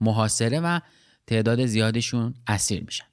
محاصره 0.02 0.60
و 0.60 0.80
تعداد 1.28 1.66
زیادشون 1.66 2.34
اسیر 2.48 2.84
میشن 2.84 3.06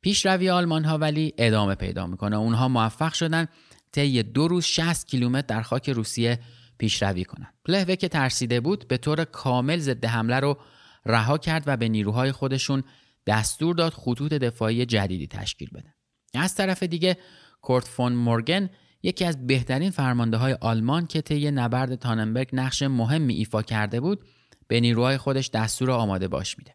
پیشروی 0.00 0.50
آلمان 0.50 0.84
ها 0.84 0.98
ولی 0.98 1.34
ادامه 1.38 1.74
پیدا 1.74 2.06
می‌کنه 2.06 2.36
اونها 2.36 2.68
موفق 2.68 3.12
شدن 3.12 3.46
طی 3.92 4.22
دو 4.22 4.48
روز 4.48 4.64
60 4.64 5.06
کیلومتر 5.06 5.46
در 5.46 5.62
خاک 5.62 5.90
روسیه 5.90 6.40
پیشروی 6.78 7.24
کنند. 7.24 7.54
پلهوه 7.64 7.96
که 7.96 8.08
ترسیده 8.08 8.60
بود 8.60 8.88
به 8.88 8.96
طور 8.98 9.24
کامل 9.24 9.78
ضد 9.78 10.04
حمله 10.04 10.40
رو 10.40 10.58
رها 11.06 11.38
کرد 11.38 11.64
و 11.66 11.76
به 11.76 11.88
نیروهای 11.88 12.32
خودشون 12.32 12.82
دستور 13.26 13.74
داد 13.74 13.92
خطوط 13.92 14.32
دفاعی 14.32 14.86
جدیدی 14.86 15.26
تشکیل 15.26 15.70
بدن. 15.74 15.94
از 16.34 16.54
طرف 16.54 16.82
دیگه 16.82 17.16
کورت 17.60 17.88
فون 17.88 18.12
مورگن 18.12 18.70
یکی 19.02 19.24
از 19.24 19.46
بهترین 19.46 19.90
فرمانده 19.90 20.36
های 20.36 20.52
آلمان 20.60 21.06
که 21.06 21.20
طی 21.22 21.50
نبرد 21.50 21.94
تاننبرگ 21.94 22.48
نقش 22.52 22.82
مهمی 22.82 23.34
ایفا 23.34 23.62
کرده 23.62 24.00
بود 24.00 24.24
به 24.68 24.80
نیروهای 24.80 25.18
خودش 25.18 25.50
دستور 25.50 25.90
آماده 25.90 26.28
باش 26.28 26.58
میده. 26.58 26.74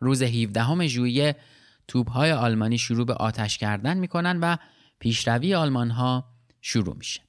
روز 0.00 0.22
17 0.22 0.86
ژوئیه 0.86 1.36
توپهای 1.88 2.32
آلمانی 2.32 2.78
شروع 2.78 3.06
به 3.06 3.14
آتش 3.14 3.58
کردن 3.58 3.96
می‌کنن 3.96 4.40
و 4.40 4.56
پیشروی 4.98 5.54
آلمان 5.54 5.90
ها 5.90 6.24
شروع 6.60 6.96
میشه. 6.96 7.20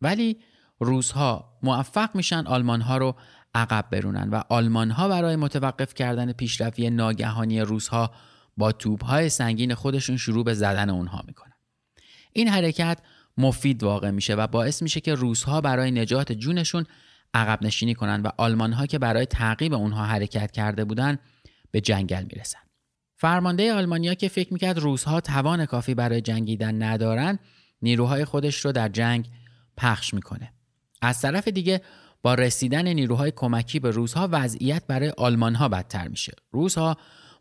ولی 0.00 0.36
روزها 0.80 1.58
موفق 1.62 2.16
میشن 2.16 2.46
آلمان 2.46 2.80
ها 2.80 2.96
رو 2.96 3.16
عقب 3.54 3.84
برونن 3.90 4.30
و 4.30 4.42
آلمان 4.48 4.90
ها 4.90 5.08
برای 5.08 5.36
متوقف 5.36 5.94
کردن 5.94 6.32
پیشروی 6.32 6.90
ناگهانی 6.90 7.60
روزها 7.60 8.10
با 8.56 8.72
توپ 8.72 9.04
های 9.04 9.28
سنگین 9.28 9.74
خودشون 9.74 10.16
شروع 10.16 10.44
به 10.44 10.54
زدن 10.54 10.90
اونها 10.90 11.22
می‌کنن 11.26 11.52
این 12.32 12.48
حرکت 12.48 13.00
مفید 13.38 13.82
واقع 13.82 14.10
میشه 14.10 14.34
و 14.34 14.46
باعث 14.46 14.82
میشه 14.82 15.00
که 15.00 15.14
روزها 15.14 15.60
برای 15.60 15.90
نجات 15.90 16.32
جونشون 16.32 16.86
عقب 17.34 17.62
نشینی 17.62 17.94
کنن 17.94 18.22
و 18.22 18.30
آلمان 18.36 18.72
ها 18.72 18.86
که 18.86 18.98
برای 18.98 19.26
تعقیب 19.26 19.74
اونها 19.74 20.04
حرکت 20.04 20.50
کرده 20.50 20.84
بودن 20.84 21.18
به 21.70 21.80
جنگل 21.80 22.24
می‌رسن. 22.32 22.58
فرمانده 23.16 23.72
آلمانیا 23.72 24.14
که 24.14 24.28
فکر 24.28 24.52
می‌کرد 24.52 24.78
روزها 24.78 25.20
توان 25.20 25.66
کافی 25.66 25.94
برای 25.94 26.20
جنگیدن 26.20 26.82
ندارن 26.82 27.38
نیروهای 27.82 28.24
خودش 28.24 28.64
رو 28.64 28.72
در 28.72 28.88
جنگ 28.88 29.28
پخش 29.76 30.14
می‌کنه. 30.14 30.52
از 31.02 31.20
طرف 31.20 31.48
دیگه 31.48 31.80
با 32.22 32.34
رسیدن 32.34 32.88
نیروهای 32.88 33.32
کمکی 33.36 33.80
به 33.80 33.90
روزها 33.90 34.28
وضعیت 34.32 34.86
برای 34.86 35.12
آلمان 35.16 35.54
ها 35.54 35.68
بدتر 35.68 36.08
میشه. 36.08 36.32
روزها 36.50 36.96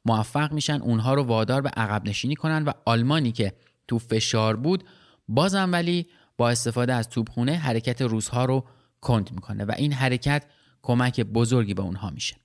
موفق 0.05 0.51
میشن 0.51 0.81
اونها 0.81 1.13
رو 1.13 1.23
وادار 1.23 1.61
به 1.61 1.69
عقب 1.69 2.07
نشینی 2.07 2.35
کنن 2.35 2.63
و 2.63 2.71
آلمانی 2.85 3.31
که 3.31 3.53
تو 3.87 3.99
فشار 3.99 4.55
بود 4.55 4.83
بازم 5.27 5.71
ولی 5.71 6.07
با 6.37 6.49
استفاده 6.49 6.93
از 6.93 7.09
توپخونه 7.09 7.55
حرکت 7.55 8.01
روزها 8.01 8.45
رو 8.45 8.65
کند 9.01 9.31
می‌کنه 9.31 9.65
و 9.65 9.71
این 9.77 9.93
حرکت 9.93 10.45
کمک 10.81 11.21
بزرگی 11.21 11.73
به 11.73 11.81
اونها 11.81 12.09
میشه 12.09 12.35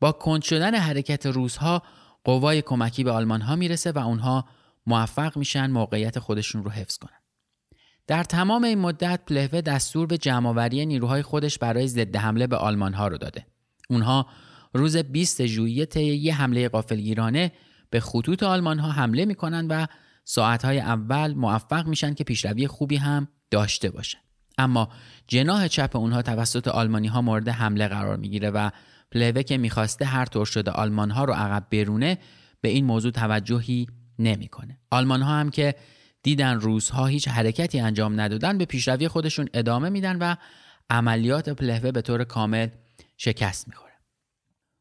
با 0.00 0.12
کند 0.12 0.42
شدن 0.42 0.74
حرکت 0.74 1.26
روزها 1.26 1.82
قوای 2.24 2.62
کمکی 2.62 3.04
به 3.04 3.10
آلمان 3.10 3.40
ها 3.40 3.56
می‌رسه 3.56 3.92
و 3.92 3.98
اونها 3.98 4.44
موفق 4.86 5.36
میشن 5.36 5.70
موقعیت 5.70 6.18
خودشون 6.18 6.64
رو 6.64 6.70
حفظ 6.70 6.98
کنن 6.98 7.20
در 8.06 8.24
تمام 8.24 8.64
این 8.64 8.78
مدت 8.78 9.20
پلهوه 9.26 9.60
دستور 9.60 10.06
به 10.06 10.18
جمعآوری 10.18 10.86
نیروهای 10.86 11.22
خودش 11.22 11.58
برای 11.58 11.88
ضد 11.88 12.16
حمله 12.16 12.46
به 12.46 12.56
آلمان 12.56 12.94
ها 12.94 13.08
رو 13.08 13.18
داده. 13.18 13.46
اونها 13.90 14.26
روز 14.74 14.96
20 14.96 15.46
ژوئیه 15.46 15.86
طی 15.86 16.04
یه 16.04 16.34
حمله 16.34 16.68
قافلگیرانه 16.68 17.52
به 17.90 18.00
خطوط 18.00 18.42
آلمان 18.42 18.78
ها 18.78 18.90
حمله 18.90 19.24
می‌کنن 19.24 19.66
و 19.66 19.86
ساعتهای 20.28 20.78
اول 20.78 21.34
موفق 21.34 21.86
میشن 21.86 22.14
که 22.14 22.24
پیشروی 22.24 22.66
خوبی 22.66 22.96
هم 22.96 23.28
داشته 23.50 23.90
باشن. 23.90 24.18
اما 24.58 24.88
جناح 25.26 25.68
چپ 25.68 25.96
اونها 25.96 26.22
توسط 26.22 26.68
آلمانی 26.68 27.06
ها 27.06 27.22
مورد 27.22 27.48
حمله 27.48 27.88
قرار 27.88 28.16
می‌گیره 28.16 28.50
و 28.50 28.70
پلوه 29.12 29.42
که 29.42 29.58
می‌خواسته 29.58 30.04
هر 30.04 30.24
طور 30.24 30.46
شده 30.46 30.70
آلمان 30.70 31.10
ها 31.10 31.24
رو 31.24 31.32
عقب 31.32 31.66
برونه 31.70 32.18
به 32.60 32.68
این 32.68 32.84
موضوع 32.84 33.12
توجهی 33.12 33.86
نمی‌کنه. 34.18 34.78
آلمان 34.90 35.22
ها 35.22 35.34
هم 35.34 35.50
که 35.50 35.74
دیدن 36.22 36.60
روزها 36.60 37.06
هیچ 37.06 37.28
حرکتی 37.28 37.80
انجام 37.80 38.20
ندادن 38.20 38.58
به 38.58 38.64
پیشروی 38.64 39.08
خودشون 39.08 39.48
ادامه 39.54 39.88
میدن 39.88 40.18
و 40.18 40.34
عملیات 40.90 41.48
پلهوه 41.48 41.92
به 41.92 42.02
طور 42.02 42.24
کامل 42.24 42.68
شکست 43.16 43.68
می‌خوره. 43.68 43.92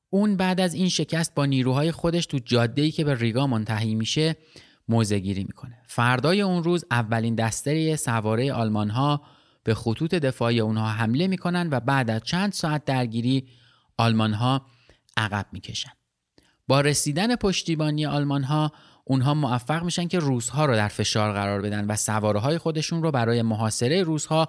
اون 0.10 0.38
بعد 0.38 0.60
از 0.60 0.74
این 0.74 0.90
شکست 0.90 1.36
با 1.36 1.46
نیروهای 1.46 1.92
خودش 1.92 2.26
تو 2.26 2.40
جاده‌ای 2.40 2.92
که 2.92 3.04
به 3.04 3.16
ریگا 3.16 3.48
منتهی 3.48 3.96
میشه 3.96 4.36
موزه 4.88 5.20
گیری 5.20 5.44
می‌کنه. 5.44 5.78
فردای 5.88 6.42
اون 6.42 6.64
روز 6.64 6.86
اولین 6.92 7.36
دسته 7.36 7.96
سواره 7.96 8.54
آلمان 8.54 8.90
ها 8.90 9.22
به 9.64 9.74
خطوط 9.74 10.16
دفاعی 10.16 10.60
اونها 10.60 10.88
حمله 10.88 11.28
می‌کنن 11.28 11.70
و 11.72 11.80
بعد 11.80 12.10
از 12.10 12.24
چند 12.24 12.54
ساعت 12.54 12.86
درگیری 12.86 13.48
آلمان 13.98 14.34
ها 14.34 14.66
عقب 15.18 15.46
می‌کشن. 15.52 15.92
با 16.68 16.82
رسیدن 16.82 17.36
پشتیبانی 17.36 18.06
آلمان 18.06 18.44
ها 18.44 18.72
اونها 19.06 19.34
موفق 19.34 19.84
میشن 19.84 20.08
که 20.08 20.20
روزها 20.20 20.66
رو 20.66 20.76
در 20.76 20.88
فشار 20.88 21.34
قرار 21.34 21.62
بدن 21.62 21.86
و 21.86 21.96
سواره 21.96 22.40
های 22.40 22.58
خودشون 22.58 23.04
رو 23.04 23.12
برای 23.12 23.42
محاصره 23.42 24.04
روزها 24.04 24.48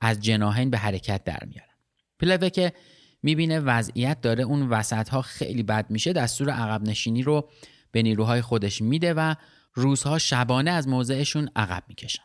از 0.00 0.20
جناهین 0.20 0.70
به 0.70 0.78
حرکت 0.78 1.24
در 1.24 1.38
میارن 1.46 1.74
پلوه 2.20 2.50
که 2.50 2.72
می‌بینه 3.22 3.60
وضعیت 3.60 4.20
داره 4.20 4.44
اون 4.44 4.68
وسط 4.68 5.08
ها 5.08 5.22
خیلی 5.22 5.62
بد 5.62 5.90
میشه 5.90 6.12
دستور 6.12 6.50
عقب 6.50 6.82
نشینی 6.82 7.22
رو 7.22 7.48
به 7.92 8.02
نیروهای 8.02 8.42
خودش 8.42 8.82
میده 8.82 9.14
و 9.14 9.34
روزها 9.74 10.18
شبانه 10.18 10.70
از 10.70 10.88
موضعشون 10.88 11.50
عقب 11.56 11.84
می‌کشن. 11.88 12.22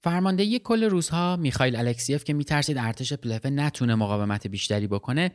فرماندهی 0.00 0.58
کل 0.58 0.84
روزها 0.84 1.36
میخایل 1.36 1.76
الکسیف 1.76 2.24
که 2.24 2.32
میترسید 2.32 2.78
ارتش 2.78 3.12
پلوه 3.12 3.50
نتونه 3.50 3.94
مقاومت 3.94 4.46
بیشتری 4.46 4.86
بکنه 4.86 5.32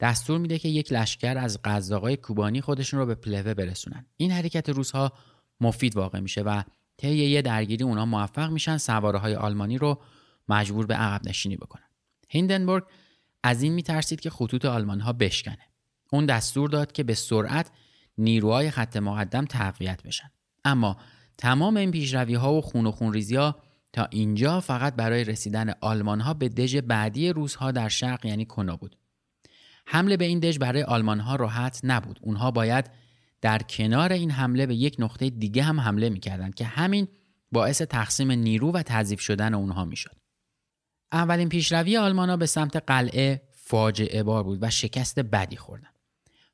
دستور 0.00 0.38
میده 0.38 0.58
که 0.58 0.68
یک 0.68 0.92
لشکر 0.92 1.38
از 1.38 1.62
قزاقای 1.64 2.16
کوبانی 2.16 2.60
خودشون 2.60 3.00
رو 3.00 3.06
به 3.06 3.14
پلوه 3.14 3.54
برسونن. 3.54 4.06
این 4.16 4.30
حرکت 4.30 4.68
روزها 4.68 5.12
مفید 5.60 5.96
واقع 5.96 6.20
میشه 6.20 6.42
و 6.42 6.62
طی 6.96 7.14
یه 7.14 7.42
درگیری 7.42 7.84
اونا 7.84 8.06
موفق 8.06 8.50
میشن 8.50 8.76
سواره 8.76 9.18
های 9.18 9.34
آلمانی 9.34 9.78
رو 9.78 10.02
مجبور 10.48 10.86
به 10.86 10.94
عقب 10.94 11.28
نشینی 11.28 11.56
بکنن. 11.56 11.88
هیندنبورگ 12.28 12.84
از 13.42 13.62
این 13.62 13.72
میترسید 13.72 14.20
که 14.20 14.30
خطوط 14.30 14.64
آلمان 14.64 15.00
ها 15.00 15.12
بشکنه. 15.12 15.68
اون 16.12 16.26
دستور 16.26 16.68
داد 16.68 16.92
که 16.92 17.02
به 17.02 17.14
سرعت 17.14 17.70
نیروهای 18.18 18.70
خط 18.70 18.96
مقدم 18.96 19.44
تقویت 19.44 20.02
بشن. 20.02 20.30
اما 20.64 20.96
تمام 21.38 21.76
این 21.76 21.90
پیشروی 21.90 22.34
ها 22.34 22.52
و 22.54 22.60
خون 22.60 22.86
و 22.86 22.90
خونریزی 22.90 23.36
ها 23.36 23.56
تا 23.92 24.08
اینجا 24.10 24.60
فقط 24.60 24.94
برای 24.94 25.24
رسیدن 25.24 25.74
آلمان 25.80 26.20
ها 26.20 26.34
به 26.34 26.48
دژ 26.48 26.76
بعدی 26.76 27.28
روس 27.28 27.54
ها 27.54 27.70
در 27.70 27.88
شرق 27.88 28.26
یعنی 28.26 28.44
کنا 28.44 28.76
بود. 28.76 28.96
حمله 29.86 30.16
به 30.16 30.24
این 30.24 30.38
دژ 30.38 30.58
برای 30.58 30.82
آلمان 30.82 31.20
ها 31.20 31.36
راحت 31.36 31.80
نبود. 31.84 32.18
اونها 32.22 32.50
باید 32.50 32.90
در 33.40 33.58
کنار 33.58 34.12
این 34.12 34.30
حمله 34.30 34.66
به 34.66 34.74
یک 34.74 34.96
نقطه 34.98 35.30
دیگه 35.30 35.62
هم 35.62 35.80
حمله 35.80 36.10
می‌کردند 36.10 36.54
که 36.54 36.64
همین 36.64 37.08
باعث 37.52 37.82
تقسیم 37.82 38.32
نیرو 38.32 38.72
و 38.72 38.82
تضعیف 38.82 39.20
شدن 39.20 39.54
اونها 39.54 39.84
می‌شد. 39.84 40.16
اولین 41.12 41.48
پیشروی 41.48 41.96
آلمان 41.96 42.36
به 42.36 42.46
سمت 42.46 42.76
قلعه 42.76 43.42
فاجعه 43.52 44.22
بار 44.22 44.42
بود 44.42 44.58
و 44.62 44.70
شکست 44.70 45.20
بدی 45.20 45.56
خوردن. 45.56 45.88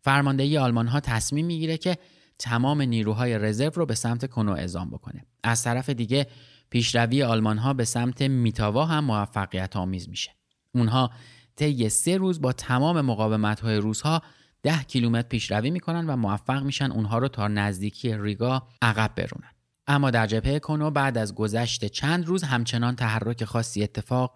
فرماندهی 0.00 0.58
آلمان 0.58 0.86
ها 0.86 1.00
تصمیم 1.00 1.46
می‌گیره 1.46 1.76
که 1.76 1.98
تمام 2.38 2.82
نیروهای 2.82 3.38
رزرو 3.38 3.72
رو 3.74 3.86
به 3.86 3.94
سمت 3.94 4.30
کنو 4.30 4.52
اعزام 4.52 4.90
بکنه. 4.90 5.24
از 5.44 5.62
طرف 5.62 5.90
دیگه 5.90 6.26
پیشروی 6.70 7.22
آلمان 7.22 7.58
ها 7.58 7.72
به 7.72 7.84
سمت 7.84 8.22
میتاوا 8.22 8.84
هم 8.84 9.04
موفقیت 9.04 9.76
آمیز 9.76 10.08
میشه. 10.08 10.30
اونها 10.74 11.10
طی 11.56 11.88
سه 11.88 12.16
روز 12.16 12.40
با 12.40 12.52
تمام 12.52 13.00
مقاومت 13.00 13.60
های 13.60 13.76
روس 13.76 14.00
ها 14.00 14.22
ده 14.62 14.82
کیلومتر 14.82 15.28
پیشروی 15.28 15.70
می‌کنن 15.70 16.06
و 16.06 16.16
موفق 16.16 16.62
میشن 16.62 16.92
اونها 16.92 17.18
رو 17.18 17.28
تا 17.28 17.48
نزدیکی 17.48 18.16
ریگا 18.16 18.68
عقب 18.82 19.14
برونن. 19.16 19.50
اما 19.86 20.10
در 20.10 20.26
جبهه 20.26 20.58
کنو 20.58 20.90
بعد 20.90 21.18
از 21.18 21.34
گذشت 21.34 21.84
چند 21.84 22.26
روز 22.26 22.42
همچنان 22.42 22.96
تحرک 22.96 23.44
خاصی 23.44 23.82
اتفاق 23.82 24.34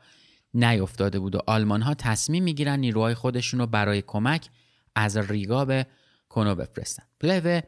نیفتاده 0.55 1.19
بود 1.19 1.35
و 1.35 1.39
آلمان 1.47 1.83
ها 1.83 1.95
تصمیم 1.95 2.43
می‌گیرن 2.43 2.79
نیروهای 2.79 3.15
خودشون 3.15 3.61
رو 3.61 3.67
برای 3.67 4.03
کمک 4.03 4.49
از 4.95 5.17
ریگا 5.17 5.65
به 5.65 5.87
کنو 6.29 6.55
بفرستن. 6.55 7.03
پلوه 7.21 7.61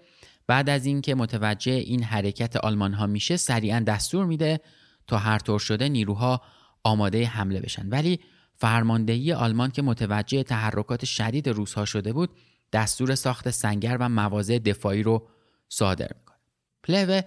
بعد 0.47 0.71
از 0.71 0.87
اینکه 0.87 1.15
متوجه 1.15 1.73
این 1.73 2.03
حرکت 2.03 2.57
آلمان 2.57 2.93
ها 2.93 3.07
میشه 3.07 3.37
سریعا 3.37 3.81
دستور 3.81 4.27
میده 4.27 4.61
تا 5.07 5.19
هر 5.19 5.39
طور 5.39 5.59
شده 5.59 5.89
نیروها 5.89 6.43
آماده 6.83 7.27
حمله 7.27 7.61
بشن. 7.61 7.89
ولی 7.89 8.21
فرماندهی 8.55 9.33
آلمان 9.33 9.71
که 9.71 9.83
متوجه 9.83 10.43
تحرکات 10.43 11.05
شدید 11.05 11.49
روسها 11.49 11.85
شده 11.85 12.13
بود 12.13 12.31
دستور 12.73 13.15
ساخت 13.15 13.51
سنگر 13.51 13.97
و 14.01 14.09
مواضع 14.09 14.59
دفاعی 14.59 15.03
رو 15.03 15.29
صادر 15.69 16.09
می‌کنه. 16.19 16.37
پلوه 16.83 17.21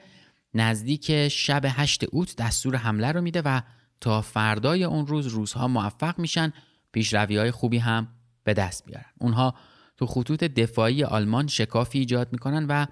نزدیک 0.53 1.28
شب 1.28 1.61
هشت 1.65 2.03
اوت 2.11 2.36
دستور 2.36 2.76
حمله 2.76 3.11
رو 3.11 3.22
میده 3.22 3.41
و 3.41 3.61
تا 4.01 4.22
فردای 4.22 4.84
اون 4.84 5.07
روز 5.07 5.28
روزها 5.28 5.68
موفق 5.68 6.20
میشن 6.20 6.53
پیشروی 6.91 7.38
های 7.38 7.51
خوبی 7.51 7.78
هم 7.78 8.07
به 8.43 8.53
دست 8.53 8.86
بیارن 8.86 9.11
اونها 9.20 9.55
تو 9.97 10.05
خطوط 10.05 10.43
دفاعی 10.43 11.03
آلمان 11.03 11.47
شکافی 11.47 11.99
ایجاد 11.99 12.31
می‌کنن 12.31 12.65
و 12.67 12.85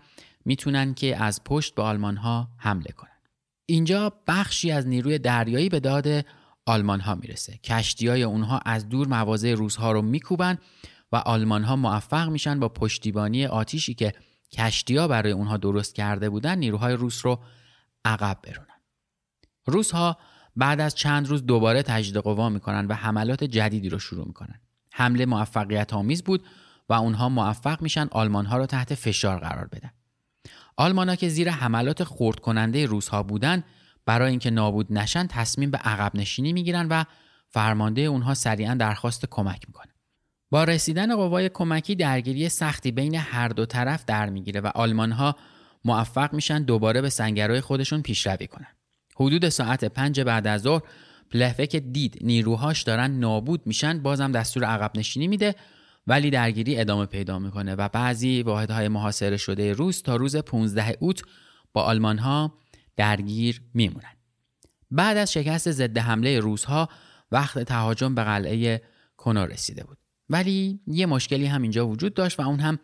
می‌تونن 0.46 0.94
که 0.94 1.24
از 1.24 1.44
پشت 1.44 1.76
به 1.76 1.82
آلمان 1.82 2.18
ها 2.18 2.48
حمله 2.58 2.92
کنن. 2.92 3.10
اینجا 3.66 4.14
بخشی 4.28 4.72
از 4.72 4.88
نیروی 4.88 5.20
دریایی 5.20 5.70
به 5.70 5.80
داد 5.80 6.26
آلمان 6.66 7.00
ها 7.00 7.16
می‌رسه. 7.16 7.58
کشتی 7.58 8.08
های 8.08 8.24
اونها 8.24 8.60
از 8.66 8.90
دور 8.90 9.08
مواضع 9.08 9.54
روزها 9.54 9.92
رو 9.92 10.02
میکوبن 10.02 10.58
و 11.12 11.16
آلمان 11.16 11.64
ها 11.64 11.76
موفق 11.76 12.30
میشن 12.30 12.60
با 12.60 12.70
پشتیبانی 12.70 13.46
آتیشی 13.46 13.94
که 13.94 14.14
کشتی 14.52 14.98
ها 14.98 15.08
برای 15.08 15.32
اونها 15.32 15.58
درست 15.58 15.96
کرده 15.96 16.30
بودن 16.30 16.58
نیروهای 16.58 16.94
روس 16.94 17.26
رو 17.26 17.40
عقب 18.06 18.40
برونن. 18.44 18.82
روس 19.66 19.92
ها 19.92 20.18
بعد 20.56 20.82
از 20.82 20.96
چند 20.96 21.28
روز 21.28 21.46
دوباره 21.46 21.84
تجدید 21.84 22.18
قوا 22.18 22.50
می‌کنن 22.50 22.88
و 22.88 22.94
حملات 22.94 23.44
جدیدی 23.44 23.90
رو 23.90 24.00
شروع 24.00 24.28
می‌کنن. 24.28 24.62
حمله 24.92 25.26
موفقیت 25.26 25.94
آمیز 25.94 26.24
بود 26.24 26.46
و 26.90 26.94
اونها 26.94 27.30
موفق 27.30 27.82
میشن 27.82 28.08
آلمان 28.12 28.46
ها 28.46 28.58
رو 28.58 28.66
تحت 28.66 28.96
فشار 28.96 29.40
قرار 29.40 29.68
بدن. 29.68 29.92
آلمان 30.78 31.10
ها 31.10 31.16
که 31.16 31.30
زیر 31.30 31.50
حملات 31.50 32.04
خورد 32.04 32.40
کننده 32.40 32.86
روس 32.86 33.08
ها 33.08 33.24
بودن 33.24 33.64
برای 34.06 34.30
اینکه 34.30 34.50
نابود 34.50 34.94
نشن 34.94 35.28
تصمیم 35.28 35.72
به 35.72 35.78
عقب 35.78 36.16
نشینی 36.16 36.54
می‌گیرن 36.54 36.88
و 36.88 37.04
فرمانده 37.50 38.02
اونها 38.02 38.34
سریعا 38.34 38.74
درخواست 38.74 39.26
کمک 39.32 39.64
می‌کنه. 39.68 39.94
با 40.52 40.64
رسیدن 40.64 41.16
قوای 41.16 41.50
کمکی 41.50 41.96
درگیری 41.96 42.50
سختی 42.50 42.92
بین 42.92 43.16
هر 43.16 43.48
دو 43.48 43.66
طرف 43.66 44.06
در 44.06 44.30
می‌گیره 44.30 44.62
و 44.62 44.68
آلمان 44.76 45.12
ها 45.12 45.36
موفق 45.86 46.34
میشن 46.34 46.64
دوباره 46.64 47.02
به 47.02 47.10
سنگرهای 47.10 47.62
خودشون 47.62 48.02
پیشروی 48.02 48.48
کنن. 48.48 48.68
حدود 49.16 49.50
ساعت 49.50 49.86
پنج 49.86 50.22
بعد 50.22 50.48
از 50.48 50.62
ظهر 50.62 50.82
پلهوه 51.32 51.66
که 51.66 51.80
دید 51.80 52.18
نیروهاش 52.22 52.84
دارن 52.84 53.12
نابود 53.12 53.68
میشن 53.68 54.00
بازم 54.00 54.32
دستور 54.32 54.64
عقب 54.64 54.92
نشینی 54.96 55.28
میده 55.28 55.56
ولی 56.08 56.30
درگیری 56.30 56.80
ادامه 56.80 57.06
پیدا 57.06 57.40
می‌کنه 57.40 57.76
و 57.76 57.90
بعضی 57.90 58.42
واحدهای 58.42 58.88
محاصره 58.88 59.38
شده 59.38 59.74
روس 59.74 60.02
تا 60.02 60.16
روز 60.16 60.36
15 60.36 60.98
اوت 61.00 61.22
با 61.74 61.84
آلمان 61.84 62.18
ها 62.18 62.54
درگیر 62.98 63.62
میمونن. 63.74 64.16
بعد 64.92 65.18
از 65.18 65.34
شکست 65.34 65.72
ضد 65.72 65.98
حمله 65.98 66.40
روزها 66.40 66.90
وقت 67.32 67.60
تهاجم 67.60 68.16
به 68.16 68.24
قلعه 68.24 68.82
کنا 69.18 69.46
رسیده 69.46 69.84
بود. 69.84 69.98
ولی 70.30 70.80
یه 70.88 71.06
مشکلی 71.06 71.46
هم 71.46 71.62
اینجا 71.62 71.88
وجود 71.88 72.14
داشت 72.14 72.40
و 72.40 72.44
اون 72.44 72.60
هم 72.60 72.80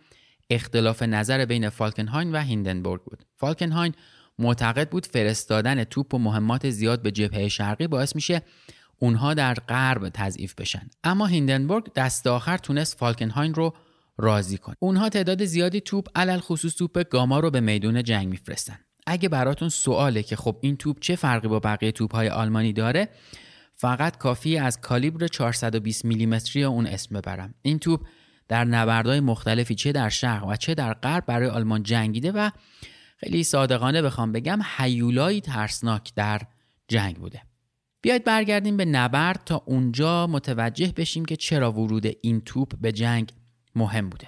اختلاف 0.49 1.03
نظر 1.03 1.45
بین 1.45 1.69
فالکنهاین 1.69 2.32
و 2.32 2.39
هیندنبورگ 2.39 3.03
بود. 3.03 3.24
فالکنهاین 3.38 3.93
معتقد 4.39 4.89
بود 4.89 5.05
فرستادن 5.05 5.84
توپ 5.84 6.13
و 6.13 6.17
مهمات 6.17 6.69
زیاد 6.69 7.01
به 7.01 7.11
جبهه 7.11 7.47
شرقی 7.47 7.88
باعث 7.88 8.15
میشه 8.15 8.41
اونها 9.02 9.34
در 9.34 9.54
غرب 9.54 10.10
تضعیف 10.10 10.56
بشن. 10.56 10.89
اما 11.04 11.26
هیندنبورگ 11.26 11.93
دست 11.93 12.28
آخر 12.28 12.58
تونست 12.58 12.97
فالکنهاین 12.97 13.54
رو 13.54 13.74
راضی 14.18 14.58
کنه. 14.58 14.76
اونها 14.80 15.10
تعداد 15.10 15.45
زیادی 15.45 15.82
توپ 15.82 16.08
علل 16.16 16.39
خصوص 16.39 16.76
توپ 16.76 17.10
گاما 17.10 17.39
رو 17.39 17.52
به 17.52 17.60
میدون 17.60 18.04
جنگ 18.04 18.28
میفرستن. 18.28 18.80
اگه 19.08 19.30
براتون 19.30 19.70
سواله 19.70 20.24
که 20.24 20.36
خب 20.36 20.58
این 20.62 20.78
توپ 20.78 20.99
چه 20.99 21.16
فرقی 21.16 21.47
با 21.47 21.60
بقیه 21.60 21.91
توپ 21.91 22.16
های 22.16 22.30
آلمانی 22.30 22.74
داره 22.74 23.10
فقط 23.76 24.18
کافی 24.18 24.58
از 24.58 24.82
کالیبر 24.82 25.28
420 25.28 26.06
میلیمتری 26.06 26.64
اون 26.64 26.88
اسم 26.88 27.16
ببرم. 27.16 27.54
این 27.62 27.80
توپ 27.80 28.06
در 28.47 28.66
نبردهای 28.66 29.20
مختلفی 29.20 29.76
چه 29.76 29.91
در 29.91 30.10
شرق 30.10 30.47
و 30.47 30.56
چه 30.56 30.74
در 30.74 30.93
غرب 30.93 31.26
برای 31.26 31.49
آلمان 31.49 31.84
جنگیده 31.84 32.32
و 32.32 32.49
خیلی 33.18 33.43
صادقانه 33.43 34.02
بخوام 34.02 34.32
بگم 34.32 34.60
حیولایی 34.78 35.41
ترسناک 35.41 36.12
در 36.16 36.41
جنگ 36.88 37.16
بوده. 37.16 37.41
بیاید 38.02 38.24
برگردیم 38.24 38.78
به 38.78 38.86
نبرد 38.86 39.41
تا 39.45 39.64
اونجا 39.66 40.28
متوجه 40.28 40.93
بشیم 40.97 41.26
که 41.26 41.36
چرا 41.36 41.72
ورود 41.72 42.06
این 42.22 42.41
توپ 42.41 42.76
به 42.82 42.91
جنگ 42.91 43.34
مهم 43.76 44.10
بوده. 44.10 44.28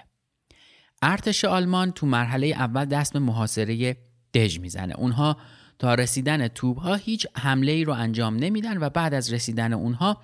ارتش 1.01 1.45
آلمان 1.45 1.91
تو 1.91 2.05
مرحله 2.05 2.47
اول 2.47 2.86
دست 2.86 3.13
به 3.13 3.19
محاصره 3.19 3.97
دژ 4.34 4.59
می‌زنه. 4.59 4.95
اونها 4.97 5.38
تا 5.80 5.93
رسیدن 5.93 6.47
توپ 6.47 6.80
ها 6.80 6.95
هیچ 6.95 7.28
حمله 7.36 7.71
ای 7.71 7.84
رو 7.84 7.93
انجام 7.93 8.36
نمیدن 8.36 8.78
و 8.78 8.89
بعد 8.89 9.13
از 9.13 9.34
رسیدن 9.34 9.74
اونها 9.74 10.21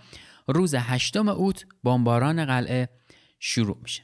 روز 0.48 0.76
هشتم 0.76 1.30
اوت 1.30 1.66
بمباران 1.84 2.46
قلعه 2.46 2.90
شروع 3.40 3.78
میشه. 3.82 4.04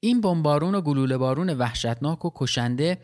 این 0.00 0.20
بمبارون 0.20 0.74
و 0.74 0.80
گلوله 0.80 1.16
بارون 1.16 1.50
وحشتناک 1.50 2.24
و 2.24 2.30
کشنده 2.34 2.98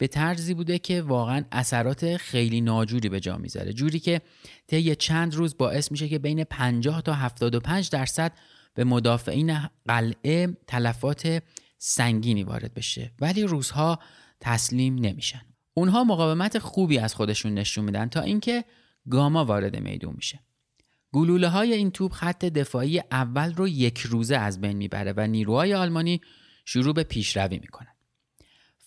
به 0.00 0.06
طرزی 0.06 0.54
بوده 0.54 0.78
که 0.78 1.02
واقعا 1.02 1.44
اثرات 1.52 2.16
خیلی 2.16 2.60
ناجوری 2.60 3.08
به 3.08 3.20
جا 3.20 3.38
می‌ذاره. 3.38 3.72
جوری 3.72 3.98
که 3.98 4.20
طی 4.66 4.94
چند 4.96 5.34
روز 5.34 5.56
باعث 5.56 5.92
میشه 5.92 6.08
که 6.08 6.18
بین 6.18 6.44
50 6.44 7.02
تا 7.02 7.14
75 7.14 7.90
درصد 7.90 8.32
به 8.74 8.84
مدافعین 8.84 9.58
قلعه 9.86 10.56
تلفات 10.66 11.42
سنگینی 11.78 12.42
وارد 12.44 12.74
بشه. 12.74 13.12
ولی 13.20 13.42
روزها 13.42 13.98
تسلیم 14.40 14.94
نمیشن. 14.94 15.40
اونها 15.74 16.04
مقاومت 16.04 16.58
خوبی 16.58 16.98
از 16.98 17.14
خودشون 17.14 17.54
نشون 17.54 17.84
میدن 17.84 18.08
تا 18.08 18.20
اینکه 18.20 18.64
گاما 19.10 19.44
وارد 19.44 19.76
میدون 19.76 20.14
میشه. 20.16 20.40
گلوله 21.12 21.48
های 21.48 21.72
این 21.72 21.90
توپ 21.90 22.12
خط 22.12 22.44
دفاعی 22.44 23.02
اول 23.10 23.54
رو 23.54 23.68
یک 23.68 23.98
روزه 23.98 24.36
از 24.36 24.60
بین 24.60 24.76
می‌بره 24.76 25.14
و 25.16 25.26
نیروهای 25.26 25.74
آلمانی 25.74 26.20
شروع 26.64 26.94
به 26.94 27.02
پیشروی 27.02 27.58
می‌کنن. 27.58 27.99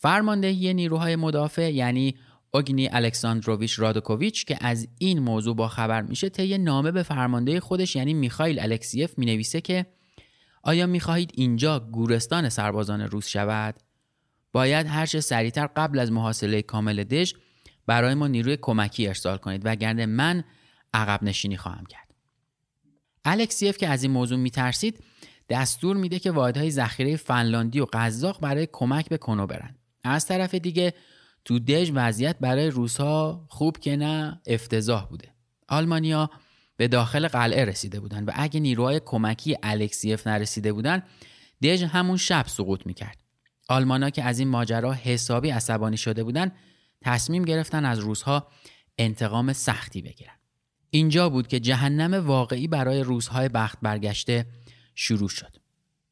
فرماندهی 0.04 0.74
نیروهای 0.74 1.16
مدافع 1.16 1.74
یعنی 1.74 2.16
اوگنی 2.52 2.90
الکساندروویچ 2.92 3.80
رادوکوویچ 3.80 4.46
که 4.46 4.58
از 4.62 4.88
این 4.98 5.20
موضوع 5.20 5.56
با 5.56 5.68
خبر 5.68 6.02
میشه 6.02 6.30
طی 6.30 6.58
نامه 6.58 6.92
به 6.92 7.04
فرمانده 7.04 7.60
خودش 7.60 7.96
یعنی 7.96 8.14
میخائیل 8.14 8.60
الکسیف 8.60 9.18
می‌نویسه 9.18 9.62
که 9.62 9.86
آیا 10.64 10.86
می‌خواهید 10.86 11.32
اینجا 11.34 11.80
گورستان 11.80 12.50
سربازان 12.50 13.02
روس 13.02 13.28
شود؟ 13.28 13.76
باید 14.52 14.88
هر 14.88 15.06
چه 15.06 15.22
سریعتر 15.22 15.68
قبل 15.68 16.00
از 16.00 16.12
محاصله 16.12 16.62
کامل 16.62 17.04
دژ 17.04 17.34
برای 17.88 18.14
ما 18.14 18.28
نیروی 18.28 18.58
کمکی 18.62 19.08
ارسال 19.08 19.38
کنید. 19.38 19.62
وگرنه 19.66 20.06
من 20.06 20.44
عقب 20.94 21.24
نشینی 21.24 21.58
خواهم 21.58 21.86
کرد. 21.86 22.14
الکسیف 23.26 23.78
که 23.78 23.88
از 23.88 24.04
این 24.04 24.12
موضوع 24.12 24.38
میترسید 24.38 25.04
دستور 25.50 25.98
میده 25.98 26.20
که 26.20 26.32
واحدهای 26.32 26.72
ذخیره 26.72 27.16
فنلاندی 27.16 27.80
و 27.80 27.86
قزاق 27.94 28.42
برای 28.42 28.68
کمک 28.72 29.10
به 29.10 29.18
کنو 29.18 29.48
برند. 29.48 29.83
از 30.04 30.26
طرف 30.26 30.56
دیگه 30.56 30.94
تو 31.46 31.60
دژ 31.60 31.92
وضعیت 31.94 32.36
برای 32.40 32.70
روسها 32.70 33.46
خوب 33.50 33.78
که 33.78 33.96
نه 33.96 34.42
افتضاح 34.48 35.08
بوده. 35.08 35.34
آلمانیا 35.68 36.30
به 36.78 36.88
داخل 36.88 37.28
قلعه 37.28 37.66
رسیده 37.66 38.00
بودند 38.00 38.28
و 38.28 38.32
اگه 38.36 38.60
نیروهای 38.60 39.02
کمکی 39.06 39.58
الکسیف 39.64 40.28
نرسیده 40.28 40.74
بودن 40.74 41.04
دژ 41.64 41.84
همون 41.84 42.18
شب 42.18 42.46
سقوط 42.48 42.86
می‌کرد. 42.86 43.18
آلمانا 43.70 44.10
که 44.10 44.24
از 44.24 44.40
این 44.40 44.48
ماجرا 44.48 44.94
حسابی 44.94 45.50
عصبانی 45.50 45.98
شده 45.98 46.24
بودند 46.24 46.56
تصمیم 47.02 47.46
گرفتن 47.46 47.86
از 47.86 48.00
روزها 48.00 48.48
انتقام 48.98 49.54
سختی 49.54 50.02
بگیرن. 50.02 50.34
اینجا 50.90 51.30
بود 51.30 51.48
که 51.48 51.60
جهنم 51.60 52.28
واقعی 52.28 52.68
برای 52.68 53.04
روزهای 53.04 53.50
بخت 53.50 53.78
برگشته 53.82 54.46
شروع 54.96 55.30
شد. 55.30 55.63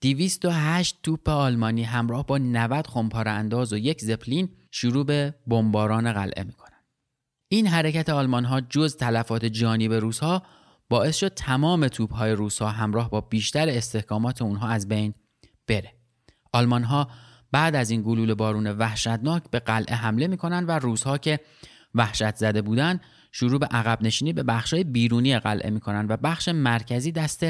208 0.02 1.00
توپ 1.04 1.30
آلمانی 1.30 1.84
همراه 1.84 2.26
با 2.26 2.38
90 2.38 2.88
خمپاره 2.88 3.32
انداز 3.32 3.74
و 3.74 3.78
یک 3.78 4.02
زپلین 4.02 4.50
شروع 4.72 5.06
به 5.06 5.36
بمباران 5.48 6.14
قلعه 6.14 6.44
می‌کنن. 6.44 6.80
این 7.48 7.68
حرکت 7.68 8.10
آلمان 8.10 8.46
ها 8.46 8.62
جز 8.62 8.98
تلفات 8.98 9.46
جانی 9.46 9.88
به 9.88 10.00
روسها 10.00 10.44
باعث 10.90 11.18
شد 11.18 11.34
تمام 11.34 11.88
توپ 11.88 12.14
های 12.14 12.32
روس 12.32 12.62
ها 12.62 12.70
همراه 12.70 13.10
با 13.10 13.22
بیشتر 13.22 13.70
استحکامات 13.70 14.42
اونها 14.42 14.68
از 14.68 14.88
بین 14.88 15.14
بره. 15.68 15.94
آلمان 16.54 16.84
ها 16.84 17.08
بعد 17.52 17.76
از 17.76 17.90
این 17.90 18.02
گلوله 18.02 18.34
بارون 18.34 18.68
وحشتناک 18.68 19.44
به 19.52 19.60
قلعه 19.60 19.96
حمله 19.96 20.28
می‌کنن 20.28 20.66
و 20.66 20.72
روزها 20.72 21.18
که 21.18 21.40
وحشت 21.96 22.36
زده 22.36 22.62
بودن 22.62 23.00
شروع 23.32 23.60
به 23.60 23.66
عقب 23.66 24.02
نشینی 24.02 24.34
به 24.34 24.44
بخشای 24.44 24.84
بیرونی 24.84 25.40
قلعه 25.40 25.70
می‌کنن 25.70 26.06
و 26.10 26.18
بخش 26.18 26.48
مرکزی 26.48 27.12
دست 27.12 27.46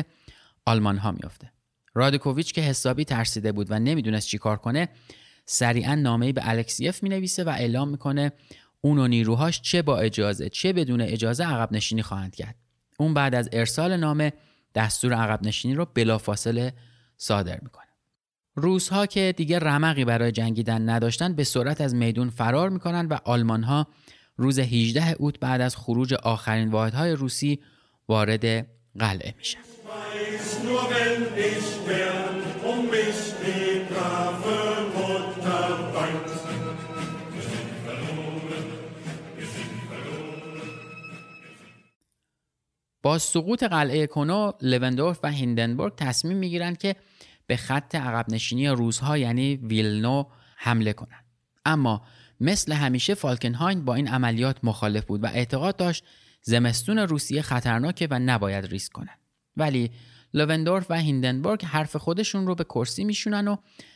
آلمان 0.66 0.98
ها 0.98 1.12
میافته. 1.12 1.52
رادکوویچ 1.94 2.54
که 2.54 2.62
حسابی 2.62 3.06
ترسیده 3.06 3.52
بود 3.52 3.68
و 3.70 3.80
نمی‌دونست 3.80 4.28
چیکار 4.28 4.58
کنه 4.58 4.90
سریعا 5.46 5.96
نامه‌ای 5.96 6.34
به 6.34 6.42
الکسیف 6.50 7.04
می‌نویسه 7.04 7.44
و 7.44 7.50
اعلام 7.50 7.90
می‌کنه 7.90 8.32
اون 8.82 9.00
و 9.00 9.08
نیروهاش 9.08 9.62
چه 9.62 9.82
با 9.82 10.00
اجازه 10.00 10.50
چه 10.50 10.74
بدون 10.74 11.02
اجازه 11.02 11.44
عقب 11.44 11.72
نشینی 11.72 12.02
خواهند 12.02 12.36
کرد. 12.36 12.56
اون 13.00 13.14
بعد 13.14 13.36
از 13.36 13.50
ارسال 13.52 13.98
نامه 13.98 14.34
دستور 14.76 15.14
عقب 15.14 15.44
نشینی 15.44 15.76
رو 15.76 15.86
بلافاصله 15.94 16.74
صادر 17.18 17.60
می‌کنه. 17.62 17.86
روس 18.56 18.90
ها 18.90 19.06
که 19.06 19.34
دیگه 19.38 19.60
رمقی 19.60 20.06
برای 20.06 20.32
جنگیدن 20.32 20.90
نداشتن 20.90 21.34
به 21.34 21.44
سرعت 21.44 21.82
از 21.82 21.96
میدون 21.96 22.30
فرار 22.30 22.70
می‌کنن 22.70 23.06
و 23.06 23.18
آلمان 23.26 23.64
ها 23.64 23.88
روز 24.38 24.60
18 24.60 25.16
اوت 25.20 25.40
بعد 25.40 25.62
از 25.62 25.76
خروج 25.76 26.14
آخرین 26.14 26.72
واحدهای 26.72 27.12
روسی 27.12 27.60
وارد 28.08 28.68
قلعه 29.00 29.34
میشن. 29.38 29.60
با 43.02 43.18
سقوط 43.18 43.64
قلعه 43.64 44.08
کنو 44.08 44.52
لوندورف 44.62 45.20
و 45.24 45.32
هیندنبورگ 45.32 45.96
تصمیم 45.96 46.38
می‌گیرند 46.38 46.78
که 46.78 46.96
به 47.48 47.58
خط 47.58 47.96
عقب 47.96 48.26
نشینی 48.30 48.68
روزها 48.68 49.18
یعنی 49.18 49.56
ویلنو 49.56 50.24
حمله 50.58 50.94
کنند. 50.94 51.26
اما 51.66 52.02
مثل 52.40 52.74
همیشه 52.74 53.14
فالکنهاین 53.14 53.86
با 53.86 53.96
این 53.96 54.08
عملیات 54.08 54.58
مخالف 54.64 55.06
بود 55.06 55.24
و 55.24 55.28
اعتقاد 55.28 55.76
داشت 55.76 56.04
زمستون 56.42 56.98
روسیه 56.98 57.42
خطرناکه 57.42 58.08
و 58.12 58.20
نباید 58.20 58.66
ریسک 58.66 58.92
کنند 58.92 59.20
ولی 59.58 59.92
لوندورف 60.34 60.86
و 60.92 60.96
هیندنبورگ 60.96 61.66
حرف 61.66 61.96
خودشون 61.96 62.48
رو 62.48 62.56
به 62.56 62.64
کرسی 62.64 63.04
میشونن 63.04 63.48
و 63.48 63.56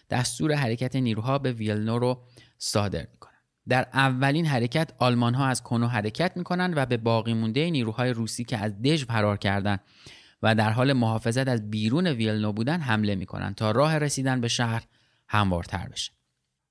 دستور 0.10 0.54
حرکت 0.54 0.96
نیروها 0.96 1.40
به 1.40 1.52
ویلنو 1.52 2.00
رو 2.00 2.22
صادر 2.58 3.08
می‌کنن 3.12 3.32
در 3.68 3.88
اولین 3.94 4.46
حرکت 4.46 4.94
آلمان 5.00 5.34
ها 5.34 5.48
از 5.48 5.64
کنو 5.64 5.88
حرکت 5.88 6.38
می‌کنن 6.38 6.74
و 6.76 6.86
به 6.86 6.98
باقی 6.98 7.34
مونده 7.34 7.70
نیروهای 7.70 8.14
روسی 8.14 8.44
که 8.44 8.58
از 8.58 8.82
دژ 8.82 9.04
فرار 9.04 9.38
کردند 9.38 9.80
و 10.44 10.56
در 10.56 10.72
حال 10.72 10.94
محافظت 10.94 11.48
از 11.48 11.70
بیرون 11.70 12.08
ویلنو 12.08 12.54
بودن 12.54 12.82
حمله 12.82 13.16
می‌کنن 13.16 13.54
تا 13.54 13.72
راه 13.72 13.98
رسیدن 13.98 14.42
به 14.42 14.48
شهر 14.48 14.84
هموارتر 15.28 15.88
بشه. 15.88 16.12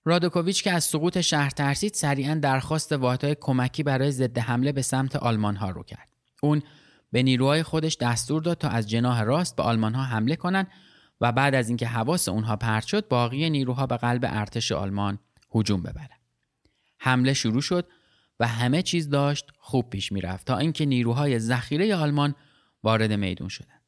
رادوکوویچ 0.05 0.63
که 0.63 0.73
از 0.73 0.85
سقوط 0.85 1.21
شهر 1.21 1.51
ترسید 1.51 1.95
سریعا 1.95 2.35
درخواست 2.35 2.93
واحدهای 2.93 3.37
کمکی 3.41 3.83
برای 3.83 4.11
ضد 4.11 4.39
حمله 4.39 4.73
به 4.73 4.83
سمت 4.83 5.17
آلمان 5.17 5.57
ها 5.57 5.71
رو 5.71 5.83
کرد. 5.83 6.09
اون 6.43 6.63
به 7.13 7.23
نیروهای 7.23 7.63
خودش 7.63 7.97
دستور 7.97 8.43
داد 8.43 8.59
تا 8.59 8.69
از 8.69 8.91
جناح 8.91 9.23
راست 9.23 9.57
به 9.57 9.63
آلمان 9.63 9.95
ها 9.95 10.03
حمله 10.03 10.37
کنند 10.37 10.67
و 11.21 11.33
بعد 11.33 11.55
از 11.55 11.69
اینکه 11.69 11.87
حواس 11.87 12.29
اونها 12.29 12.57
پرت 12.57 12.87
شد 12.87 13.09
باقی 13.09 13.51
نیروها 13.51 13.87
به 13.87 13.97
قلب 13.97 14.25
ارتش 14.25 14.73
آلمان 14.73 15.19
هجوم 15.55 15.83
ببرند. 15.83 16.21
حمله 16.99 17.33
شروع 17.33 17.63
شد 17.63 17.89
و 18.41 18.47
همه 18.47 18.83
چیز 18.83 19.09
داشت 19.09 19.47
خوب 19.59 19.91
پیش 19.91 20.13
می‌رفت 20.13 20.47
تا 20.47 20.59
اینکه 20.59 20.87
نیروهای 20.87 21.39
ذخیره 21.39 21.97
آلمان 21.97 22.35
وارد 22.83 23.13
میدون 23.13 23.49
شدن. 23.49 23.81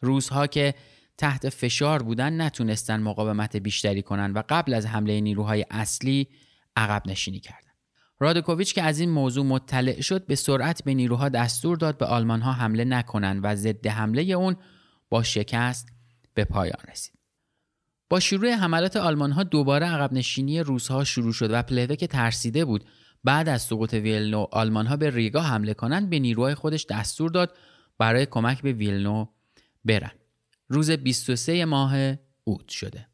روزها 0.00 0.46
که 0.46 0.74
تحت 1.18 1.48
فشار 1.48 2.02
بودن 2.02 2.40
نتونستن 2.40 3.00
مقاومت 3.00 3.56
بیشتری 3.56 4.02
کنند 4.02 4.36
و 4.36 4.42
قبل 4.48 4.74
از 4.74 4.86
حمله 4.86 5.20
نیروهای 5.20 5.66
اصلی 5.70 6.28
عقب 6.76 7.02
نشینی 7.06 7.40
کردند. 7.40 7.72
رادوکوویچ 8.20 8.74
که 8.74 8.82
از 8.82 9.00
این 9.00 9.10
موضوع 9.10 9.46
مطلع 9.46 10.00
شد 10.00 10.26
به 10.26 10.34
سرعت 10.34 10.84
به 10.84 10.94
نیروها 10.94 11.28
دستور 11.28 11.76
داد 11.76 11.98
به 11.98 12.06
آلمانها 12.06 12.52
حمله 12.52 12.84
نکنند 12.84 13.40
و 13.42 13.54
ضد 13.56 13.86
حمله 13.86 14.22
اون 14.22 14.56
با 15.08 15.22
شکست 15.22 15.88
به 16.34 16.44
پایان 16.44 16.80
رسید. 16.90 17.14
با 18.08 18.20
شروع 18.20 18.50
حملات 18.50 18.96
آلمان 18.96 19.42
دوباره 19.42 19.86
عقب 19.86 20.12
نشینی 20.12 20.60
روسها 20.60 21.04
شروع 21.04 21.32
شد 21.32 21.50
و 21.50 21.62
پلوه 21.62 21.96
که 21.96 22.06
ترسیده 22.06 22.64
بود 22.64 22.84
بعد 23.24 23.48
از 23.48 23.62
سقوط 23.62 23.94
ویلنو 23.94 24.46
آلمان 24.52 24.96
به 24.96 25.10
ریگا 25.10 25.40
حمله 25.40 25.74
کنند 25.74 26.10
به 26.10 26.18
نیروهای 26.18 26.54
خودش 26.54 26.86
دستور 26.86 27.30
داد 27.30 27.56
برای 27.98 28.26
کمک 28.26 28.62
به 28.62 28.72
ویلنو 28.72 29.26
برن. 29.84 30.10
روز 30.68 30.90
23 30.90 31.64
ماه 31.64 32.14
اوت 32.44 32.68
شده. 32.68 33.08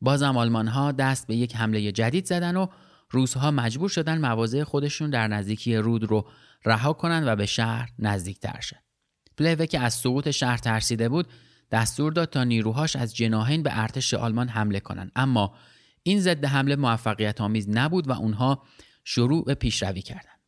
بازم 0.00 0.36
آلمان 0.36 0.68
ها 0.68 0.92
دست 0.92 1.26
به 1.26 1.36
یک 1.36 1.56
حمله 1.56 1.92
جدید 1.92 2.26
زدن 2.26 2.56
و 2.56 2.66
روزها 3.10 3.50
مجبور 3.50 3.88
شدن 3.88 4.18
مواضع 4.18 4.64
خودشون 4.64 5.10
در 5.10 5.28
نزدیکی 5.28 5.76
رود 5.76 6.04
رو 6.04 6.28
رها 6.64 6.92
کنند 6.92 7.26
و 7.26 7.36
به 7.36 7.46
شهر 7.46 7.90
نزدیک 7.98 8.40
تر 8.40 8.60
شد. 8.60 8.76
پلوه 9.38 9.66
که 9.66 9.80
از 9.80 9.94
سقوط 9.94 10.30
شهر 10.30 10.56
ترسیده 10.56 11.08
بود 11.08 11.26
دستور 11.70 12.12
داد 12.12 12.30
تا 12.30 12.44
نیروهاش 12.44 12.96
از 12.96 13.16
جناهین 13.16 13.62
به 13.62 13.70
ارتش 13.78 14.14
آلمان 14.14 14.48
حمله 14.48 14.80
کنند 14.80 15.12
اما 15.16 15.54
این 16.02 16.20
ضد 16.20 16.44
حمله 16.44 16.76
موفقیت 16.76 17.40
آمیز 17.40 17.68
نبود 17.68 18.08
و 18.08 18.12
اونها 18.12 18.62
شروع 19.04 19.44
به 19.44 19.54
پیشروی 19.54 20.02
کردند. 20.02 20.40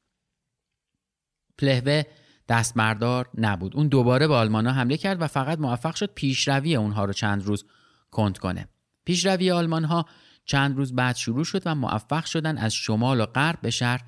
پلهوه 1.59 2.03
دستمردار 2.49 3.28
نبود. 3.38 3.76
اون 3.76 3.88
دوباره 3.88 4.28
به 4.28 4.34
آلمانا 4.34 4.72
حمله 4.72 4.97
کرد 4.97 5.22
و 5.22 5.26
فقط 5.26 5.59
موفق 5.59 5.95
شد 5.95 6.14
پیشروی 6.14 6.76
اونها 6.76 7.05
رو 7.05 7.12
چند 7.12 7.45
روز 7.45 7.64
کند 8.11 8.38
کنه. 8.38 8.68
پیشروی 9.05 9.51
آلمان 9.51 9.84
ها 9.84 10.07
چند 10.45 10.76
روز 10.76 10.95
بعد 10.95 11.16
شروع 11.16 11.45
شد 11.45 11.62
و 11.66 11.74
موفق 11.74 12.24
شدن 12.24 12.59
از 12.59 12.74
شمال 12.74 13.20
و 13.20 13.26
غرب 13.26 13.59
به 13.62 13.70
شهر 13.70 14.01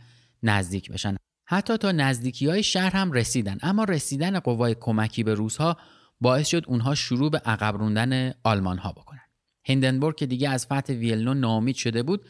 نزدیک 0.43 0.91
بشن. 0.93 1.17
حتی 1.47 1.77
تا 1.77 1.93
نزدیکی 1.93 2.47
های 2.47 2.63
شهر 2.63 2.97
هم 2.97 3.13
رسیدن 3.13 3.59
اما 3.63 3.85
رسیدن 3.85 4.39
قوای 4.39 4.77
کمکی 4.81 5.23
به 5.23 5.35
روزها 5.35 5.77
باعث 6.21 6.49
شد 6.49 6.65
اونها 6.67 6.95
شروع 6.95 7.31
به 7.31 7.39
عقب 7.39 7.77
روندن 7.77 8.35
آلمان 8.45 8.79
ها 8.79 8.93
بکنن. 8.93 9.21
هندنبورگ 9.69 10.17
که 10.17 10.27
دیگه 10.27 10.49
از 10.49 10.67
فتح 10.67 10.93
ویلنو 10.93 11.35
ناامید 11.35 11.77
شده 11.77 12.03
بود 12.03 12.27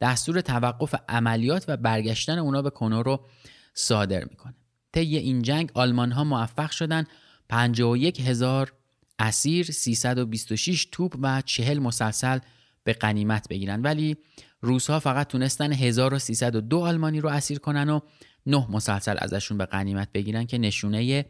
دستور 0.00 0.40
توقف 0.40 0.94
عملیات 1.08 1.64
و 1.68 1.76
برگشتن 1.76 2.38
اونا 2.38 2.62
به 2.62 2.70
کنو 2.70 3.02
رو 3.02 3.28
صادر 3.74 4.24
می‌کنه. 4.24 4.54
طی 4.92 5.16
این 5.16 5.42
جنگ 5.42 5.70
آلمان 5.74 6.12
ها 6.12 6.24
موفق 6.24 6.70
شدند. 6.70 7.06
51 7.48 8.20
هزار 8.20 8.72
اسیر 9.18 9.66
326 9.66 10.88
توپ 10.92 11.16
و 11.22 11.42
40 11.42 11.78
مسلسل 11.78 12.38
به 12.84 12.92
قنیمت 12.92 13.48
بگیرن 13.48 13.82
ولی 13.82 14.16
روس 14.60 14.90
ها 14.90 15.00
فقط 15.00 15.28
تونستن 15.28 15.72
1302 15.72 16.80
آلمانی 16.80 17.20
رو 17.20 17.28
اسیر 17.28 17.58
کنن 17.58 17.88
و 17.88 18.00
9 18.46 18.66
مسلسل 18.70 19.16
ازشون 19.18 19.58
به 19.58 19.66
قنیمت 19.66 20.12
بگیرن 20.12 20.46
که 20.46 20.58
نشونه 20.58 21.26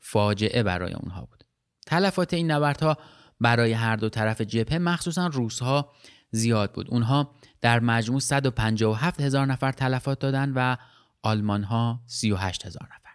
فاجعه 0.00 0.62
برای 0.62 0.92
اونها 0.92 1.24
بود. 1.24 1.44
تلفات 1.86 2.34
این 2.34 2.50
نبردها 2.50 2.96
برای 3.40 3.72
هر 3.72 3.96
دو 3.96 4.08
طرف 4.08 4.40
جبهه 4.40 4.78
مخصوصا 4.78 5.26
روس 5.26 5.58
ها 5.58 5.92
زیاد 6.30 6.72
بود. 6.72 6.90
اونها 6.90 7.34
در 7.60 7.80
مجموع 7.80 8.20
157 8.20 9.20
هزار 9.20 9.46
نفر 9.46 9.72
تلفات 9.72 10.18
دادن 10.18 10.52
و 10.56 10.76
آلمان 11.22 11.64
ها 11.64 12.00
38 12.06 12.66
هزار 12.66 12.82
نفر. 12.82 13.12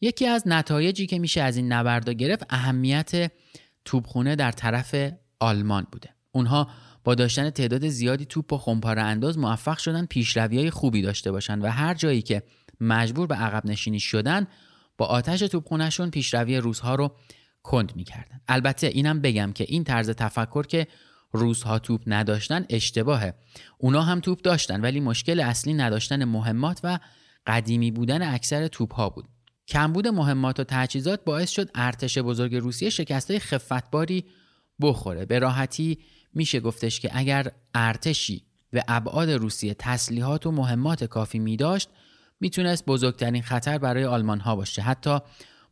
یکی 0.00 0.26
از 0.26 0.42
نتایجی 0.46 1.06
که 1.06 1.18
میشه 1.18 1.40
از 1.42 1.56
این 1.56 1.72
نبردا 1.72 2.12
گرفت 2.12 2.46
اهمیت 2.50 3.32
توپخونه 3.84 4.36
در 4.36 4.52
طرف 4.52 5.12
آلمان 5.40 5.86
بوده. 5.92 6.14
اونها 6.32 6.70
با 7.04 7.14
داشتن 7.14 7.50
تعداد 7.50 7.88
زیادی 7.88 8.24
توپ 8.24 8.52
و 8.52 8.58
خمپاره 8.58 9.02
انداز 9.02 9.38
موفق 9.38 9.78
شدن 9.78 10.06
پیشروی 10.06 10.58
های 10.58 10.70
خوبی 10.70 11.02
داشته 11.02 11.32
باشن 11.32 11.58
و 11.58 11.66
هر 11.66 11.94
جایی 11.94 12.22
که 12.22 12.42
مجبور 12.80 13.26
به 13.26 13.34
عقب 13.34 13.66
نشینی 13.66 14.00
شدن 14.00 14.46
با 14.98 15.06
آتش 15.06 15.40
توپخونهشون 15.40 16.10
پیشروی 16.10 16.56
روزها 16.56 16.94
رو 16.94 17.16
کند 17.62 17.96
می‌کردن. 17.96 18.40
البته 18.48 18.86
اینم 18.86 19.20
بگم 19.20 19.52
که 19.52 19.64
این 19.68 19.84
طرز 19.84 20.10
تفکر 20.10 20.66
که 20.66 20.86
روزها 21.32 21.78
توپ 21.78 22.02
نداشتن 22.06 22.66
اشتباهه. 22.70 23.34
اونا 23.78 24.02
هم 24.02 24.20
توپ 24.20 24.40
داشتن 24.40 24.80
ولی 24.80 25.00
مشکل 25.00 25.40
اصلی 25.40 25.74
نداشتن 25.74 26.24
مهمات 26.24 26.80
و 26.84 26.98
قدیمی 27.50 27.90
بودن 27.90 28.34
اکثر 28.34 28.68
توپ 28.68 28.94
ها 28.94 29.08
بود. 29.08 29.24
کمبود 29.68 30.08
مهمات 30.08 30.60
و 30.60 30.64
تجهیزات 30.64 31.24
باعث 31.24 31.50
شد 31.50 31.70
ارتش 31.74 32.18
بزرگ 32.18 32.56
روسیه 32.56 32.90
شکستهای 32.90 33.40
خفتباری 33.40 34.24
بخوره. 34.80 35.24
به 35.24 35.38
راحتی 35.38 35.98
میشه 36.34 36.60
گفتش 36.60 37.00
که 37.00 37.10
اگر 37.12 37.52
ارتشی 37.74 38.44
به 38.70 38.84
ابعاد 38.88 39.30
روسیه 39.30 39.74
تسلیحات 39.74 40.46
و 40.46 40.50
مهمات 40.50 41.04
کافی 41.04 41.38
می 41.38 41.56
داشت 41.56 41.88
می‌تونست 42.40 42.86
بزرگترین 42.86 43.42
خطر 43.42 43.78
برای 43.78 44.04
آلمان 44.04 44.40
ها 44.40 44.56
باشه. 44.56 44.82
حتی 44.82 45.18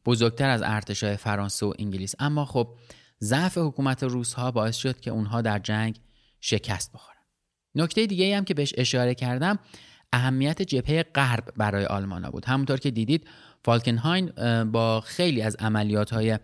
بزرگتر 0.07 0.51
از 0.51 0.63
ارتش 0.63 1.05
های 1.05 1.17
فرانسه 1.17 1.67
و 1.67 1.73
انگلیس. 1.79 2.15
اما 2.19 2.45
خب 2.45 2.75
ضعف 3.21 3.59
حکومت 3.59 4.03
روس 4.03 4.33
ها 4.33 4.51
باعث 4.51 4.77
شد 4.77 5.01
که 5.01 5.11
اونها 5.11 5.43
در 5.43 5.59
جنگ 5.59 6.01
شکست 6.41 6.93
بخورن. 6.93 7.19
نکته 7.75 8.07
دیگه 8.07 8.37
هم 8.37 8.45
که 8.45 8.55
بهش 8.55 8.75
اشاره 8.77 9.15
کردم 9.15 9.59
اهمیت 10.13 10.63
جبهه 10.63 11.03
غرب 11.03 11.45
برای 11.57 11.85
آلمان 11.85 12.25
ها 12.25 12.31
بود. 12.31 12.45
همونطور 12.45 12.79
که 12.79 12.91
دیدید 12.91 13.27
فالکنهاین 13.65 14.33
با 14.65 15.01
خیلی 15.01 15.43
از 15.43 15.57
عملیات 15.57 16.11
های 16.11 16.39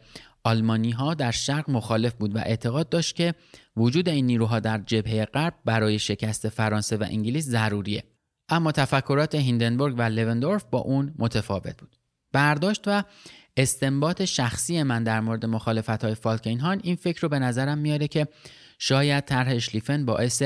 آلمانی 0.45 0.91
ها 0.91 1.15
در 1.15 1.31
شرق 1.31 1.71
مخالف 1.71 2.15
بود 2.15 2.37
و 2.37 2.39
اعتقاد 2.39 2.89
داشت 2.89 3.17
که 3.17 3.35
وجود 3.77 4.09
این 4.09 4.27
نیروها 4.27 4.61
در 4.61 4.79
جبهه 4.79 5.25
غرب 5.25 5.55
برای 5.65 5.99
شکست 5.99 6.49
فرانسه 6.49 6.97
و 6.97 7.05
انگلیس 7.11 7.45
ضروریه. 7.45 8.05
اما 8.49 8.73
تفکرات 8.73 9.35
هیندنبورگ 9.35 9.95
و 9.99 10.03
لوندورف 10.03 10.65
با 10.71 10.79
اون 10.79 11.15
متفاوت 11.19 11.81
بود. 11.81 11.97
برداشت 12.33 12.83
و 12.87 13.05
استنباط 13.57 14.23
شخصی 14.25 14.83
من 14.83 15.05
در 15.05 15.21
مورد 15.21 15.47
مخالفت 15.47 16.05
های 16.05 16.15
فالکینهاین 16.15 16.81
این 16.85 16.97
فکر 16.97 17.21
رو 17.21 17.29
به 17.29 17.39
نظرم 17.39 17.79
میاره 17.79 18.09
که 18.09 18.29
شاید 18.79 19.25
طرح 19.25 19.49
اشلیفن 19.49 20.07
باعث 20.07 20.43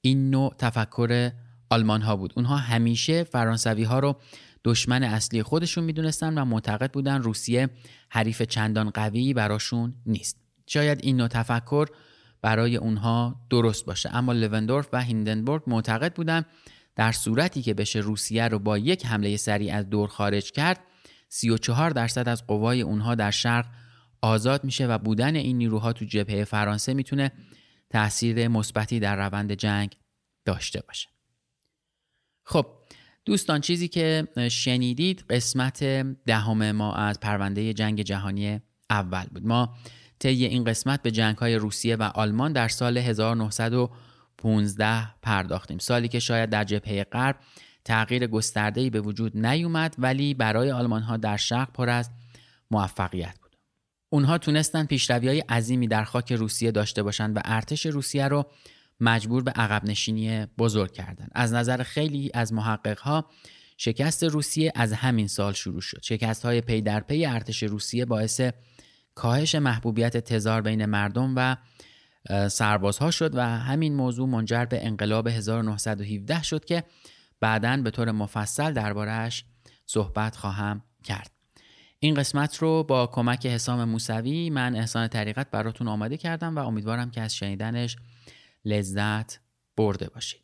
این 0.00 0.30
نوع 0.30 0.54
تفکر 0.58 1.30
آلمان 1.74 2.02
ها 2.02 2.16
بود. 2.16 2.32
اونها 2.36 2.56
همیشه 2.56 3.24
فرانسوی 3.24 3.84
ها 3.84 3.98
رو 3.98 4.16
دشمن 4.64 5.02
اصلی 5.02 5.42
خودشون 5.42 5.84
می‌دونستن 5.84 6.38
و 6.38 6.44
معتقد 6.44 6.92
بودن 6.92 7.22
روسیه 7.22 7.68
حریف 8.10 8.42
چندان 8.42 8.90
قوی 8.90 9.34
براشون 9.34 9.94
نیست. 10.06 10.36
شاید 10.66 11.00
این 11.02 11.16
نوع 11.16 11.28
تفکر 11.28 11.86
برای 12.42 12.76
اونها 12.76 13.36
درست 13.50 13.84
باشه. 13.86 14.14
اما 14.14 14.32
لوندورف 14.32 14.88
و 14.92 15.02
هیندنبورگ 15.02 15.62
معتقد 15.66 16.14
بودن 16.14 16.44
در 16.96 17.12
صورتی 17.12 17.62
که 17.62 17.74
بشه 17.74 17.98
روسیه 17.98 18.48
رو 18.48 18.58
با 18.58 18.78
یک 18.78 19.06
حمله 19.06 19.36
سریع 19.36 19.74
از 19.74 19.90
دور 19.90 20.08
خارج 20.08 20.52
کرد 20.52 20.80
34 21.28 21.90
درصد 21.90 22.28
از 22.28 22.46
قوای 22.46 22.82
اونها 22.82 23.14
در 23.14 23.30
شرق 23.30 23.66
آزاد 24.22 24.64
میشه 24.64 24.86
و 24.86 24.98
بودن 24.98 25.36
این 25.36 25.58
نیروها 25.58 25.92
تو 25.92 26.04
جبهه 26.04 26.44
فرانسه 26.44 26.94
می‌تونه 26.94 27.32
تاثیر 27.90 28.48
مثبتی 28.48 29.00
در 29.00 29.16
روند 29.16 29.52
جنگ 29.52 29.96
داشته 30.44 30.82
باشه. 30.88 31.13
خب 32.44 32.66
دوستان 33.24 33.60
چیزی 33.60 33.88
که 33.88 34.28
شنیدید 34.50 35.24
قسمت 35.30 35.84
دهم 36.26 36.72
ما 36.72 36.94
از 36.94 37.20
پرونده 37.20 37.72
جنگ 37.72 38.02
جهانی 38.02 38.60
اول 38.90 39.24
بود. 39.24 39.46
ما 39.46 39.74
طی 40.18 40.44
این 40.44 40.64
قسمت 40.64 41.02
به 41.02 41.10
جنگ 41.10 41.36
های 41.36 41.56
روسیه 41.56 41.96
و 41.96 42.02
آلمان 42.02 42.52
در 42.52 42.68
سال 42.68 42.98
1915 42.98 45.14
پرداختیم. 45.22 45.78
سالی 45.78 46.08
که 46.08 46.18
شاید 46.18 46.50
در 46.50 46.64
جبهه 46.64 47.04
غرب 47.04 47.36
تغییر 47.84 48.26
گسترده‌ای 48.26 48.90
به 48.90 49.00
وجود 49.00 49.46
نیومد 49.46 49.94
ولی 49.98 50.34
برای 50.34 50.70
آلمان 50.70 51.02
ها 51.02 51.16
در 51.16 51.36
شرق 51.36 51.72
پر 51.72 51.90
از 51.90 52.10
موفقیت 52.70 53.38
بود. 53.42 53.56
اونها 54.10 54.38
تونستن 54.38 54.84
پیشروی 54.84 55.28
های 55.28 55.40
عظیمی 55.40 55.88
در 55.88 56.04
خاک 56.04 56.32
روسیه 56.32 56.70
داشته 56.70 57.02
باشند 57.02 57.36
و 57.36 57.40
ارتش 57.44 57.86
روسیه 57.86 58.28
رو 58.28 58.46
مجبور 59.00 59.42
به 59.42 59.50
عقب 59.50 59.84
نشینی 59.84 60.46
بزرگ 60.46 60.92
کردن. 60.92 61.28
از 61.32 61.52
نظر 61.52 61.82
خیلی 61.82 62.30
از 62.34 62.52
محقق 62.52 62.98
ها 62.98 63.30
شکست 63.76 64.24
روسیه 64.24 64.72
از 64.74 64.92
همین 64.92 65.26
سال 65.26 65.52
شروع 65.52 65.80
شد. 65.80 66.00
شکست 66.02 66.44
های 66.44 66.60
پی 66.60 66.80
در 66.80 67.00
پی 67.00 67.26
ارتش 67.26 67.62
روسیه 67.62 68.04
باعث 68.04 68.40
کاهش 69.14 69.54
محبوبیت 69.54 70.16
تزار 70.16 70.62
بین 70.62 70.84
مردم 70.84 71.34
و 71.36 71.56
سربازها 72.48 73.10
شد 73.10 73.34
و 73.34 73.40
همین 73.40 73.94
موضوع 73.94 74.28
منجر 74.28 74.64
به 74.64 74.86
انقلاب 74.86 75.28
1917 75.28 76.42
شد 76.42 76.64
که 76.64 76.84
بعدا 77.40 77.76
به 77.76 77.90
طور 77.90 78.10
مفصل 78.10 78.72
دربارهش 78.72 79.44
صحبت 79.86 80.36
خواهم 80.36 80.82
کرد. 81.04 81.30
این 81.98 82.14
قسمت 82.14 82.56
رو 82.56 82.82
با 82.82 83.06
کمک 83.06 83.46
حسام 83.46 83.84
موسوی 83.84 84.50
من 84.50 84.76
احسان 84.76 85.08
طریقت 85.08 85.50
براتون 85.50 85.88
آماده 85.88 86.16
کردم 86.16 86.56
و 86.56 86.58
امیدوارم 86.58 87.10
که 87.10 87.20
از 87.20 87.36
شنیدنش 87.36 87.96
لذت 88.64 89.40
برده 89.76 90.08
باشید. 90.08 90.40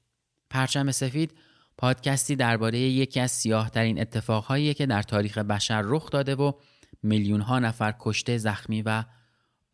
پرچم 0.51 0.91
سفید 0.91 1.35
پادکستی 1.79 2.37
درباره 2.37 2.79
یکی 2.79 3.21
از 3.21 3.31
سیاهترین 3.31 4.01
اتفاقهایی 4.01 4.75
که 4.75 4.87
در 4.87 5.03
تاریخ 5.03 5.39
بشر 5.39 5.83
رخ 5.85 6.11
داده 6.11 6.35
و 6.35 6.53
میلیون 7.03 7.41
ها 7.41 7.59
نفر 7.59 7.95
کشته 8.01 8.39
زخمی 8.39 8.83
و 8.83 9.05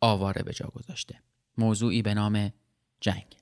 آواره 0.01 0.43
به 0.43 0.53
جا 0.53 0.67
گذاشته. 0.67 1.15
موضوعی 1.57 2.01
به 2.01 2.13
نام 2.13 2.53
جنگ. 3.01 3.36